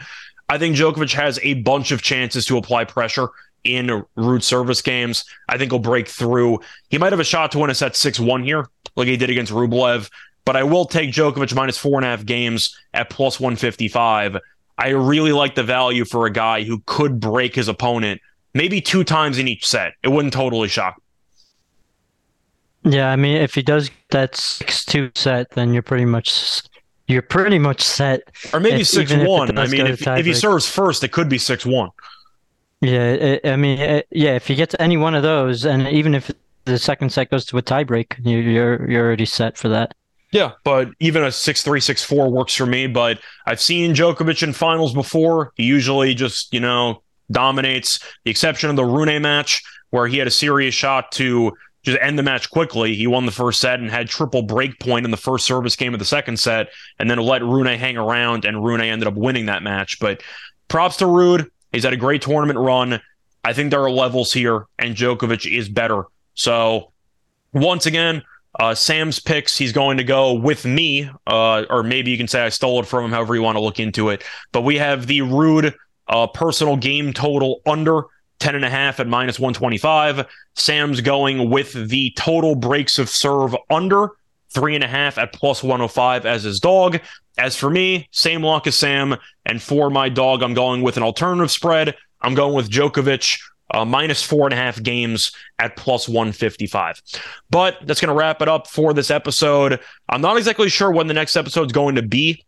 I 0.49 0.57
think 0.57 0.75
Djokovic 0.77 1.13
has 1.13 1.39
a 1.43 1.55
bunch 1.55 1.91
of 1.91 2.01
chances 2.01 2.45
to 2.45 2.57
apply 2.57 2.85
pressure 2.85 3.29
in 3.67 4.03
Ruud 4.17 4.43
service 4.43 4.81
games. 4.81 5.25
I 5.49 5.57
think 5.57 5.71
he'll 5.71 5.79
break 5.79 6.07
through. 6.07 6.59
He 6.89 6.97
might 6.97 7.11
have 7.11 7.19
a 7.19 7.25
shot 7.25 7.51
to 7.51 7.59
win 7.59 7.69
a 7.69 7.75
set 7.75 7.95
6 7.95 8.19
1 8.19 8.43
here, 8.43 8.67
like 8.95 9.07
he 9.07 9.17
did 9.17 9.29
against 9.29 9.51
Rublev, 9.51 10.09
but 10.45 10.55
I 10.55 10.63
will 10.63 10.85
take 10.85 11.11
Djokovic 11.11 11.53
minus 11.53 11.77
four 11.77 11.99
and 11.99 12.05
a 12.05 12.09
half 12.09 12.25
games 12.25 12.77
at 12.93 13.09
plus 13.09 13.39
155. 13.39 14.37
I 14.77 14.89
really 14.89 15.31
like 15.31 15.55
the 15.55 15.63
value 15.63 16.05
for 16.05 16.25
a 16.25 16.31
guy 16.31 16.63
who 16.63 16.81
could 16.85 17.19
break 17.19 17.55
his 17.55 17.67
opponent 17.67 18.21
maybe 18.57 18.81
two 18.81 19.03
times 19.03 19.37
in 19.37 19.47
each 19.47 19.65
set. 19.65 19.93
It 20.03 20.09
wouldn't 20.09 20.33
totally 20.33 20.67
shock. 20.67 21.01
Yeah, 22.83 23.11
I 23.11 23.15
mean, 23.15 23.37
if 23.37 23.53
he 23.53 23.61
does 23.61 23.91
that 24.09 24.35
six-two 24.35 25.11
set, 25.15 25.51
then 25.51 25.73
you're 25.73 25.83
pretty 25.83 26.05
much 26.05 26.61
you're 27.07 27.21
pretty 27.21 27.59
much 27.59 27.81
set. 27.81 28.21
Or 28.53 28.59
maybe 28.59 28.83
six-one. 28.83 29.57
I 29.57 29.67
mean, 29.67 29.87
if, 29.87 30.05
if 30.05 30.25
he 30.25 30.33
serves 30.33 30.67
first, 30.67 31.03
it 31.03 31.11
could 31.11 31.29
be 31.29 31.37
six-one. 31.37 31.89
Yeah, 32.81 33.37
I 33.43 33.55
mean, 33.55 34.03
yeah. 34.11 34.35
If 34.35 34.49
you 34.49 34.55
get 34.55 34.69
to 34.71 34.81
any 34.81 34.97
one 34.97 35.15
of 35.15 35.23
those, 35.23 35.65
and 35.65 35.87
even 35.87 36.13
if 36.13 36.31
the 36.65 36.77
second 36.77 37.11
set 37.11 37.31
goes 37.31 37.45
to 37.45 37.57
a 37.57 37.63
tiebreak, 37.63 38.15
you're 38.23 38.89
you're 38.89 39.05
already 39.05 39.25
set 39.25 39.57
for 39.57 39.69
that. 39.69 39.95
Yeah, 40.31 40.51
but 40.63 40.89
even 40.99 41.23
a 41.23 41.31
six 41.31 41.63
three 41.63 41.79
six 41.79 42.03
four 42.03 42.29
works 42.29 42.53
for 42.53 42.65
me. 42.65 42.85
But 42.87 43.19
I've 43.45 43.61
seen 43.61 43.95
Djokovic 43.95 44.43
in 44.43 44.53
finals 44.53 44.93
before. 44.93 45.53
He 45.55 45.63
usually 45.63 46.13
just 46.13 46.53
you 46.53 46.59
know 46.59 47.01
dominates. 47.31 47.99
The 48.25 48.31
exception 48.31 48.69
of 48.69 48.75
the 48.75 48.85
Rune 48.85 49.21
match 49.21 49.63
where 49.89 50.07
he 50.07 50.17
had 50.17 50.27
a 50.27 50.31
serious 50.31 50.75
shot 50.75 51.11
to 51.13 51.53
just 51.83 51.97
end 52.01 52.19
the 52.19 52.23
match 52.23 52.49
quickly. 52.51 52.93
He 52.93 53.07
won 53.07 53.25
the 53.25 53.31
first 53.31 53.61
set 53.61 53.79
and 53.79 53.89
had 53.89 54.09
triple 54.09 54.41
break 54.41 54.77
point 54.79 55.05
in 55.05 55.11
the 55.11 55.17
first 55.17 55.45
service 55.45 55.75
game 55.75 55.93
of 55.93 55.99
the 55.99 56.05
second 56.05 56.37
set, 56.37 56.67
and 56.99 57.09
then 57.09 57.17
let 57.17 57.41
Rune 57.41 57.65
hang 57.65 57.97
around, 57.97 58.45
and 58.45 58.63
Rune 58.63 58.81
ended 58.81 59.07
up 59.07 59.15
winning 59.15 59.45
that 59.45 59.63
match. 59.63 59.99
But 59.99 60.21
props 60.67 60.97
to 60.97 61.05
Ruud. 61.05 61.49
He's 61.77 61.83
had 61.83 61.93
a 61.93 61.97
great 61.97 62.23
tournament 62.23 62.57
run. 62.57 62.99
I 63.43 63.53
think 63.53 63.69
there 63.69 63.83
are 63.83 63.91
levels 63.91 64.33
here, 64.33 64.65
and 64.79 64.95
Djokovic 64.95 65.45
is 65.55 65.69
better. 65.69 66.05
So 66.33 66.91
once 67.53 67.85
again, 67.85 68.23
uh, 68.59 68.73
Sam's 68.73 69.19
picks, 69.19 69.55
he's 69.55 69.73
going 69.73 69.97
to 69.97 70.03
go 70.03 70.33
with 70.33 70.65
me, 70.65 71.07
uh, 71.27 71.65
or 71.69 71.83
maybe 71.83 72.09
you 72.09 72.17
can 72.17 72.27
say 72.27 72.41
I 72.41 72.49
stole 72.49 72.79
it 72.79 72.87
from 72.87 73.05
him, 73.05 73.11
however 73.11 73.35
you 73.35 73.43
want 73.43 73.57
to 73.57 73.61
look 73.61 73.79
into 73.79 74.09
it. 74.09 74.23
But 74.51 74.61
we 74.63 74.77
have 74.77 75.05
the 75.05 75.19
Ruud 75.19 75.75
uh, 76.07 76.25
personal 76.25 76.77
game 76.77 77.13
total 77.13 77.61
under 77.67 78.05
10.5 78.39 78.99
at 78.99 79.07
minus 79.07 79.39
125. 79.39 80.25
Sam's 80.55 81.01
going 81.01 81.51
with 81.51 81.73
the 81.89 82.11
total 82.17 82.55
breaks 82.55 82.97
of 82.97 83.07
serve 83.07 83.55
under 83.69 84.09
3.5 84.53 85.17
at 85.17 85.33
plus 85.33 85.63
105 85.63 86.25
as 86.25 86.43
his 86.43 86.59
dog. 86.59 86.99
As 87.37 87.55
for 87.55 87.69
me, 87.69 88.07
same 88.11 88.43
lock 88.43 88.67
as 88.67 88.75
Sam. 88.75 89.15
And 89.45 89.61
for 89.61 89.89
my 89.89 90.09
dog, 90.09 90.41
I'm 90.41 90.53
going 90.53 90.81
with 90.81 90.97
an 90.97 91.03
alternative 91.03 91.51
spread. 91.51 91.95
I'm 92.21 92.33
going 92.33 92.55
with 92.55 92.69
Djokovic 92.69 93.39
uh, 93.73 93.85
minus 93.85 94.23
four 94.23 94.45
and 94.45 94.53
a 94.53 94.57
half 94.57 94.81
games 94.81 95.31
at 95.59 95.75
plus 95.75 96.07
155. 96.07 97.01
But 97.49 97.77
that's 97.83 97.99
going 97.99 98.09
to 98.09 98.17
wrap 98.17 98.41
it 98.41 98.47
up 98.47 98.67
for 98.67 98.93
this 98.93 99.11
episode. 99.11 99.79
I'm 100.09 100.21
not 100.21 100.37
exactly 100.37 100.69
sure 100.69 100.91
when 100.91 101.07
the 101.07 101.13
next 101.13 101.35
episode 101.35 101.67
is 101.67 101.71
going 101.73 101.95
to 101.95 102.01
be 102.01 102.43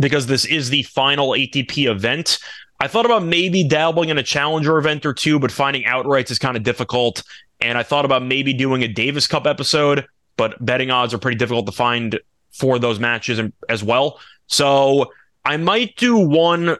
because 0.00 0.26
this 0.26 0.44
is 0.44 0.70
the 0.70 0.82
final 0.84 1.30
ATP 1.30 1.90
event. 1.90 2.38
I 2.80 2.88
thought 2.88 3.06
about 3.06 3.24
maybe 3.24 3.62
dabbling 3.66 4.08
in 4.08 4.18
a 4.18 4.22
challenger 4.22 4.78
event 4.78 5.06
or 5.06 5.14
two, 5.14 5.38
but 5.38 5.52
finding 5.52 5.84
outrights 5.84 6.30
is 6.30 6.38
kind 6.38 6.56
of 6.56 6.62
difficult. 6.62 7.22
And 7.60 7.78
I 7.78 7.82
thought 7.82 8.04
about 8.04 8.22
maybe 8.22 8.52
doing 8.52 8.82
a 8.82 8.88
Davis 8.88 9.26
Cup 9.26 9.46
episode, 9.46 10.06
but 10.36 10.64
betting 10.64 10.90
odds 10.90 11.14
are 11.14 11.18
pretty 11.18 11.38
difficult 11.38 11.66
to 11.66 11.72
find 11.72 12.18
for 12.52 12.78
those 12.78 13.00
matches 13.00 13.40
as 13.68 13.82
well. 13.82 14.20
So 14.46 15.12
I 15.44 15.56
might 15.56 15.96
do 15.96 16.16
one 16.16 16.76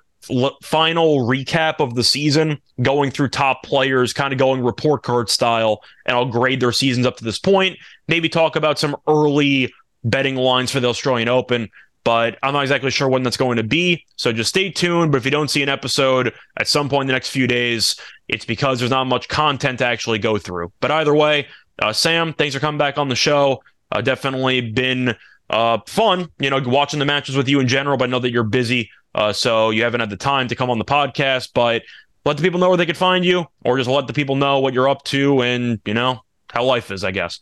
final 0.63 1.19
recap 1.19 1.81
of 1.81 1.95
the 1.95 2.05
season, 2.05 2.59
going 2.81 3.11
through 3.11 3.29
top 3.29 3.63
players, 3.63 4.13
kind 4.13 4.33
of 4.33 4.39
going 4.39 4.63
report 4.63 5.03
card 5.03 5.29
style, 5.29 5.83
and 6.07 6.17
I'll 6.17 6.25
grade 6.25 6.61
their 6.61 6.73
seasons 6.73 7.07
up 7.07 7.17
to 7.19 7.25
this 7.25 7.39
point. 7.39 7.79
Maybe 8.09 8.29
talk 8.29 8.57
about 8.57 8.79
some 8.79 8.97
early 9.07 9.73
betting 10.03 10.37
lines 10.37 10.71
for 10.71 10.81
the 10.81 10.89
Australian 10.89 11.29
Open, 11.29 11.69
but 12.05 12.39
I'm 12.43 12.53
not 12.53 12.63
exactly 12.63 12.91
sure 12.91 13.09
when 13.09 13.23
that's 13.23 13.37
going 13.37 13.57
to 13.57 13.63
be. 13.63 14.05
So 14.17 14.33
just 14.33 14.51
stay 14.51 14.71
tuned. 14.71 15.11
But 15.13 15.19
if 15.19 15.25
you 15.25 15.31
don't 15.31 15.51
see 15.51 15.63
an 15.63 15.69
episode 15.69 16.33
at 16.59 16.69
some 16.69 16.89
point 16.89 17.03
in 17.03 17.07
the 17.09 17.15
next 17.15 17.31
few 17.31 17.47
days, 17.47 17.97
it's 18.29 18.45
because 18.45 18.79
there's 18.79 18.91
not 18.91 19.05
much 19.05 19.29
content 19.29 19.79
to 19.79 19.87
actually 19.87 20.19
go 20.19 20.39
through. 20.39 20.73
But 20.81 20.91
either 20.91 21.15
way, 21.15 21.47
uh, 21.79 21.93
Sam, 21.93 22.33
thanks 22.33 22.55
for 22.55 22.61
coming 22.61 22.79
back 22.79 22.99
on 22.99 23.09
the 23.09 23.17
show. 23.17 23.63
Uh, 23.93 24.01
definitely 24.01 24.61
been 24.61 25.15
uh, 25.51 25.79
fun, 25.87 26.29
you 26.39 26.51
know, 26.51 26.61
watching 26.65 26.99
the 26.99 27.05
matches 27.05 27.37
with 27.37 27.49
you 27.49 27.61
in 27.61 27.69
general, 27.69 27.97
but 27.97 28.09
I 28.09 28.11
know 28.11 28.19
that 28.19 28.31
you're 28.31 28.45
busy 28.45 28.91
uh, 29.15 29.33
so 29.33 29.71
you 29.71 29.83
haven't 29.83 30.01
had 30.01 30.11
the 30.11 30.17
time 30.17 30.49
to 30.49 30.57
come 30.57 30.71
on 30.71 30.79
the 30.79 30.85
podcast, 30.85 31.51
but 31.55 31.83
let 32.25 32.37
the 32.37 32.43
people 32.43 32.59
know 32.59 32.69
where 32.69 32.77
they 32.77 32.87
could 32.87 32.97
find 32.97 33.25
you, 33.25 33.47
or 33.65 33.77
just 33.79 33.89
let 33.89 34.07
the 34.07 34.13
people 34.13 34.37
know 34.37 34.59
what 34.59 34.75
you're 34.75 34.89
up 34.89 35.05
to 35.05 35.43
and 35.43 35.81
you 35.85 35.95
know 35.95 36.21
how 36.51 36.65
life 36.65 36.91
is. 36.91 37.05
I 37.05 37.11
guess. 37.11 37.39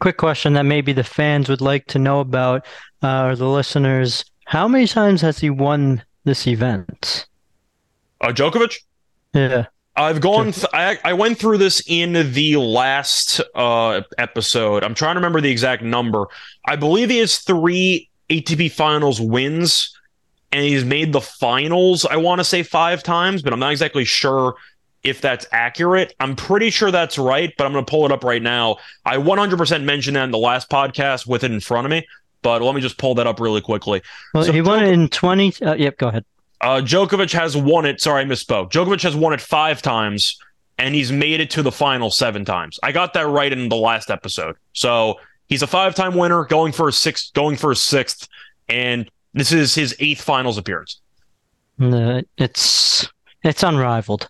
Quick 0.00 0.16
question 0.16 0.54
that 0.54 0.62
maybe 0.62 0.92
the 0.92 1.04
fans 1.04 1.48
would 1.48 1.60
like 1.60 1.86
to 1.86 1.98
know 1.98 2.20
about, 2.20 2.66
uh, 3.02 3.24
or 3.24 3.36
the 3.36 3.48
listeners: 3.48 4.24
How 4.46 4.66
many 4.66 4.86
times 4.86 5.20
has 5.20 5.38
he 5.38 5.50
won 5.50 6.02
this 6.24 6.46
event? 6.46 7.26
Uh, 8.20 8.28
Djokovic. 8.28 8.78
Yeah. 9.34 9.66
I've 9.98 10.20
gone. 10.20 10.52
Th- 10.52 10.66
I 10.72 10.98
I 11.04 11.12
went 11.12 11.38
through 11.38 11.58
this 11.58 11.82
in 11.86 12.32
the 12.32 12.56
last 12.56 13.40
uh, 13.54 14.02
episode. 14.16 14.84
I'm 14.84 14.94
trying 14.94 15.14
to 15.14 15.18
remember 15.18 15.40
the 15.40 15.50
exact 15.50 15.82
number. 15.82 16.26
I 16.66 16.76
believe 16.76 17.10
he 17.10 17.18
has 17.18 17.38
three 17.38 18.08
ATP 18.30 18.70
Finals 18.72 19.20
wins 19.20 19.94
and 20.52 20.62
he's 20.62 20.84
made 20.84 21.12
the 21.12 21.20
finals, 21.20 22.06
I 22.06 22.16
want 22.16 22.40
to 22.40 22.44
say 22.44 22.62
five 22.62 23.02
times, 23.02 23.42
but 23.42 23.52
I'm 23.52 23.58
not 23.58 23.70
exactly 23.70 24.04
sure 24.04 24.56
if 25.02 25.20
that's 25.20 25.46
accurate. 25.52 26.14
I'm 26.20 26.36
pretty 26.36 26.70
sure 26.70 26.90
that's 26.90 27.18
right, 27.18 27.52
but 27.56 27.66
I'm 27.66 27.72
going 27.72 27.84
to 27.84 27.90
pull 27.90 28.06
it 28.06 28.12
up 28.12 28.24
right 28.24 28.42
now. 28.42 28.78
I 29.04 29.16
100% 29.16 29.84
mentioned 29.84 30.16
that 30.16 30.24
in 30.24 30.30
the 30.30 30.38
last 30.38 30.70
podcast 30.70 31.26
with 31.26 31.44
it 31.44 31.50
in 31.52 31.60
front 31.60 31.86
of 31.86 31.90
me, 31.90 32.06
but 32.42 32.62
let 32.62 32.74
me 32.74 32.80
just 32.80 32.98
pull 32.98 33.14
that 33.16 33.26
up 33.26 33.40
really 33.40 33.60
quickly. 33.60 34.02
Well, 34.32 34.44
so 34.44 34.52
he 34.52 34.62
won 34.62 34.82
it 34.82 34.92
in 34.92 35.08
20. 35.08 35.54
Uh, 35.62 35.74
yep, 35.74 35.98
go 35.98 36.08
ahead. 36.08 36.24
Uh, 36.60 36.80
Djokovic 36.80 37.32
has 37.32 37.56
won 37.56 37.86
it. 37.86 38.00
Sorry, 38.00 38.22
I 38.22 38.24
misspoke. 38.24 38.70
Djokovic 38.70 39.02
has 39.02 39.14
won 39.14 39.32
it 39.32 39.40
five 39.40 39.80
times, 39.80 40.38
and 40.78 40.94
he's 40.94 41.12
made 41.12 41.40
it 41.40 41.50
to 41.50 41.62
the 41.62 41.72
final 41.72 42.10
seven 42.10 42.44
times. 42.44 42.78
I 42.82 42.92
got 42.92 43.12
that 43.14 43.26
right 43.26 43.52
in 43.52 43.68
the 43.68 43.76
last 43.76 44.10
episode. 44.10 44.56
So 44.72 45.20
he's 45.46 45.62
a 45.62 45.66
five-time 45.66 46.14
winner, 46.14 46.44
going 46.44 46.72
for 46.72 46.88
a 46.88 46.92
sixth, 46.92 47.32
going 47.34 47.56
for 47.56 47.70
a 47.70 47.76
sixth, 47.76 48.28
and 48.68 49.08
this 49.34 49.52
is 49.52 49.74
his 49.74 49.94
eighth 50.00 50.20
finals 50.20 50.58
appearance. 50.58 51.00
Uh, 51.80 52.22
it's 52.36 53.08
it's 53.44 53.62
unrivaled, 53.62 54.28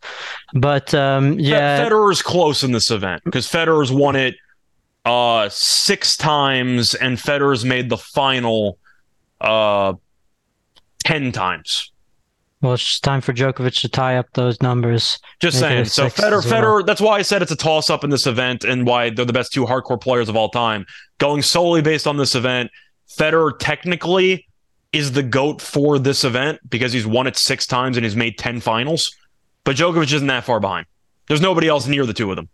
but 0.52 0.92
um, 0.92 1.38
yeah, 1.38 1.82
Federer's 1.82 2.20
close 2.20 2.62
in 2.62 2.72
this 2.72 2.90
event 2.90 3.22
because 3.24 3.46
Federer's 3.46 3.90
won 3.90 4.16
it 4.16 4.34
uh, 5.06 5.48
six 5.48 6.14
times, 6.16 6.94
and 6.94 7.18
Federer's 7.18 7.64
made 7.64 7.88
the 7.88 7.96
final 7.96 8.78
uh, 9.40 9.94
ten 11.04 11.32
times. 11.32 11.90
Well, 12.60 12.74
it's 12.74 12.98
time 12.98 13.20
for 13.20 13.32
Djokovic 13.32 13.80
to 13.82 13.88
tie 13.88 14.16
up 14.16 14.26
those 14.34 14.60
numbers. 14.60 15.20
Just 15.40 15.60
saying. 15.60 15.84
So 15.84 16.06
Federer, 16.06 16.42
Federer, 16.42 16.84
that's 16.84 17.00
why 17.00 17.16
I 17.16 17.22
said 17.22 17.40
it's 17.40 17.52
a 17.52 17.56
toss 17.56 17.88
up 17.88 18.02
in 18.02 18.10
this 18.10 18.26
event 18.26 18.64
and 18.64 18.84
why 18.84 19.10
they're 19.10 19.24
the 19.24 19.32
best 19.32 19.52
two 19.52 19.64
hardcore 19.64 20.00
players 20.00 20.28
of 20.28 20.36
all 20.36 20.48
time. 20.48 20.84
Going 21.18 21.42
solely 21.42 21.82
based 21.82 22.08
on 22.08 22.16
this 22.16 22.34
event, 22.34 22.70
Federer 23.08 23.52
technically 23.58 24.46
is 24.92 25.12
the 25.12 25.22
GOAT 25.22 25.62
for 25.62 25.98
this 25.98 26.24
event 26.24 26.58
because 26.68 26.92
he's 26.92 27.06
won 27.06 27.26
it 27.26 27.36
six 27.36 27.66
times 27.66 27.96
and 27.96 28.04
he's 28.04 28.16
made 28.16 28.38
10 28.38 28.60
finals. 28.60 29.14
But 29.62 29.76
Djokovic 29.76 30.12
isn't 30.12 30.26
that 30.26 30.44
far 30.44 30.58
behind. 30.58 30.86
There's 31.28 31.40
nobody 31.40 31.68
else 31.68 31.86
near 31.86 32.06
the 32.06 32.14
two 32.14 32.30
of 32.30 32.36
them. 32.36 32.48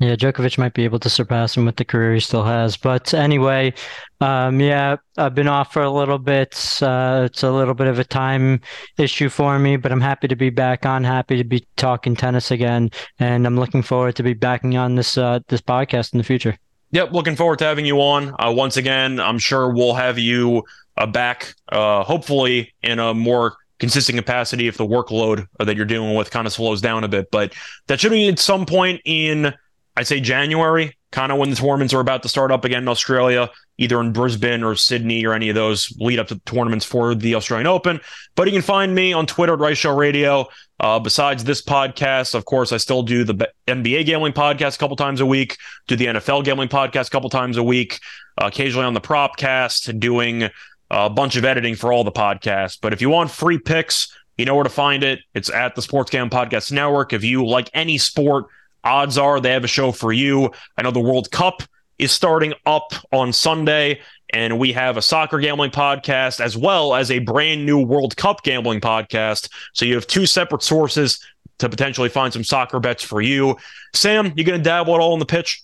Yeah, 0.00 0.16
Djokovic 0.16 0.58
might 0.58 0.74
be 0.74 0.82
able 0.82 0.98
to 0.98 1.08
surpass 1.08 1.56
him 1.56 1.64
with 1.64 1.76
the 1.76 1.84
career 1.84 2.14
he 2.14 2.20
still 2.20 2.42
has. 2.42 2.76
But 2.76 3.14
anyway, 3.14 3.72
um, 4.20 4.58
yeah, 4.58 4.96
I've 5.16 5.36
been 5.36 5.46
off 5.46 5.72
for 5.72 5.82
a 5.82 5.90
little 5.90 6.18
bit. 6.18 6.54
Uh, 6.82 7.22
it's 7.26 7.44
a 7.44 7.50
little 7.52 7.74
bit 7.74 7.86
of 7.86 8.00
a 8.00 8.04
time 8.04 8.60
issue 8.98 9.28
for 9.28 9.56
me, 9.58 9.76
but 9.76 9.92
I'm 9.92 10.00
happy 10.00 10.26
to 10.26 10.34
be 10.34 10.50
back 10.50 10.84
on. 10.84 11.04
Happy 11.04 11.36
to 11.36 11.44
be 11.44 11.64
talking 11.76 12.16
tennis 12.16 12.50
again, 12.50 12.90
and 13.20 13.46
I'm 13.46 13.56
looking 13.56 13.82
forward 13.82 14.16
to 14.16 14.24
be 14.24 14.34
backing 14.34 14.76
on 14.76 14.96
this 14.96 15.16
uh, 15.16 15.38
this 15.46 15.60
podcast 15.60 16.12
in 16.12 16.18
the 16.18 16.24
future. 16.24 16.56
Yep, 16.90 17.12
looking 17.12 17.36
forward 17.36 17.60
to 17.60 17.64
having 17.64 17.86
you 17.86 18.00
on 18.00 18.34
uh, 18.40 18.52
once 18.52 18.76
again. 18.76 19.20
I'm 19.20 19.38
sure 19.38 19.72
we'll 19.72 19.94
have 19.94 20.18
you 20.18 20.64
uh, 20.96 21.06
back, 21.06 21.54
uh, 21.70 22.02
hopefully 22.02 22.74
in 22.82 22.98
a 22.98 23.14
more 23.14 23.56
consistent 23.78 24.16
capacity 24.16 24.68
if 24.68 24.76
the 24.76 24.86
workload 24.86 25.46
that 25.58 25.76
you're 25.76 25.84
dealing 25.84 26.14
with 26.14 26.30
kind 26.30 26.46
of 26.46 26.52
slows 26.52 26.80
down 26.80 27.04
a 27.04 27.08
bit. 27.08 27.30
But 27.30 27.52
that 27.86 28.00
should 28.00 28.12
be 28.12 28.28
at 28.28 28.38
some 28.38 28.66
point 28.66 29.00
in 29.04 29.54
I'd 29.96 30.06
say 30.06 30.20
January, 30.20 30.96
kind 31.12 31.30
of 31.30 31.38
when 31.38 31.50
the 31.50 31.56
tournaments 31.56 31.94
are 31.94 32.00
about 32.00 32.22
to 32.24 32.28
start 32.28 32.50
up 32.50 32.64
again 32.64 32.82
in 32.82 32.88
Australia, 32.88 33.50
either 33.78 34.00
in 34.00 34.12
Brisbane 34.12 34.64
or 34.64 34.74
Sydney 34.74 35.24
or 35.24 35.32
any 35.32 35.48
of 35.48 35.54
those 35.54 35.92
lead 35.98 36.18
up 36.18 36.28
to 36.28 36.40
tournaments 36.40 36.84
for 36.84 37.14
the 37.14 37.34
Australian 37.36 37.66
Open. 37.66 38.00
But 38.34 38.48
you 38.48 38.52
can 38.52 38.62
find 38.62 38.94
me 38.94 39.12
on 39.12 39.26
Twitter 39.26 39.54
at 39.54 39.60
Rice 39.60 39.78
Show 39.78 39.96
Radio. 39.96 40.48
Uh, 40.80 40.98
besides 40.98 41.44
this 41.44 41.62
podcast, 41.62 42.34
of 42.34 42.44
course, 42.44 42.72
I 42.72 42.78
still 42.78 43.04
do 43.04 43.22
the 43.22 43.48
NBA 43.68 44.06
gambling 44.06 44.32
podcast 44.32 44.74
a 44.74 44.78
couple 44.78 44.96
times 44.96 45.20
a 45.20 45.26
week, 45.26 45.56
do 45.86 45.94
the 45.94 46.06
NFL 46.06 46.44
gambling 46.44 46.68
podcast 46.68 47.06
a 47.06 47.10
couple 47.10 47.30
times 47.30 47.56
a 47.56 47.62
week, 47.62 48.00
uh, 48.42 48.46
occasionally 48.46 48.84
on 48.84 48.94
the 48.94 49.00
Propcast, 49.00 49.98
doing 50.00 50.50
a 50.90 51.10
bunch 51.10 51.36
of 51.36 51.44
editing 51.44 51.76
for 51.76 51.92
all 51.92 52.02
the 52.02 52.12
podcasts. 52.12 52.76
But 52.80 52.92
if 52.92 53.00
you 53.00 53.08
want 53.08 53.30
free 53.30 53.58
picks, 53.58 54.14
you 54.36 54.44
know 54.44 54.56
where 54.56 54.64
to 54.64 54.70
find 54.70 55.04
it. 55.04 55.20
It's 55.32 55.48
at 55.48 55.76
the 55.76 55.82
Sports 55.82 56.10
Gambling 56.10 56.30
Podcast 56.30 56.72
Network. 56.72 57.12
If 57.12 57.22
you 57.22 57.46
like 57.46 57.70
any 57.72 57.98
sport, 57.98 58.46
odds 58.84 59.18
are 59.18 59.40
they 59.40 59.52
have 59.52 59.64
a 59.64 59.68
show 59.68 59.92
for 59.92 60.12
you. 60.12 60.50
I 60.76 60.82
know 60.82 60.90
the 60.90 61.00
World 61.00 61.30
Cup 61.30 61.62
is 61.98 62.12
starting 62.12 62.54
up 62.66 62.92
on 63.12 63.32
Sunday, 63.32 64.00
and 64.32 64.58
we 64.58 64.72
have 64.72 64.96
a 64.96 65.02
soccer 65.02 65.38
gambling 65.38 65.70
podcast 65.70 66.40
as 66.40 66.56
well 66.56 66.94
as 66.94 67.10
a 67.10 67.20
brand 67.20 67.64
new 67.64 67.84
World 67.84 68.16
Cup 68.16 68.42
gambling 68.42 68.80
podcast. 68.80 69.48
So 69.72 69.84
you 69.84 69.94
have 69.94 70.06
two 70.06 70.26
separate 70.26 70.62
sources 70.62 71.24
to 71.58 71.68
potentially 71.68 72.08
find 72.08 72.32
some 72.32 72.44
soccer 72.44 72.80
bets 72.80 73.02
for 73.02 73.20
you. 73.20 73.56
Sam, 73.94 74.32
you 74.36 74.44
going 74.44 74.58
to 74.58 74.64
dabble 74.64 74.94
at 74.94 75.00
all 75.00 75.14
in 75.14 75.20
the 75.20 75.26
pitch? 75.26 75.63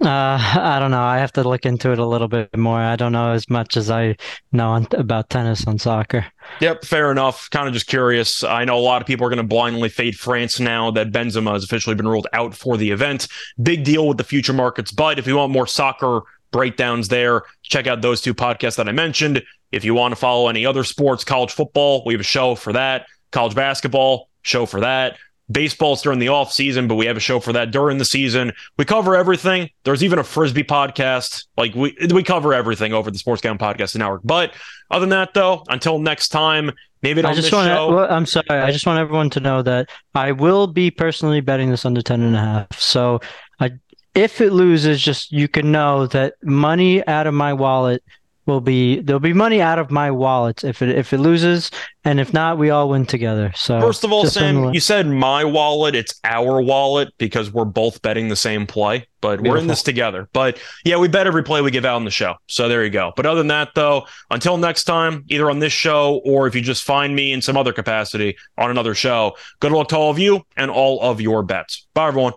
Uh, 0.00 0.38
I 0.60 0.78
don't 0.80 0.90
know. 0.90 1.02
I 1.02 1.18
have 1.18 1.32
to 1.32 1.46
look 1.46 1.66
into 1.66 1.92
it 1.92 1.98
a 1.98 2.06
little 2.06 2.28
bit 2.28 2.56
more. 2.56 2.78
I 2.78 2.96
don't 2.96 3.12
know 3.12 3.32
as 3.32 3.48
much 3.50 3.76
as 3.76 3.90
I 3.90 4.16
know 4.52 4.70
on, 4.70 4.86
about 4.92 5.30
tennis 5.30 5.64
and 5.64 5.80
soccer. 5.80 6.26
Yep, 6.60 6.84
fair 6.84 7.10
enough. 7.10 7.48
Kind 7.50 7.68
of 7.68 7.74
just 7.74 7.86
curious. 7.86 8.42
I 8.42 8.64
know 8.64 8.76
a 8.76 8.80
lot 8.80 9.02
of 9.02 9.06
people 9.06 9.26
are 9.26 9.30
going 9.30 9.38
to 9.38 9.42
blindly 9.42 9.88
fade 9.88 10.18
France 10.18 10.58
now 10.58 10.90
that 10.92 11.12
Benzema 11.12 11.52
has 11.52 11.64
officially 11.64 11.94
been 11.94 12.08
ruled 12.08 12.26
out 12.32 12.54
for 12.54 12.76
the 12.76 12.90
event. 12.90 13.28
Big 13.62 13.84
deal 13.84 14.08
with 14.08 14.16
the 14.16 14.24
future 14.24 14.52
markets. 14.52 14.90
But 14.90 15.18
if 15.18 15.26
you 15.26 15.36
want 15.36 15.52
more 15.52 15.66
soccer 15.66 16.22
breakdowns 16.50 17.08
there, 17.08 17.42
check 17.62 17.86
out 17.86 18.02
those 18.02 18.20
two 18.20 18.34
podcasts 18.34 18.76
that 18.76 18.88
I 18.88 18.92
mentioned. 18.92 19.42
If 19.70 19.84
you 19.84 19.94
want 19.94 20.12
to 20.12 20.16
follow 20.16 20.48
any 20.48 20.66
other 20.66 20.82
sports, 20.82 21.24
college 21.24 21.52
football, 21.52 22.02
we 22.04 22.14
have 22.14 22.20
a 22.20 22.24
show 22.24 22.54
for 22.54 22.72
that. 22.72 23.06
College 23.30 23.54
basketball, 23.54 24.28
show 24.42 24.66
for 24.66 24.80
that. 24.80 25.16
Baseball's 25.50 26.02
during 26.02 26.18
the 26.18 26.28
off 26.28 26.52
season, 26.52 26.86
but 26.86 26.94
we 26.94 27.06
have 27.06 27.16
a 27.16 27.20
show 27.20 27.40
for 27.40 27.52
that 27.52 27.70
during 27.70 27.98
the 27.98 28.04
season. 28.04 28.52
We 28.76 28.84
cover 28.84 29.16
everything. 29.16 29.70
There's 29.84 30.04
even 30.04 30.18
a 30.18 30.24
frisbee 30.24 30.64
podcast. 30.64 31.46
Like 31.56 31.74
we 31.74 31.96
we 32.12 32.22
cover 32.22 32.54
everything 32.54 32.92
over 32.92 33.10
the 33.10 33.18
Sports 33.18 33.42
Gambling 33.42 33.74
Podcast 33.74 33.96
Network. 33.96 34.22
But 34.24 34.54
other 34.90 35.00
than 35.00 35.10
that, 35.10 35.34
though, 35.34 35.64
until 35.68 35.98
next 35.98 36.28
time, 36.28 36.72
maybe 37.02 37.22
I 37.22 37.34
just 37.34 37.52
want 37.52 37.68
to. 37.68 37.94
Well, 37.94 38.12
I'm 38.12 38.26
sorry. 38.26 38.44
I 38.50 38.70
just 38.70 38.86
want 38.86 38.98
everyone 38.98 39.30
to 39.30 39.40
know 39.40 39.62
that 39.62 39.90
I 40.14 40.32
will 40.32 40.66
be 40.66 40.90
personally 40.90 41.40
betting 41.40 41.70
this 41.70 41.84
under 41.84 42.02
10 42.02 42.22
and 42.22 42.36
a 42.36 42.40
half. 42.40 42.80
So 42.80 43.20
I, 43.58 43.72
if 44.14 44.40
it 44.40 44.52
loses, 44.52 45.00
just 45.00 45.32
you 45.32 45.48
can 45.48 45.72
know 45.72 46.06
that 46.08 46.34
money 46.42 47.06
out 47.06 47.26
of 47.26 47.34
my 47.34 47.52
wallet 47.52 48.02
will 48.50 48.60
be 48.60 49.00
there'll 49.00 49.20
be 49.20 49.32
money 49.32 49.62
out 49.62 49.78
of 49.78 49.90
my 49.90 50.10
wallet 50.10 50.64
if 50.64 50.82
it 50.82 50.90
if 50.90 51.12
it 51.12 51.18
loses, 51.18 51.70
and 52.04 52.20
if 52.20 52.34
not, 52.34 52.58
we 52.58 52.70
all 52.70 52.88
win 52.88 53.06
together. 53.06 53.52
So 53.54 53.80
first 53.80 54.04
of 54.04 54.12
all, 54.12 54.26
Sam, 54.26 54.74
you 54.74 54.80
said 54.80 55.06
my 55.06 55.44
wallet. 55.44 55.94
It's 55.94 56.20
our 56.24 56.60
wallet 56.60 57.14
because 57.18 57.52
we're 57.52 57.64
both 57.64 58.02
betting 58.02 58.28
the 58.28 58.36
same 58.36 58.66
play, 58.66 59.06
but 59.20 59.36
Beautiful. 59.36 59.50
we're 59.50 59.58
in 59.58 59.66
this 59.66 59.82
together. 59.82 60.28
But 60.32 60.60
yeah, 60.84 60.96
we 60.96 61.08
bet 61.08 61.26
every 61.26 61.42
play 61.42 61.62
we 61.62 61.70
give 61.70 61.84
out 61.84 61.96
on 61.96 62.04
the 62.04 62.10
show. 62.10 62.34
So 62.48 62.68
there 62.68 62.84
you 62.84 62.90
go. 62.90 63.12
But 63.16 63.26
other 63.26 63.38
than 63.38 63.48
that, 63.48 63.70
though, 63.74 64.06
until 64.30 64.56
next 64.56 64.84
time, 64.84 65.24
either 65.28 65.48
on 65.50 65.58
this 65.58 65.72
show 65.72 66.20
or 66.24 66.46
if 66.46 66.54
you 66.54 66.60
just 66.60 66.84
find 66.84 67.14
me 67.14 67.32
in 67.32 67.40
some 67.40 67.56
other 67.56 67.72
capacity 67.72 68.36
on 68.58 68.70
another 68.70 68.94
show, 68.94 69.36
good 69.60 69.72
luck 69.72 69.88
to 69.88 69.96
all 69.96 70.10
of 70.10 70.18
you 70.18 70.44
and 70.56 70.70
all 70.70 71.00
of 71.00 71.20
your 71.20 71.42
bets. 71.42 71.86
Bye, 71.94 72.08
everyone. 72.08 72.34